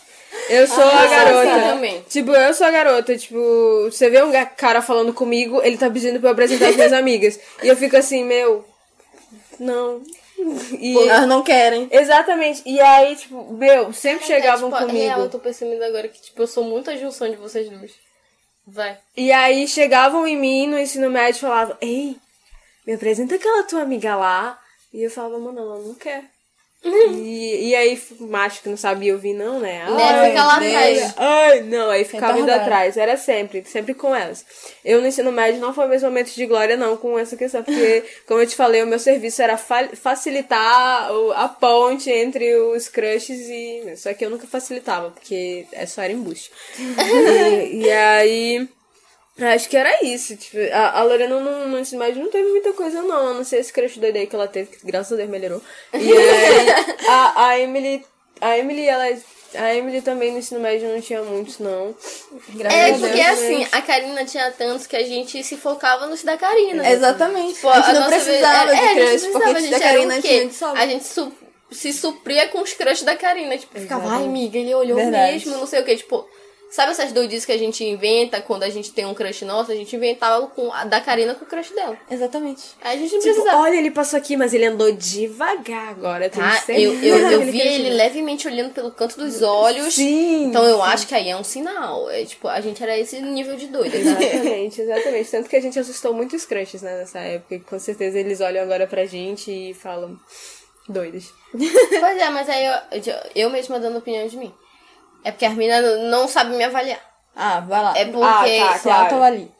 [0.50, 1.54] Eu sou a Ah, garota.
[1.56, 2.06] sim, também.
[2.10, 3.18] Tipo, eu sou a garota.
[3.18, 6.92] Tipo, você vê um cara falando comigo, ele tá pedindo pra eu apresentar as minhas
[6.94, 7.40] amigas.
[7.64, 8.66] E eu fico assim, meu.
[9.60, 10.02] Não.
[10.80, 11.88] E, Elas não querem.
[11.92, 12.62] exatamente.
[12.66, 15.06] E aí, tipo, meu, sempre chegavam é, tipo, comigo.
[15.06, 17.92] Real, eu tô percebendo agora que, tipo, eu sou muito a junção de vocês duas.
[18.66, 18.98] Vai.
[19.16, 22.16] E aí chegavam em mim no ensino médio e falavam, ei,
[22.86, 24.60] me apresenta aquela tua amiga lá.
[24.94, 26.26] E eu falava, mano, ela não quer.
[26.84, 29.86] E, e aí, macho que não sabia ouvir, não, né?
[29.96, 31.14] Né, fica lá atrás.
[31.18, 32.98] Ai, não, aí ficava indo atrás.
[32.98, 34.44] Era sempre, sempre com elas.
[34.84, 37.64] Eu no ensino médio não foi o mesmo momento de glória, não, com essa questão.
[37.64, 42.56] Porque, como eu te falei, o meu serviço era fa- facilitar o- a ponte entre
[42.56, 43.96] os crushes e.
[43.98, 46.52] Só que eu nunca facilitava, porque é só era embuste.
[46.80, 48.68] e, e aí.
[49.40, 50.36] Acho que era isso.
[50.36, 53.30] Tipo, a, a Lorena no, no ensino médio não teve muita coisa, não.
[53.30, 55.62] A não ser esse crush doido aí que ela teve, que graças a Deus melhorou.
[55.94, 56.70] E aí,
[57.08, 58.06] a, a Emily.
[58.40, 59.06] A Emily, ela.
[59.54, 61.94] A Emily também no ensino médio não tinha muitos, não.
[62.50, 66.08] Graças É, a Deus, porque assim, a Karina tinha tantos que a gente se focava
[66.08, 66.82] nos da Karina.
[66.84, 66.92] né?
[66.94, 67.56] Exatamente.
[67.56, 69.62] Tipo, a gente não precisava vez- é, de a gente crush, não porque precisava, a
[69.62, 70.82] gente da Karina tinha de sobra.
[70.82, 71.34] A gente su-
[71.72, 73.58] se supria com os crush da Karina.
[73.58, 75.32] Tipo, ficava, ai, amiga, ele olhou Verdade.
[75.34, 75.98] mesmo, não sei o quê.
[75.98, 76.26] Tipo,
[76.72, 79.72] sabe essas doidices que a gente inventa quando a gente tem um crush nosso?
[79.72, 81.98] A gente inventava com a da Karina com o crush dela.
[82.10, 82.64] Exatamente.
[82.82, 83.62] Aí a gente não Tipo, precisava.
[83.64, 86.30] olha, ele passou aqui, mas ele andou devagar agora.
[86.30, 89.94] Tá, certeza eu, eu, eu vi ele levemente olhando pelo canto dos olhos.
[89.96, 92.10] Sim, Então eu acho que aí é um sinal.
[92.10, 93.96] É, tipo, a gente era esse nível de doida?
[93.98, 95.30] Exatamente, exatamente.
[95.32, 97.60] Tanto que a gente assustou muitos crushes, né, nessa época.
[97.70, 100.18] Com certeza eles olham agora pra gente e falam
[100.88, 101.34] doidos.
[101.52, 102.74] Pois é, mas aí eu,
[103.36, 104.54] eu mesma dando opinião de mim.
[105.24, 107.00] É porque a menina não sabe me avaliar.
[107.36, 107.94] Ah, vai lá.
[107.98, 108.24] É porque.
[108.62, 109.04] Ah, tá, claro.
[109.04, 109.52] autoavalie.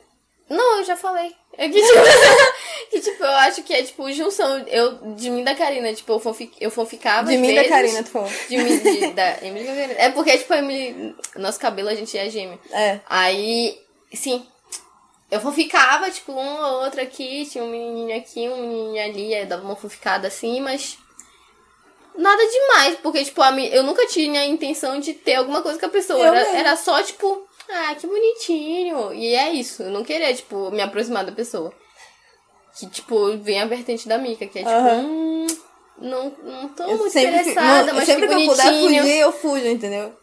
[0.50, 1.34] Não, eu já falei.
[1.58, 2.00] É que tipo,
[2.92, 5.94] que, tipo, eu acho que é tipo junção eu, de mim e da Karina.
[5.94, 7.30] Tipo, eu, fanfic, eu fanficava.
[7.30, 8.30] De mim e da vezes, Karina, tu falou.
[8.50, 9.94] De mim, de, da Emily da Karina.
[10.00, 11.16] É porque, tipo, a Emily.
[11.36, 12.60] Nosso cabelo a gente é gêmeo.
[12.72, 13.00] É.
[13.08, 13.78] Aí,
[14.14, 14.46] sim.
[15.30, 19.46] Eu fanficava, tipo, um ou outro aqui, tinha um menininho aqui, um menininho ali, aí
[19.46, 20.98] dava uma fanficada assim, mas.
[22.18, 25.86] Nada demais, porque, tipo, a eu nunca tinha a intenção de ter alguma coisa com
[25.86, 26.26] a pessoa.
[26.26, 29.14] Era, era só, tipo, ah, que bonitinho.
[29.14, 29.84] E é isso.
[29.84, 31.74] Eu não queria, tipo, me aproximar da pessoa.
[32.78, 35.02] Que, tipo, vem a vertente da Mica, que é tipo, Aham.
[35.02, 35.48] hum,
[36.00, 39.18] não, não tô Eu muito sempre, interessada, não, mas sempre que que eu puder fugir,
[39.18, 40.14] eu fujo, entendeu?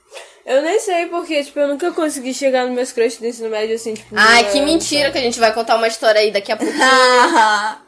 [0.46, 3.74] Eu nem sei porque, tipo, eu nunca consegui chegar nos meus crushes do ensino médio
[3.74, 4.14] assim, tipo.
[4.16, 6.78] Ai, que mentira que a gente vai contar uma história aí daqui a pouquinho.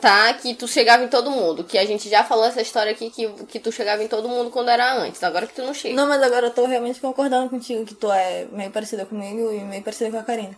[0.00, 0.32] Tá?
[0.34, 1.62] Que tu chegava em todo mundo.
[1.64, 4.50] Que a gente já falou essa história aqui que, que tu chegava em todo mundo
[4.50, 5.22] quando era antes.
[5.22, 5.94] Agora que tu não chega.
[5.94, 9.60] não, mas agora eu tô realmente concordando contigo que tu é meio parecida comigo e
[9.60, 10.56] meio parecida com a Karina.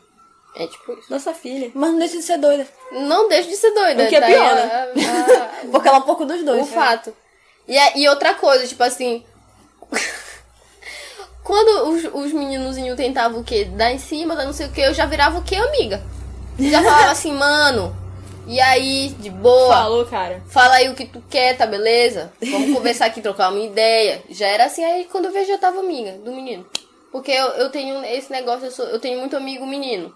[0.54, 1.10] É tipo isso.
[1.10, 1.70] Nossa filha.
[1.74, 2.66] Mas não deixa de ser doida.
[2.92, 4.04] Não deixa de ser doida.
[4.04, 4.92] O que é daí pior, né?
[5.64, 6.62] a- Porque ela é um pouco dos dois.
[6.62, 7.12] o fato.
[7.66, 9.24] E, é- e outra coisa, tipo assim.
[11.42, 13.64] Quando os, os meninozinhos tentavam o quê?
[13.64, 16.00] Dar em cima, dar não sei o quê, eu já virava o quê, amiga?
[16.58, 17.96] Já falava assim, mano.
[18.46, 19.74] E aí, de boa.
[19.74, 20.42] Falou, cara.
[20.48, 22.32] Fala aí o que tu quer, tá beleza?
[22.40, 24.22] Vamos conversar aqui, trocar uma ideia.
[24.30, 26.66] Já era assim, aí quando eu vejo eu tava amiga do menino.
[27.12, 30.12] Porque eu, eu tenho esse negócio, eu, sou- eu tenho muito amigo menino.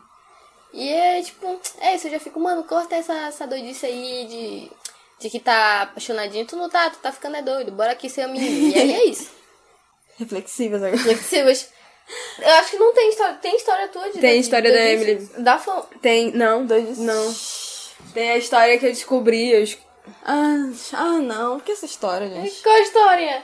[0.72, 4.70] E é tipo, é isso, eu já fico, mano, corta essa, essa doidice aí de,
[5.20, 6.44] de que tá apaixonadinho.
[6.46, 8.44] Tu não tá, tu tá ficando é doido, bora aqui ser amigo.
[8.44, 9.30] E aí é isso.
[10.18, 10.98] Reflexivas agora.
[11.02, 11.68] Flexíveis.
[12.38, 13.34] Eu acho que não tem história.
[13.36, 15.28] Tem história tua de Tem história da Emily.
[15.38, 15.82] Da fã.
[16.00, 16.30] Tem.
[16.32, 16.98] Não, Dois.
[16.98, 17.34] não.
[18.16, 19.50] Tem a história que eu descobri.
[19.50, 19.62] Eu,
[20.24, 21.60] Ah, ah, não.
[21.60, 22.62] Que essa história, gente?
[22.62, 23.42] Qual a história?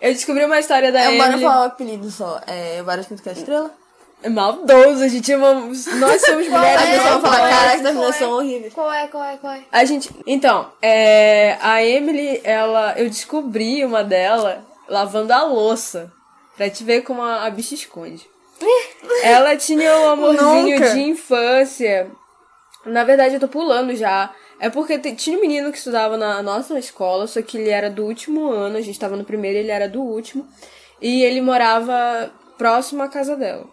[0.00, 1.42] eu descobri uma história da É, bora Emily.
[1.42, 2.40] falar o apelido só.
[2.46, 3.70] É Várias Quinto que é estrela?
[4.22, 5.52] É maldoso, a gente ama.
[5.96, 6.98] Nós somos mulheres, é?
[7.00, 7.50] falar, qual é?
[7.50, 8.18] caraca, as Qual meninas é?
[8.18, 8.72] são horríveis.
[8.72, 9.64] Qual é, qual é, qual é?
[9.70, 10.10] A gente.
[10.26, 12.94] Então, é, a Emily, ela.
[12.96, 16.10] Eu descobri uma dela lavando a louça.
[16.56, 18.26] Pra te ver como a, a bicha esconde.
[19.22, 20.94] ela tinha um amorzinho Nunca.
[20.94, 22.10] de infância.
[22.86, 24.34] Na verdade, eu tô pulando já.
[24.60, 28.04] É porque tinha um menino que estudava na nossa escola, só que ele era do
[28.04, 30.46] último ano, a gente tava no primeiro, ele era do último.
[31.00, 33.66] E ele morava próximo à casa dela.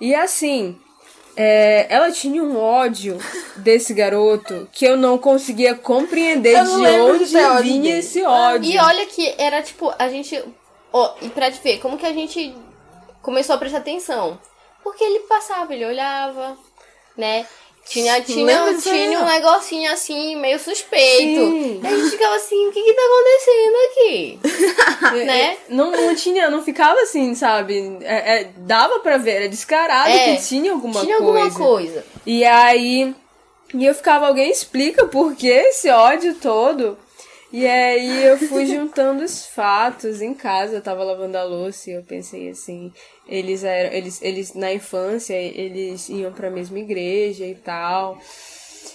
[0.00, 0.76] E assim,
[1.36, 3.18] é, ela tinha um ódio
[3.56, 7.88] desse garoto que eu não conseguia compreender Eu de onde vinha dele.
[7.90, 8.70] esse ódio.
[8.70, 10.42] E olha que era tipo, a gente.
[10.92, 12.54] Ó, e pra te ver, como que a gente
[13.22, 14.38] começou a prestar atenção?
[14.82, 16.56] Porque ele passava, ele olhava,
[17.16, 17.46] né?
[17.84, 21.40] Tinha, tinha, tinha um negocinho assim, meio suspeito.
[21.40, 21.80] Sim.
[21.82, 25.26] E a gente ficava assim, o que que tá acontecendo aqui?
[25.26, 25.56] né?
[25.68, 27.98] Não, não tinha, não ficava assim, sabe?
[28.02, 31.40] É, é, dava pra ver, era descarado É, que tinha alguma tinha coisa.
[31.40, 32.04] alguma coisa.
[32.24, 33.14] E aí,
[33.74, 36.96] e eu ficava, alguém explica por que esse ódio todo?
[37.52, 41.94] E aí eu fui juntando os fatos em casa, eu tava lavando a louça e
[41.94, 42.90] eu pensei assim,
[43.26, 48.18] eles eram, eles, eles na infância, eles iam pra mesma igreja e tal.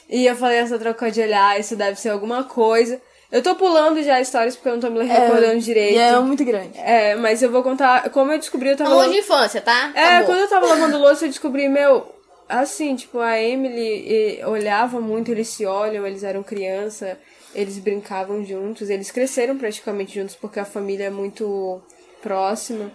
[0.09, 3.01] E eu falei, essa troca de olhar, isso deve ser alguma coisa.
[3.29, 5.95] Eu tô pulando já histórias porque eu não tô me recordando direito.
[5.95, 6.77] E é muito grande.
[6.77, 8.91] É, mas eu vou contar, como eu descobri, eu tava...
[8.91, 9.91] Amor de infância, tá?
[9.93, 10.27] É, Acabou.
[10.27, 12.07] quando eu tava lavando louça, eu descobri, meu,
[12.47, 17.19] assim, tipo, a Emily olhava muito, eles se olham, eles eram criança,
[17.53, 21.81] eles brincavam juntos, eles cresceram praticamente juntos porque a família é muito
[22.21, 22.89] próxima.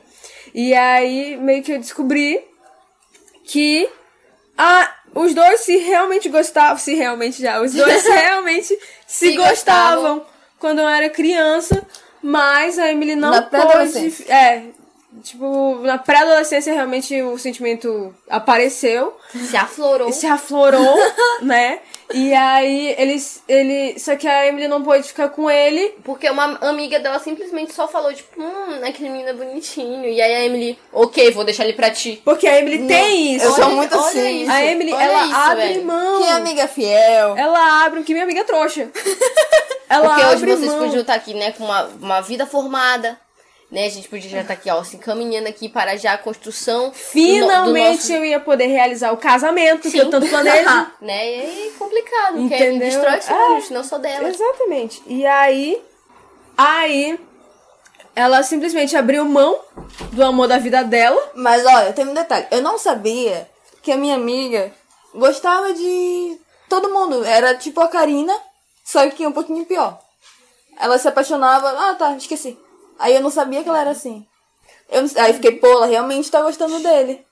[0.54, 2.40] E aí, meio que eu descobri
[3.44, 3.88] que
[4.56, 10.18] ah, os dois se realmente gostavam, se realmente já, os dois realmente se, Se gostavam,
[10.18, 10.26] gostavam.
[10.58, 11.84] quando eu era criança,
[12.22, 14.24] mas a Emily não Na pôde.
[14.30, 14.62] É,
[15.22, 19.16] tipo, na pré-adolescência realmente o sentimento apareceu,
[19.48, 20.12] Se aflorou.
[20.12, 20.96] se aflorou,
[21.42, 21.80] né?
[22.14, 25.94] E aí eles, ele, só que a Emily não pôde ficar com ele.
[26.04, 30.04] Porque uma amiga dela simplesmente só falou, tipo, hum, aquele menino é bonitinho.
[30.04, 32.20] E aí a Emily, ok, vou deixar ele pra ti.
[32.24, 33.44] Porque a Emily tem isso.
[33.46, 34.42] eu sou Olha- muito olha assim.
[34.42, 35.84] isso, A Emily, olha ela isso, abre velho.
[35.84, 36.22] mão.
[36.22, 37.36] Que amiga fiel.
[37.36, 38.90] Ela abre, que minha amiga é trouxa.
[39.88, 40.78] ela Porque hoje abre vocês mão.
[40.80, 43.18] podiam estar aqui, né, com uma, uma vida formada.
[43.72, 46.82] Né, a gente podia já estar aqui, ó, se encaminhando aqui para já a construção.
[46.82, 49.98] do no- Finalmente do nosso- eu ia poder realizar o casamento que Sim.
[50.00, 50.68] eu tanto planejo.
[51.00, 52.78] Né, e aí complicado, porque Entendeu?
[52.80, 53.34] destrói os É.
[53.34, 54.28] sonhos, não só dela.
[54.28, 55.02] Exatamente.
[55.06, 55.82] E aí,
[56.54, 57.18] aí,
[58.14, 59.58] ela simplesmente abriu mão
[60.12, 61.30] do amor da vida dela.
[61.34, 62.46] Mas olha, tem um detalhe.
[62.50, 63.48] Eu não sabia
[63.80, 64.70] que a minha amiga
[65.14, 66.38] gostava de
[66.68, 67.24] todo mundo.
[67.24, 68.38] Era tipo a Karina,
[68.84, 69.98] só que um pouquinho pior.
[70.78, 71.70] Ela se apaixonava.
[71.70, 72.58] Ah, tá, esqueci.
[72.98, 74.26] Aí eu não sabia que ela era assim.
[74.88, 77.24] Eu, aí fiquei, pô, ela realmente tá gostando dele.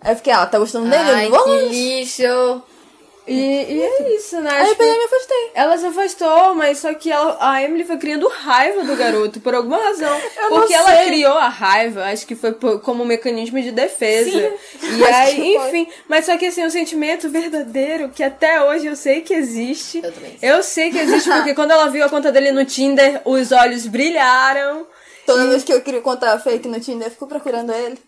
[0.00, 1.02] Aí eu fiquei, ela tá gostando dele?
[1.02, 2.62] Ai, eu não vou que lixo.
[3.28, 4.50] E, e é isso, né?
[4.50, 5.50] Aí eu Tipo, peguei e me afastei.
[5.54, 9.54] ela se afastou, mas só que ela, a Emily foi criando raiva do garoto, por
[9.54, 10.18] alguma razão.
[10.40, 11.06] não Porque ela sei.
[11.06, 14.30] criou a raiva, acho que foi por- como um mecanismo de defesa.
[14.82, 15.68] E acho aí, que foi.
[15.68, 15.92] enfim.
[16.08, 19.98] Mas só que assim, um sentimento verdadeiro que até hoje eu sei que existe.
[20.02, 20.36] Eu também.
[20.40, 23.86] Eu sei que existe, porque quando ela viu a conta dele no Tinder, os olhos
[23.86, 24.86] brilharam.
[25.26, 27.98] Toda vez que eu queria contar fake no Tinder, eu fico procurando ele.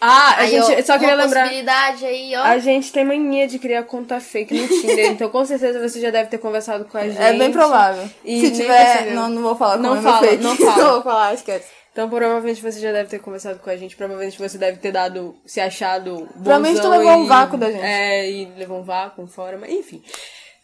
[0.00, 1.44] Ah, a Aí, gente ó, só queria lembrar.
[1.48, 2.34] aí.
[2.34, 6.10] A gente tem mania de criar conta fake no Tinder, então com certeza você já
[6.10, 7.20] deve ter conversado com a gente.
[7.20, 8.08] É bem provável.
[8.24, 10.42] E Se tiver, não, não vou falar como Não fala, fake.
[10.42, 10.92] não fala.
[10.92, 11.66] vou falar, esquece.
[11.92, 15.34] Então provavelmente você já deve ter conversado com a gente, provavelmente você deve ter dado,
[15.44, 17.82] se achado Provavelmente tu bonzão levou um e- vácuo da gente.
[17.84, 20.00] É, e levou um vácuo fora, mas enfim.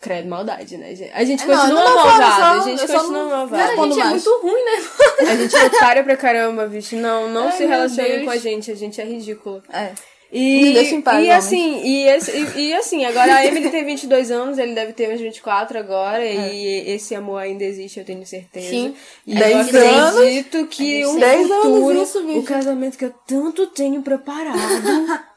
[0.00, 1.10] Credo, maldade, né, gente?
[1.14, 3.62] A gente É, não, continua não, só- a gente continua não- malvada.
[3.62, 4.24] Cara, a gente é mais.
[4.24, 5.30] muito ruim, né?
[5.30, 6.96] A gente é otária pra caramba, bicho.
[6.96, 8.24] Não, não Ai, se meu relacione Deus.
[8.24, 9.62] com a gente, a gente é ridículo.
[9.72, 9.92] É.
[10.30, 14.30] E, em paz, e assim, e, esse- e, e assim, agora a Emily tem 22
[14.32, 18.68] anos, ele deve ter uns 24 agora, e esse amor ainda existe, eu tenho certeza.
[18.68, 18.94] Sim.
[19.24, 21.12] E A eu gente sente- acredito que um
[21.46, 24.56] futuro, anos isso, o casamento que eu tanto tenho preparado,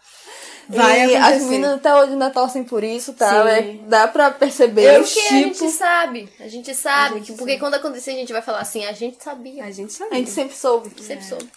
[0.70, 1.34] vai e acontecer.
[1.36, 3.30] as meninas até hoje ainda torcem por isso, tá?
[3.44, 3.50] Sim.
[3.50, 4.96] É, dá pra perceber.
[4.98, 7.16] Eu Porque a gente tipo- sabe, a gente sabe.
[7.16, 9.66] A gente que, porque quando acontecer, a gente vai falar assim, a gente sabia.
[9.66, 10.14] A gente sabe.
[10.14, 10.92] A gente sempre soube.
[11.02, 11.50] Sempre soube.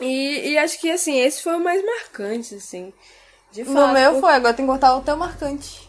[0.00, 2.92] E, e acho que, assim, esse foi o mais marcante, assim.
[3.52, 3.74] De fato.
[3.74, 5.88] No meu foi, agora tem que cortar o teu marcante.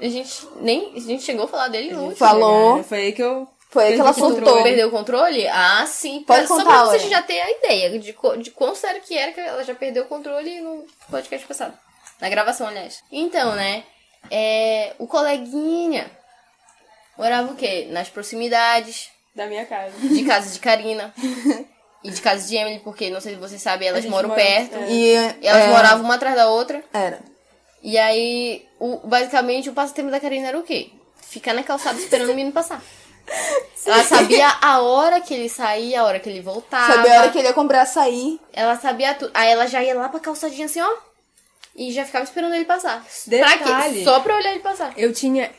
[0.00, 0.94] A gente nem.
[0.94, 2.16] A gente chegou a falar dele no último.
[2.16, 2.78] Falou.
[2.78, 3.48] É, Foi aí que eu...
[3.70, 4.62] Foi aí que ela surtou.
[4.62, 5.46] Perdeu o controle?
[5.48, 6.22] Ah, sim.
[6.26, 7.10] Pode Só contar, pra você Lorena.
[7.10, 10.06] já ter a ideia de, de quão sério que era que ela já perdeu o
[10.06, 11.76] controle no podcast passado.
[12.20, 13.02] Na gravação, aliás.
[13.12, 13.84] Então, né?
[14.30, 16.10] É, o coleguinha
[17.16, 17.86] morava o quê?
[17.90, 19.92] Nas proximidades Da minha casa.
[20.00, 21.12] de casa de Karina.
[22.02, 24.76] e de casa de Emily, porque não sei se vocês sabem, elas moram mora- perto.
[24.76, 24.90] é.
[24.90, 25.12] E,
[25.42, 26.82] E elas é, moravam uma atrás da outra.
[26.92, 27.20] Era.
[27.82, 30.90] E aí, o, basicamente, o passatempo da Karina era o quê?
[31.22, 32.82] Ficar na calçada esperando o menino passar.
[33.86, 36.92] Ela sabia a hora que ele saía, a hora que ele voltava.
[36.92, 38.38] Sabia a hora que ele ia comprar açaí.
[38.52, 39.30] Ela sabia tudo.
[39.32, 40.90] Aí ela já ia lá pra calçadinha assim, ó.
[41.74, 43.02] E já ficava esperando ele passar.
[43.28, 43.98] Pra Detalhe.
[43.98, 44.04] quê?
[44.04, 44.92] Só pra olhar ele passar.
[44.96, 45.50] Eu tinha.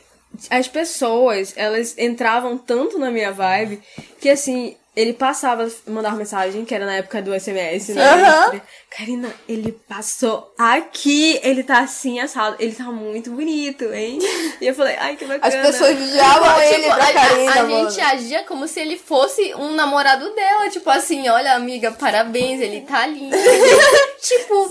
[0.48, 3.82] As pessoas, elas entravam tanto na minha vibe
[4.20, 8.04] que assim, ele passava, mandava mensagem, que era na época do SMS, né?
[8.04, 8.60] Aham.
[8.90, 14.18] Karina, ele passou aqui, ele tá assim assado, ele tá muito bonito, hein?
[14.60, 15.62] E eu falei, ai que As bacana.
[15.62, 19.54] pessoas vigiavam ele Tipo, pra a, Karina, a, a gente agia como se ele fosse
[19.54, 20.68] um namorado dela.
[20.68, 23.36] Tipo assim, olha, amiga, parabéns, ele tá lindo.
[24.20, 24.68] tipo,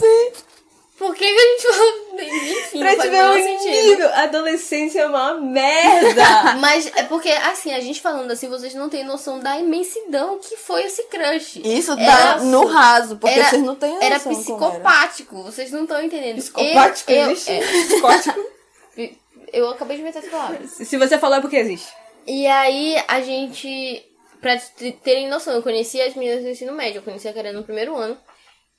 [0.99, 2.09] por que, que a gente falou.
[2.19, 3.87] Enfim, Pra não te faz ver o sentido.
[3.89, 6.23] nível, adolescência é uma merda.
[6.59, 10.57] Mas é porque, assim, a gente falando assim, vocês não têm noção da imensidão que
[10.57, 11.61] foi esse crush.
[11.63, 15.83] Isso Era- dá no raso, porque era- vocês não têm noção Era psicopático, vocês não
[15.83, 16.35] estão entendendo.
[16.37, 17.51] Psicopático eu, eu, existe?
[17.51, 18.39] é, Psicótico.
[19.53, 20.59] eu acabei de inventar essa palavra.
[20.67, 21.87] Se você falou é porque existe.
[22.27, 24.05] E aí, a gente,
[24.41, 24.57] pra
[25.03, 27.95] terem noção, eu conheci as meninas do ensino médio, eu conheci a Karen no primeiro
[27.95, 28.17] ano.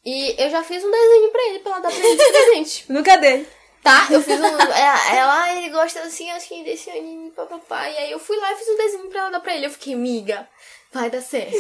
[0.05, 2.85] E eu já fiz um desenho pra ele, pra ela dar pra ele de presente.
[2.93, 3.47] Nunca dei.
[3.83, 4.07] Tá?
[4.11, 4.45] Eu fiz um.
[4.45, 7.89] Ela, ela ele gosta assim, assim, desse anime, papapá.
[7.89, 9.67] E aí eu fui lá e fiz um desenho pra ela dar pra ele.
[9.67, 10.47] Eu fiquei, miga,
[10.93, 11.55] vai dar certo.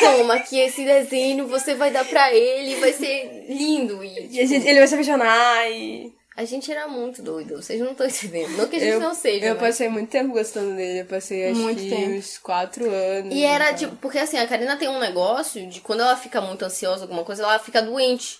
[0.00, 4.04] Toma aqui esse desenho, você vai dar pra ele, vai ser lindo.
[4.04, 6.12] E, E tipo, gente- ele vai se apaixonar e.
[6.40, 8.56] a gente era muito doido, vocês não estão entendendo.
[8.56, 9.44] Não que a gente Eu, não seja.
[9.46, 11.00] eu mas- passei muito tempo gostando dele.
[11.00, 12.12] Eu passei acho Muito que tempo.
[12.12, 13.34] uns quatro anos.
[13.34, 16.64] E era tipo, porque assim, a Karina tem um negócio de quando ela fica muito
[16.64, 18.38] ansiosa, alguma coisa, ela fica doente.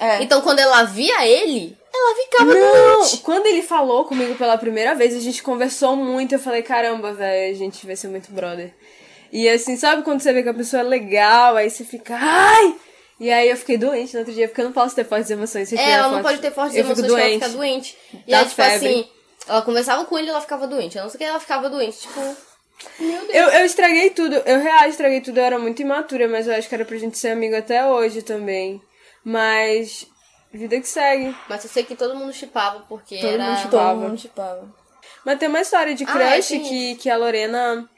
[0.00, 0.22] É.
[0.22, 3.18] Então quando ela via ele, ela ficava Não, doente.
[3.18, 6.34] quando ele falou comigo pela primeira vez, a gente conversou muito.
[6.34, 8.72] Eu falei, caramba, velho, a gente vai ser muito brother.
[9.30, 12.76] E assim, sabe quando você vê que a pessoa é legal, aí você fica, ai!
[13.20, 15.68] E aí eu fiquei doente no outro dia, porque eu não posso ter fortes emoções.
[15.68, 17.44] Se eu É, ela não fortes- pode ter fortes eu fico emoções que ela doente.
[17.44, 17.98] fica doente.
[18.26, 18.88] E Dá aí, tipo febre.
[18.88, 19.08] assim,
[19.48, 20.98] ela conversava com ele e ela ficava doente.
[20.98, 21.98] A não ser que ela ficava doente.
[22.00, 22.20] Tipo,
[22.98, 23.30] meu Deus.
[23.34, 26.68] Eu, eu estraguei tudo, eu real estraguei tudo, eu era muito imatura, mas eu acho
[26.68, 28.82] que era pra gente ser amigo até hoje também.
[29.24, 30.06] Mas,
[30.52, 31.34] vida que segue.
[31.48, 33.44] Mas eu sei que todo mundo chipava, porque Todo era.
[33.44, 33.90] mundo chipava.
[34.00, 34.74] Todo mundo chipava.
[35.24, 37.88] Mas tem uma história de Ah, crush tem que, que a Lorena.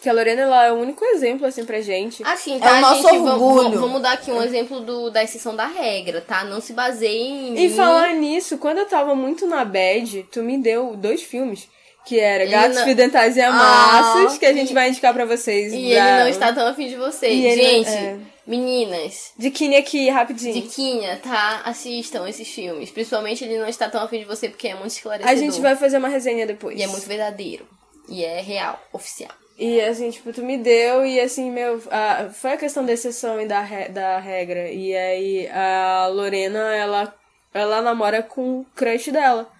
[0.00, 2.22] Que a Lorena ela é o único exemplo, assim, pra gente.
[2.22, 3.18] Assim, É tá, o nosso gente?
[3.18, 3.62] Vamos- orgulho.
[3.64, 6.44] Vamos, vamos dar aqui um exemplo do, da exceção da regra, tá?
[6.44, 7.64] Não se baseie em.
[7.64, 11.68] E falar nisso, quando eu tava muito na bad, tu me deu dois filmes.
[12.06, 15.12] Que era Ele Gatos não- Fidentais e Amassos, Ah, que a gente e- vai indicar
[15.12, 15.72] pra vocês.
[15.74, 17.28] E da- ele não está tão afim de você.
[17.28, 18.16] E ele- Gente, é.
[18.46, 20.54] meninas, Kine aqui, rapidinho.
[20.54, 21.60] Diquinha, tá?
[21.66, 22.90] Assistam esses filmes.
[22.90, 25.30] Principalmente ele não está tão afim de você porque é muito esclarecedor.
[25.32, 26.78] A gente vai fazer uma resenha depois.
[26.78, 27.66] E é muito verdadeiro.
[28.08, 29.32] E é real, oficial.
[29.58, 33.40] E assim, tipo, tu me deu e assim, meu, a- foi a questão da exceção
[33.40, 34.70] e da, re- da regra.
[34.70, 37.12] E aí a Lorena, ela,
[37.52, 39.50] ela namora com o crush dela.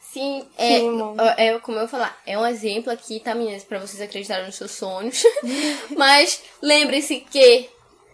[0.00, 0.98] Sim, é, Sim,
[1.36, 3.64] é como eu falar, é um exemplo aqui, tá, meninas?
[3.64, 5.22] Pra vocês acreditarem nos seus sonhos.
[5.96, 7.68] Mas lembre-se que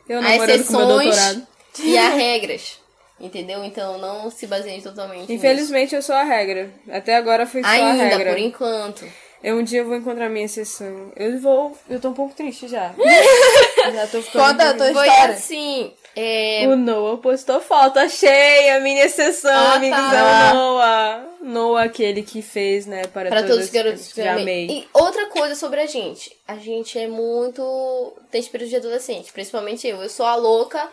[0.09, 1.15] Eu há exceções
[1.79, 2.81] e há regras.
[3.21, 3.63] Entendeu?
[3.63, 5.21] Então não se baseiem totalmente.
[5.21, 5.33] nisso.
[5.33, 6.73] Infelizmente eu sou a regra.
[6.91, 8.31] Até agora fui só a Ainda, regra.
[8.33, 9.05] por enquanto.
[9.43, 11.13] Eu um dia vou encontrar minha exceção.
[11.17, 11.77] Eu vou.
[11.89, 12.93] Eu tô um pouco triste já.
[13.93, 14.45] já tô ficando.
[14.45, 15.35] Conta a tua Foi história.
[15.35, 15.93] assim.
[16.15, 19.97] É, O Noah postou foto, achei a minha exceção, Ah, amigos.
[19.99, 20.51] tá.
[20.51, 21.27] É o Noah.
[21.41, 24.67] Noah, aquele que fez, né, para, Para todos os que garotos que eu amei.
[24.67, 26.37] E outra coisa sobre a gente.
[26.47, 28.13] A gente é muito.
[28.31, 29.33] Tem espírito de adolescente.
[29.33, 30.03] Principalmente eu.
[30.03, 30.87] Eu sou a louca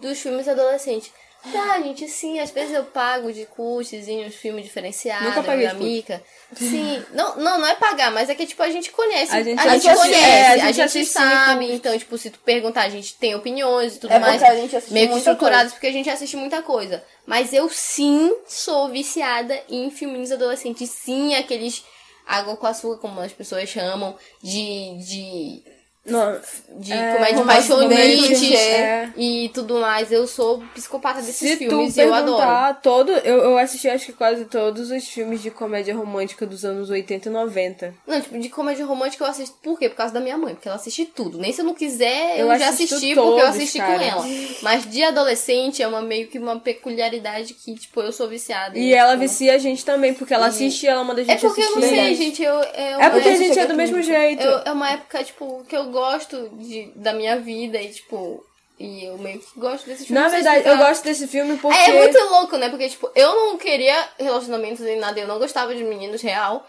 [0.00, 1.12] dos filmes adolescentes.
[1.50, 5.74] Tá, gente, sim, às vezes eu pago de curtezinho uns filmes diferenciados, Nunca paguei da.
[5.74, 6.22] Mica.
[6.54, 9.34] Sim, não, não, não é pagar, mas é que, tipo, a gente conhece.
[9.34, 11.72] A gente conhece, assiste- é, a a gente gente, assiste sabe.
[11.72, 14.40] Então, tipo, se tu perguntar, a gente tem opiniões e tudo É mais.
[14.42, 17.02] a gente assiste meio que muita estruturadas, porque a gente assiste muita coisa.
[17.26, 20.90] Mas eu sim sou viciada em filminhos adolescentes.
[20.90, 21.82] Sim, aqueles
[22.24, 24.96] água com açúcar, como as pessoas chamam, de.
[25.04, 25.62] de
[26.04, 26.36] Não,
[26.80, 29.08] de É, comédia romântico, é.
[29.16, 30.10] e tudo mais.
[30.10, 32.76] Eu sou psicopata desses Se filmes tu e eu adoro.
[32.82, 36.90] todo, eu, eu assisti acho que quase todos os filmes de comédia romântica dos anos
[36.90, 37.94] 80 e 90.
[38.04, 39.56] Não, tipo, de comédia romântica eu assisto.
[39.62, 39.88] Por quê?
[39.88, 41.38] Por causa da minha mãe, porque ela assiste tudo.
[41.38, 43.94] Nem se eu não quiser, eu, Eu já assisti porque eu todos, assisti cara.
[43.98, 44.24] com ela.
[44.62, 48.76] Mas de adolescente é uma meio que uma peculiaridade que, tipo, eu sou viciada.
[48.76, 51.26] E ela tipo, vicia a gente também, porque ela assiste e ela manda a É
[51.28, 51.94] gente porque eu não assistir.
[51.96, 52.42] sei, gente.
[52.42, 54.42] Eu, é, É porque a gente é do mesmo jeito.
[54.42, 58.44] eu- é uma época, tipo, que eu gosto de, da minha vida e, tipo.
[58.80, 60.20] E eu meio que gosto desse filme.
[60.20, 61.78] Na verdade, eu gosto desse filme porque.
[61.78, 62.68] É, é muito louco, né?
[62.68, 66.66] Porque, tipo, eu não queria relacionamentos nem nada, eu não gostava de meninos real.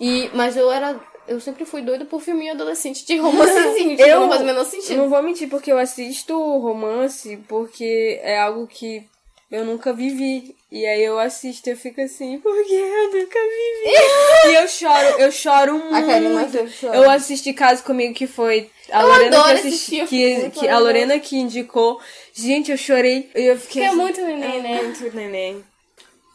[0.00, 1.00] E, mas eu era.
[1.26, 3.96] Eu sempre fui doida por filminho adolescente de romancezinho.
[3.96, 4.96] tipo, Eu não faz o menor sentido.
[4.96, 9.08] Não vou mentir, porque eu assisto romance porque é algo que
[9.50, 10.56] eu nunca vivi.
[10.70, 14.50] E aí eu assisto e eu fico assim, porque eu nunca vivi.
[14.50, 16.58] e eu choro, eu choro muito.
[16.82, 20.78] Eu assisti Caso Comigo, que foi a Eu Lorena que, assisti, que, que a.
[20.78, 21.98] Lorena que indicou.
[22.34, 23.30] Gente, eu chorei.
[23.34, 24.82] Eu fiquei é assim, muito neném, né?
[24.82, 25.64] muito neném.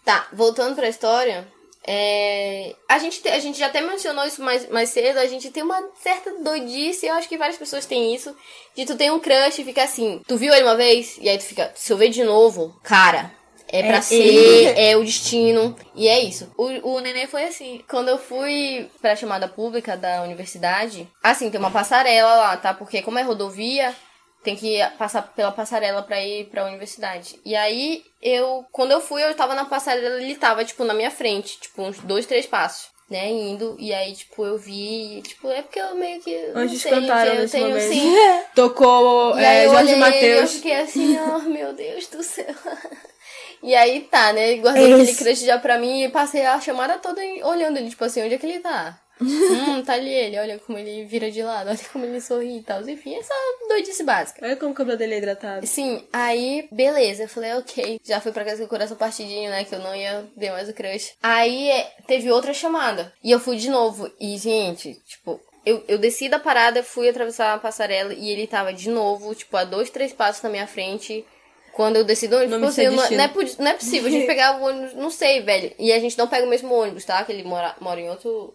[0.04, 1.48] Tá, voltando pra história.
[1.86, 2.74] É...
[2.90, 5.20] A, gente te- a gente já até mencionou isso mais, mais cedo.
[5.20, 7.06] A gente tem uma certa doidice.
[7.06, 8.36] Eu acho que várias pessoas têm isso.
[8.76, 10.22] De tu tem um crush e fica assim.
[10.28, 11.18] Tu viu ele uma vez?
[11.20, 11.72] E aí tu fica.
[11.76, 13.32] Se eu ver de novo, cara.
[13.68, 15.76] É pra ser, é o destino.
[15.96, 16.52] E é isso.
[16.58, 17.82] O, o neném foi assim.
[17.90, 22.74] Quando eu fui pra chamada pública da universidade, assim, tem uma passarela lá, tá?
[22.74, 23.96] Porque como é rodovia,
[24.44, 27.40] tem que passar pela passarela pra ir pra universidade.
[27.46, 31.10] E aí, eu, quando eu fui, eu tava na passarela, ele tava, tipo, na minha
[31.10, 33.76] frente, tipo, uns dois, três passos, né, indo.
[33.80, 36.36] E aí, tipo, eu vi, tipo, é porque eu meio que.
[36.54, 37.90] Antes sei, cantaram eu tenho, momento.
[37.90, 38.16] sim.
[38.54, 40.42] Tocou E aí é, eu Jorge Matheus.
[40.42, 42.54] eu fiquei assim, oh meu Deus do céu.
[43.64, 44.56] E aí tá, né?
[44.56, 48.22] Guardei aquele crush já pra mim e passei a chamada toda olhando ele, tipo assim,
[48.24, 49.00] onde é que ele tá?
[49.22, 52.64] hum, tá ali ele, olha como ele vira de lado, olha como ele sorri e
[52.64, 52.82] tal.
[52.88, 53.34] Enfim, essa
[53.70, 54.46] doidice básica.
[54.46, 55.66] Olha como o cabelo dele é hidratado.
[55.66, 57.24] Sim, aí, beleza.
[57.24, 58.00] Eu falei, ok.
[58.04, 59.64] Já fui pra casa com o coração partidinho, né?
[59.64, 61.14] Que eu não ia ver mais o crush.
[61.22, 63.14] Aí é, teve outra chamada.
[63.24, 64.12] E eu fui de novo.
[64.20, 65.40] E, gente, tipo.
[65.66, 69.56] Eu, eu desci da parada, fui atravessar a passarela e ele tava de novo, tipo,
[69.56, 71.26] a dois, três passos na minha frente.
[71.74, 74.08] Quando eu desci do ônibus, de assim, não, não, é, não é possível.
[74.08, 75.74] A gente pegava o ônibus, não sei, velho.
[75.80, 77.24] E a gente não pega o mesmo ônibus, tá?
[77.24, 78.54] Que ele mora, mora em outro,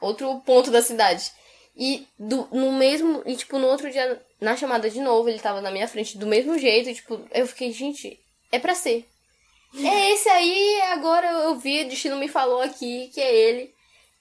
[0.00, 1.30] outro ponto da cidade.
[1.76, 3.22] E do, no mesmo.
[3.24, 6.26] E, tipo, no outro dia, na chamada de novo, ele tava na minha frente do
[6.26, 6.90] mesmo jeito.
[6.90, 8.18] E, tipo, eu fiquei, gente,
[8.50, 9.06] é pra ser.
[9.76, 13.72] É esse aí, agora eu vi, o destino me falou aqui que é ele.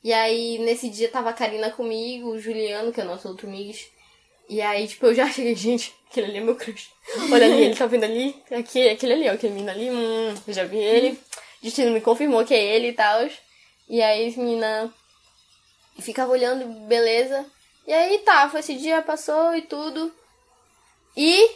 [0.04, 3.50] E aí, nesse dia, tava a Karina comigo, o Juliano, que é o nosso outro
[3.50, 3.88] Migs.
[4.50, 6.90] E aí, tipo, eu já cheguei, gente, aquele ali é meu crush.
[7.32, 8.42] Olha ali, ele tá vendo ali?
[8.52, 11.20] Aqui, aquele ali, ó, aquele menino ali, hum, eu já vi ele.
[11.62, 13.28] Destino me confirmou que é ele e tal.
[13.90, 14.94] E aí, menina
[16.00, 17.46] ficava olhando, beleza.
[17.86, 20.14] E aí, tá, foi esse dia, passou e tudo.
[21.16, 21.50] E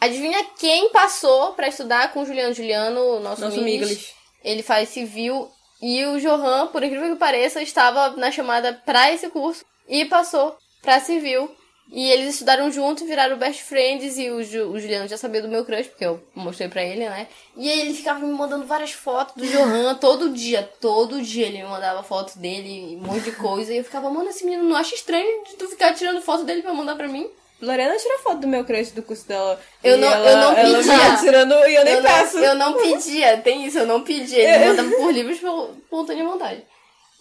[0.00, 3.90] adivinha quem passou pra estudar com o Juliano Juliano, o nosso, Nosso Miglis?
[3.90, 4.14] Miglis.
[4.42, 9.28] Ele faz civil e o Johan, por incrível que pareça, estava na chamada pra esse
[9.28, 11.54] curso e passou pra civil.
[11.92, 15.48] E eles estudaram juntos, viraram best friends e o, Ju- o Juliano já sabia do
[15.48, 17.28] meu crush, porque eu mostrei pra ele, né?
[17.56, 21.58] E aí ele ficava me mandando várias fotos do Johan todo dia, todo dia ele
[21.58, 23.72] me mandava foto dele, um monte de coisa.
[23.72, 26.62] E eu ficava, mano, esse menino não acha estranho de tu ficar tirando foto dele
[26.62, 27.28] pra mandar pra mim?
[27.62, 29.60] Lorena tira foto do meu crush do curso dela.
[29.82, 30.92] Eu não- ela, eu não ela pedia.
[30.98, 32.36] fica tirando e eu nem eu peço.
[32.38, 34.38] Não, eu não pedia, tem isso, eu não pedia.
[34.42, 36.62] Ele mandava por livros por espontânea vontade.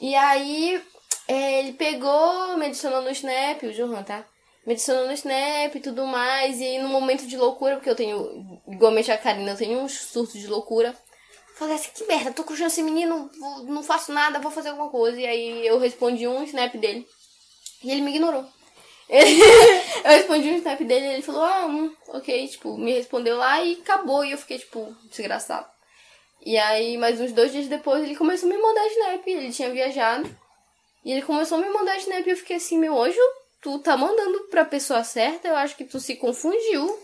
[0.02, 0.82] E aí,
[1.28, 4.26] é, ele pegou, me adicionou no Snap, o Johan, tá?
[4.66, 6.60] Me adicionou no Snap e tudo mais.
[6.60, 9.94] E aí, no momento de loucura, porque eu tenho, igualmente a Karina, eu tenho uns
[9.94, 10.96] surtos de loucura.
[11.56, 13.30] Falei assim, que merda, tô curtindo esse menino,
[13.66, 15.20] não faço nada, vou fazer alguma coisa.
[15.20, 17.06] E aí, eu respondi um Snap dele.
[17.84, 18.46] E ele me ignorou.
[20.04, 23.64] Eu respondi um snap dele e ele falou, ah, hum, ok, tipo, me respondeu lá
[23.64, 24.26] e acabou.
[24.26, 25.68] E eu fiquei, tipo, desgraçado.
[26.46, 29.28] E aí, mais uns dois dias depois, ele começou a me mandar snap.
[29.28, 30.30] Ele tinha viajado.
[31.06, 33.20] E ele começou a me mandar snap e eu fiquei assim, meu anjo,
[33.64, 35.48] tu tá mandando pra pessoa certa?
[35.48, 37.00] Eu acho que tu se confundiu.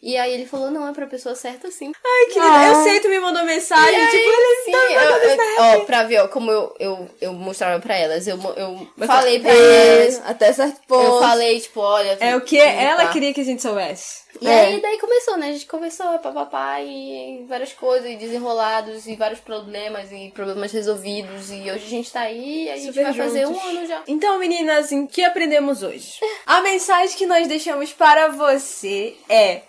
[0.00, 1.90] E aí ele falou, não, é pra pessoa certa sim.
[2.06, 5.74] Ai, querida, eu sei, tu me mandou mensagem, E aí, tipo, ele sim, tá eu-
[5.74, 5.80] eu-.
[5.82, 8.28] Ó, pra ver, ó, como eu, eu, eu mostrava pra elas.
[8.28, 10.22] Eu, eu falei pra É, elas.
[10.24, 11.18] até certo Eu ponto.
[11.20, 12.16] falei, tipo, olha.
[12.20, 13.12] É o que tu- ela tá.
[13.12, 14.27] queria que a gente soubesse.
[14.40, 14.60] E É.
[14.66, 15.48] aí daí começou, né?
[15.48, 21.50] A gente conversou, papapá, e várias coisas, e desenrolados, e vários problemas, e problemas resolvidos.
[21.50, 23.68] E hoje a gente tá aí e a gente Super vai fazer um juntos.
[23.68, 24.02] ano já.
[24.06, 26.18] Então, meninas, em que aprendemos hoje?
[26.46, 29.62] A mensagem que nós deixamos para você é: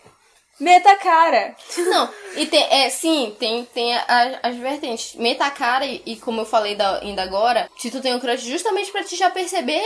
[0.60, 1.56] meta cara.
[1.78, 5.16] Não, e tem, é, sim, tem, tem a- as vertentes.
[5.16, 8.42] Meta cara, e, e como eu falei da- ainda agora, se tu tem um crush
[8.46, 9.82] justamente pra te já perceber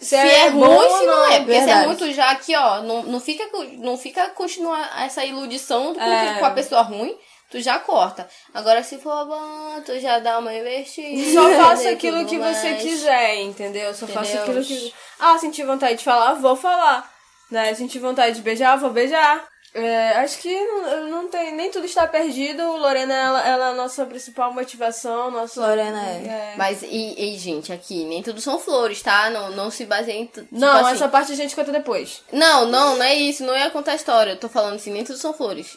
[0.00, 1.38] se, é, é ruim bom ou se não não, é.
[1.38, 1.86] Porque se é verdade.
[1.86, 3.44] muito já aqui, ó, não, não, fica,
[3.78, 6.38] não fica continuar essa iludição com, É.
[6.38, 7.16] com a pessoa ruim.
[7.50, 8.28] Tu já corta.
[8.52, 11.32] Agora, se for bom, tu já dá uma investida.
[11.32, 12.82] Só faça aquilo que você mais.
[12.82, 13.94] quiser, entendeu?
[13.94, 14.92] Só faça aquilo que.
[15.18, 17.10] Ah, senti vontade de falar, vou falar.
[17.50, 17.72] Né?
[17.72, 19.42] Senti vontade de beijar, vou beijar.
[19.74, 21.54] É, acho que não, não tem.
[21.54, 22.62] Nem tudo está perdido.
[22.76, 25.30] Lorena, ela, ela é a nossa principal motivação.
[25.30, 26.54] Nossa, Lorena é.
[26.56, 29.30] Mas, e, e, gente, aqui, nem tudo são flores, tá?
[29.30, 30.26] Não, não se baseiem...
[30.26, 32.22] Tipo Não, assim, essa parte a gente conta depois.
[32.32, 34.32] Não, não, não é isso, não ia contar a história.
[34.32, 35.76] Eu tô falando assim, nem tudo são flores.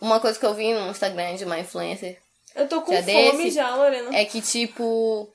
[0.00, 2.18] Uma coisa que eu vi no Instagram de uma influencer
[2.56, 3.50] Eu tô com Já fome desse?
[3.52, 4.14] já, Lorena.
[4.16, 5.28] é que, tipo,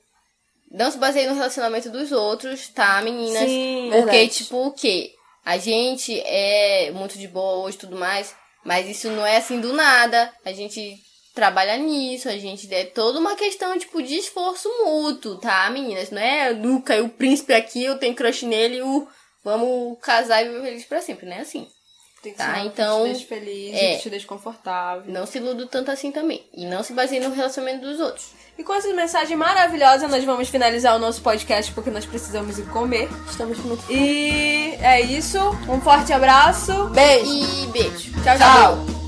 [0.70, 3.48] não se baseie no relacionamento dos outros, tá, meninas?
[3.48, 4.28] Sim, Porque, verdade.
[4.28, 5.10] tipo, o quê?
[5.44, 8.34] A gente é muito de boa hoje e tudo mais,
[8.64, 10.32] mas isso não é assim do nada.
[10.44, 10.96] A gente
[11.34, 16.10] trabalha nisso, a gente é toda uma questão, tipo, de esforço mútuo, tá, meninas?
[16.10, 19.06] Não é Luca e o príncipe aqui, eu tenho crush nele, o
[19.44, 21.66] vamos casar e viver feliz pra sempre, não é assim.
[22.22, 23.96] Tem que Tá, ser então, que te feliz, é.
[23.98, 25.12] que te confortável.
[25.12, 26.44] Não se iluda tanto assim também.
[26.52, 28.26] E não se baseie no relacionamento dos outros.
[28.58, 32.66] E com essa mensagem maravilhosa, nós vamos finalizar o nosso podcast porque nós precisamos ir
[32.66, 33.08] comer.
[33.30, 33.84] Estamos muito.
[33.88, 35.38] E é isso.
[35.68, 36.88] Um forte abraço.
[36.88, 37.30] Beijo!
[37.30, 38.10] E beijo.
[38.24, 38.86] Tchau, tchau.
[38.86, 39.07] Tchau.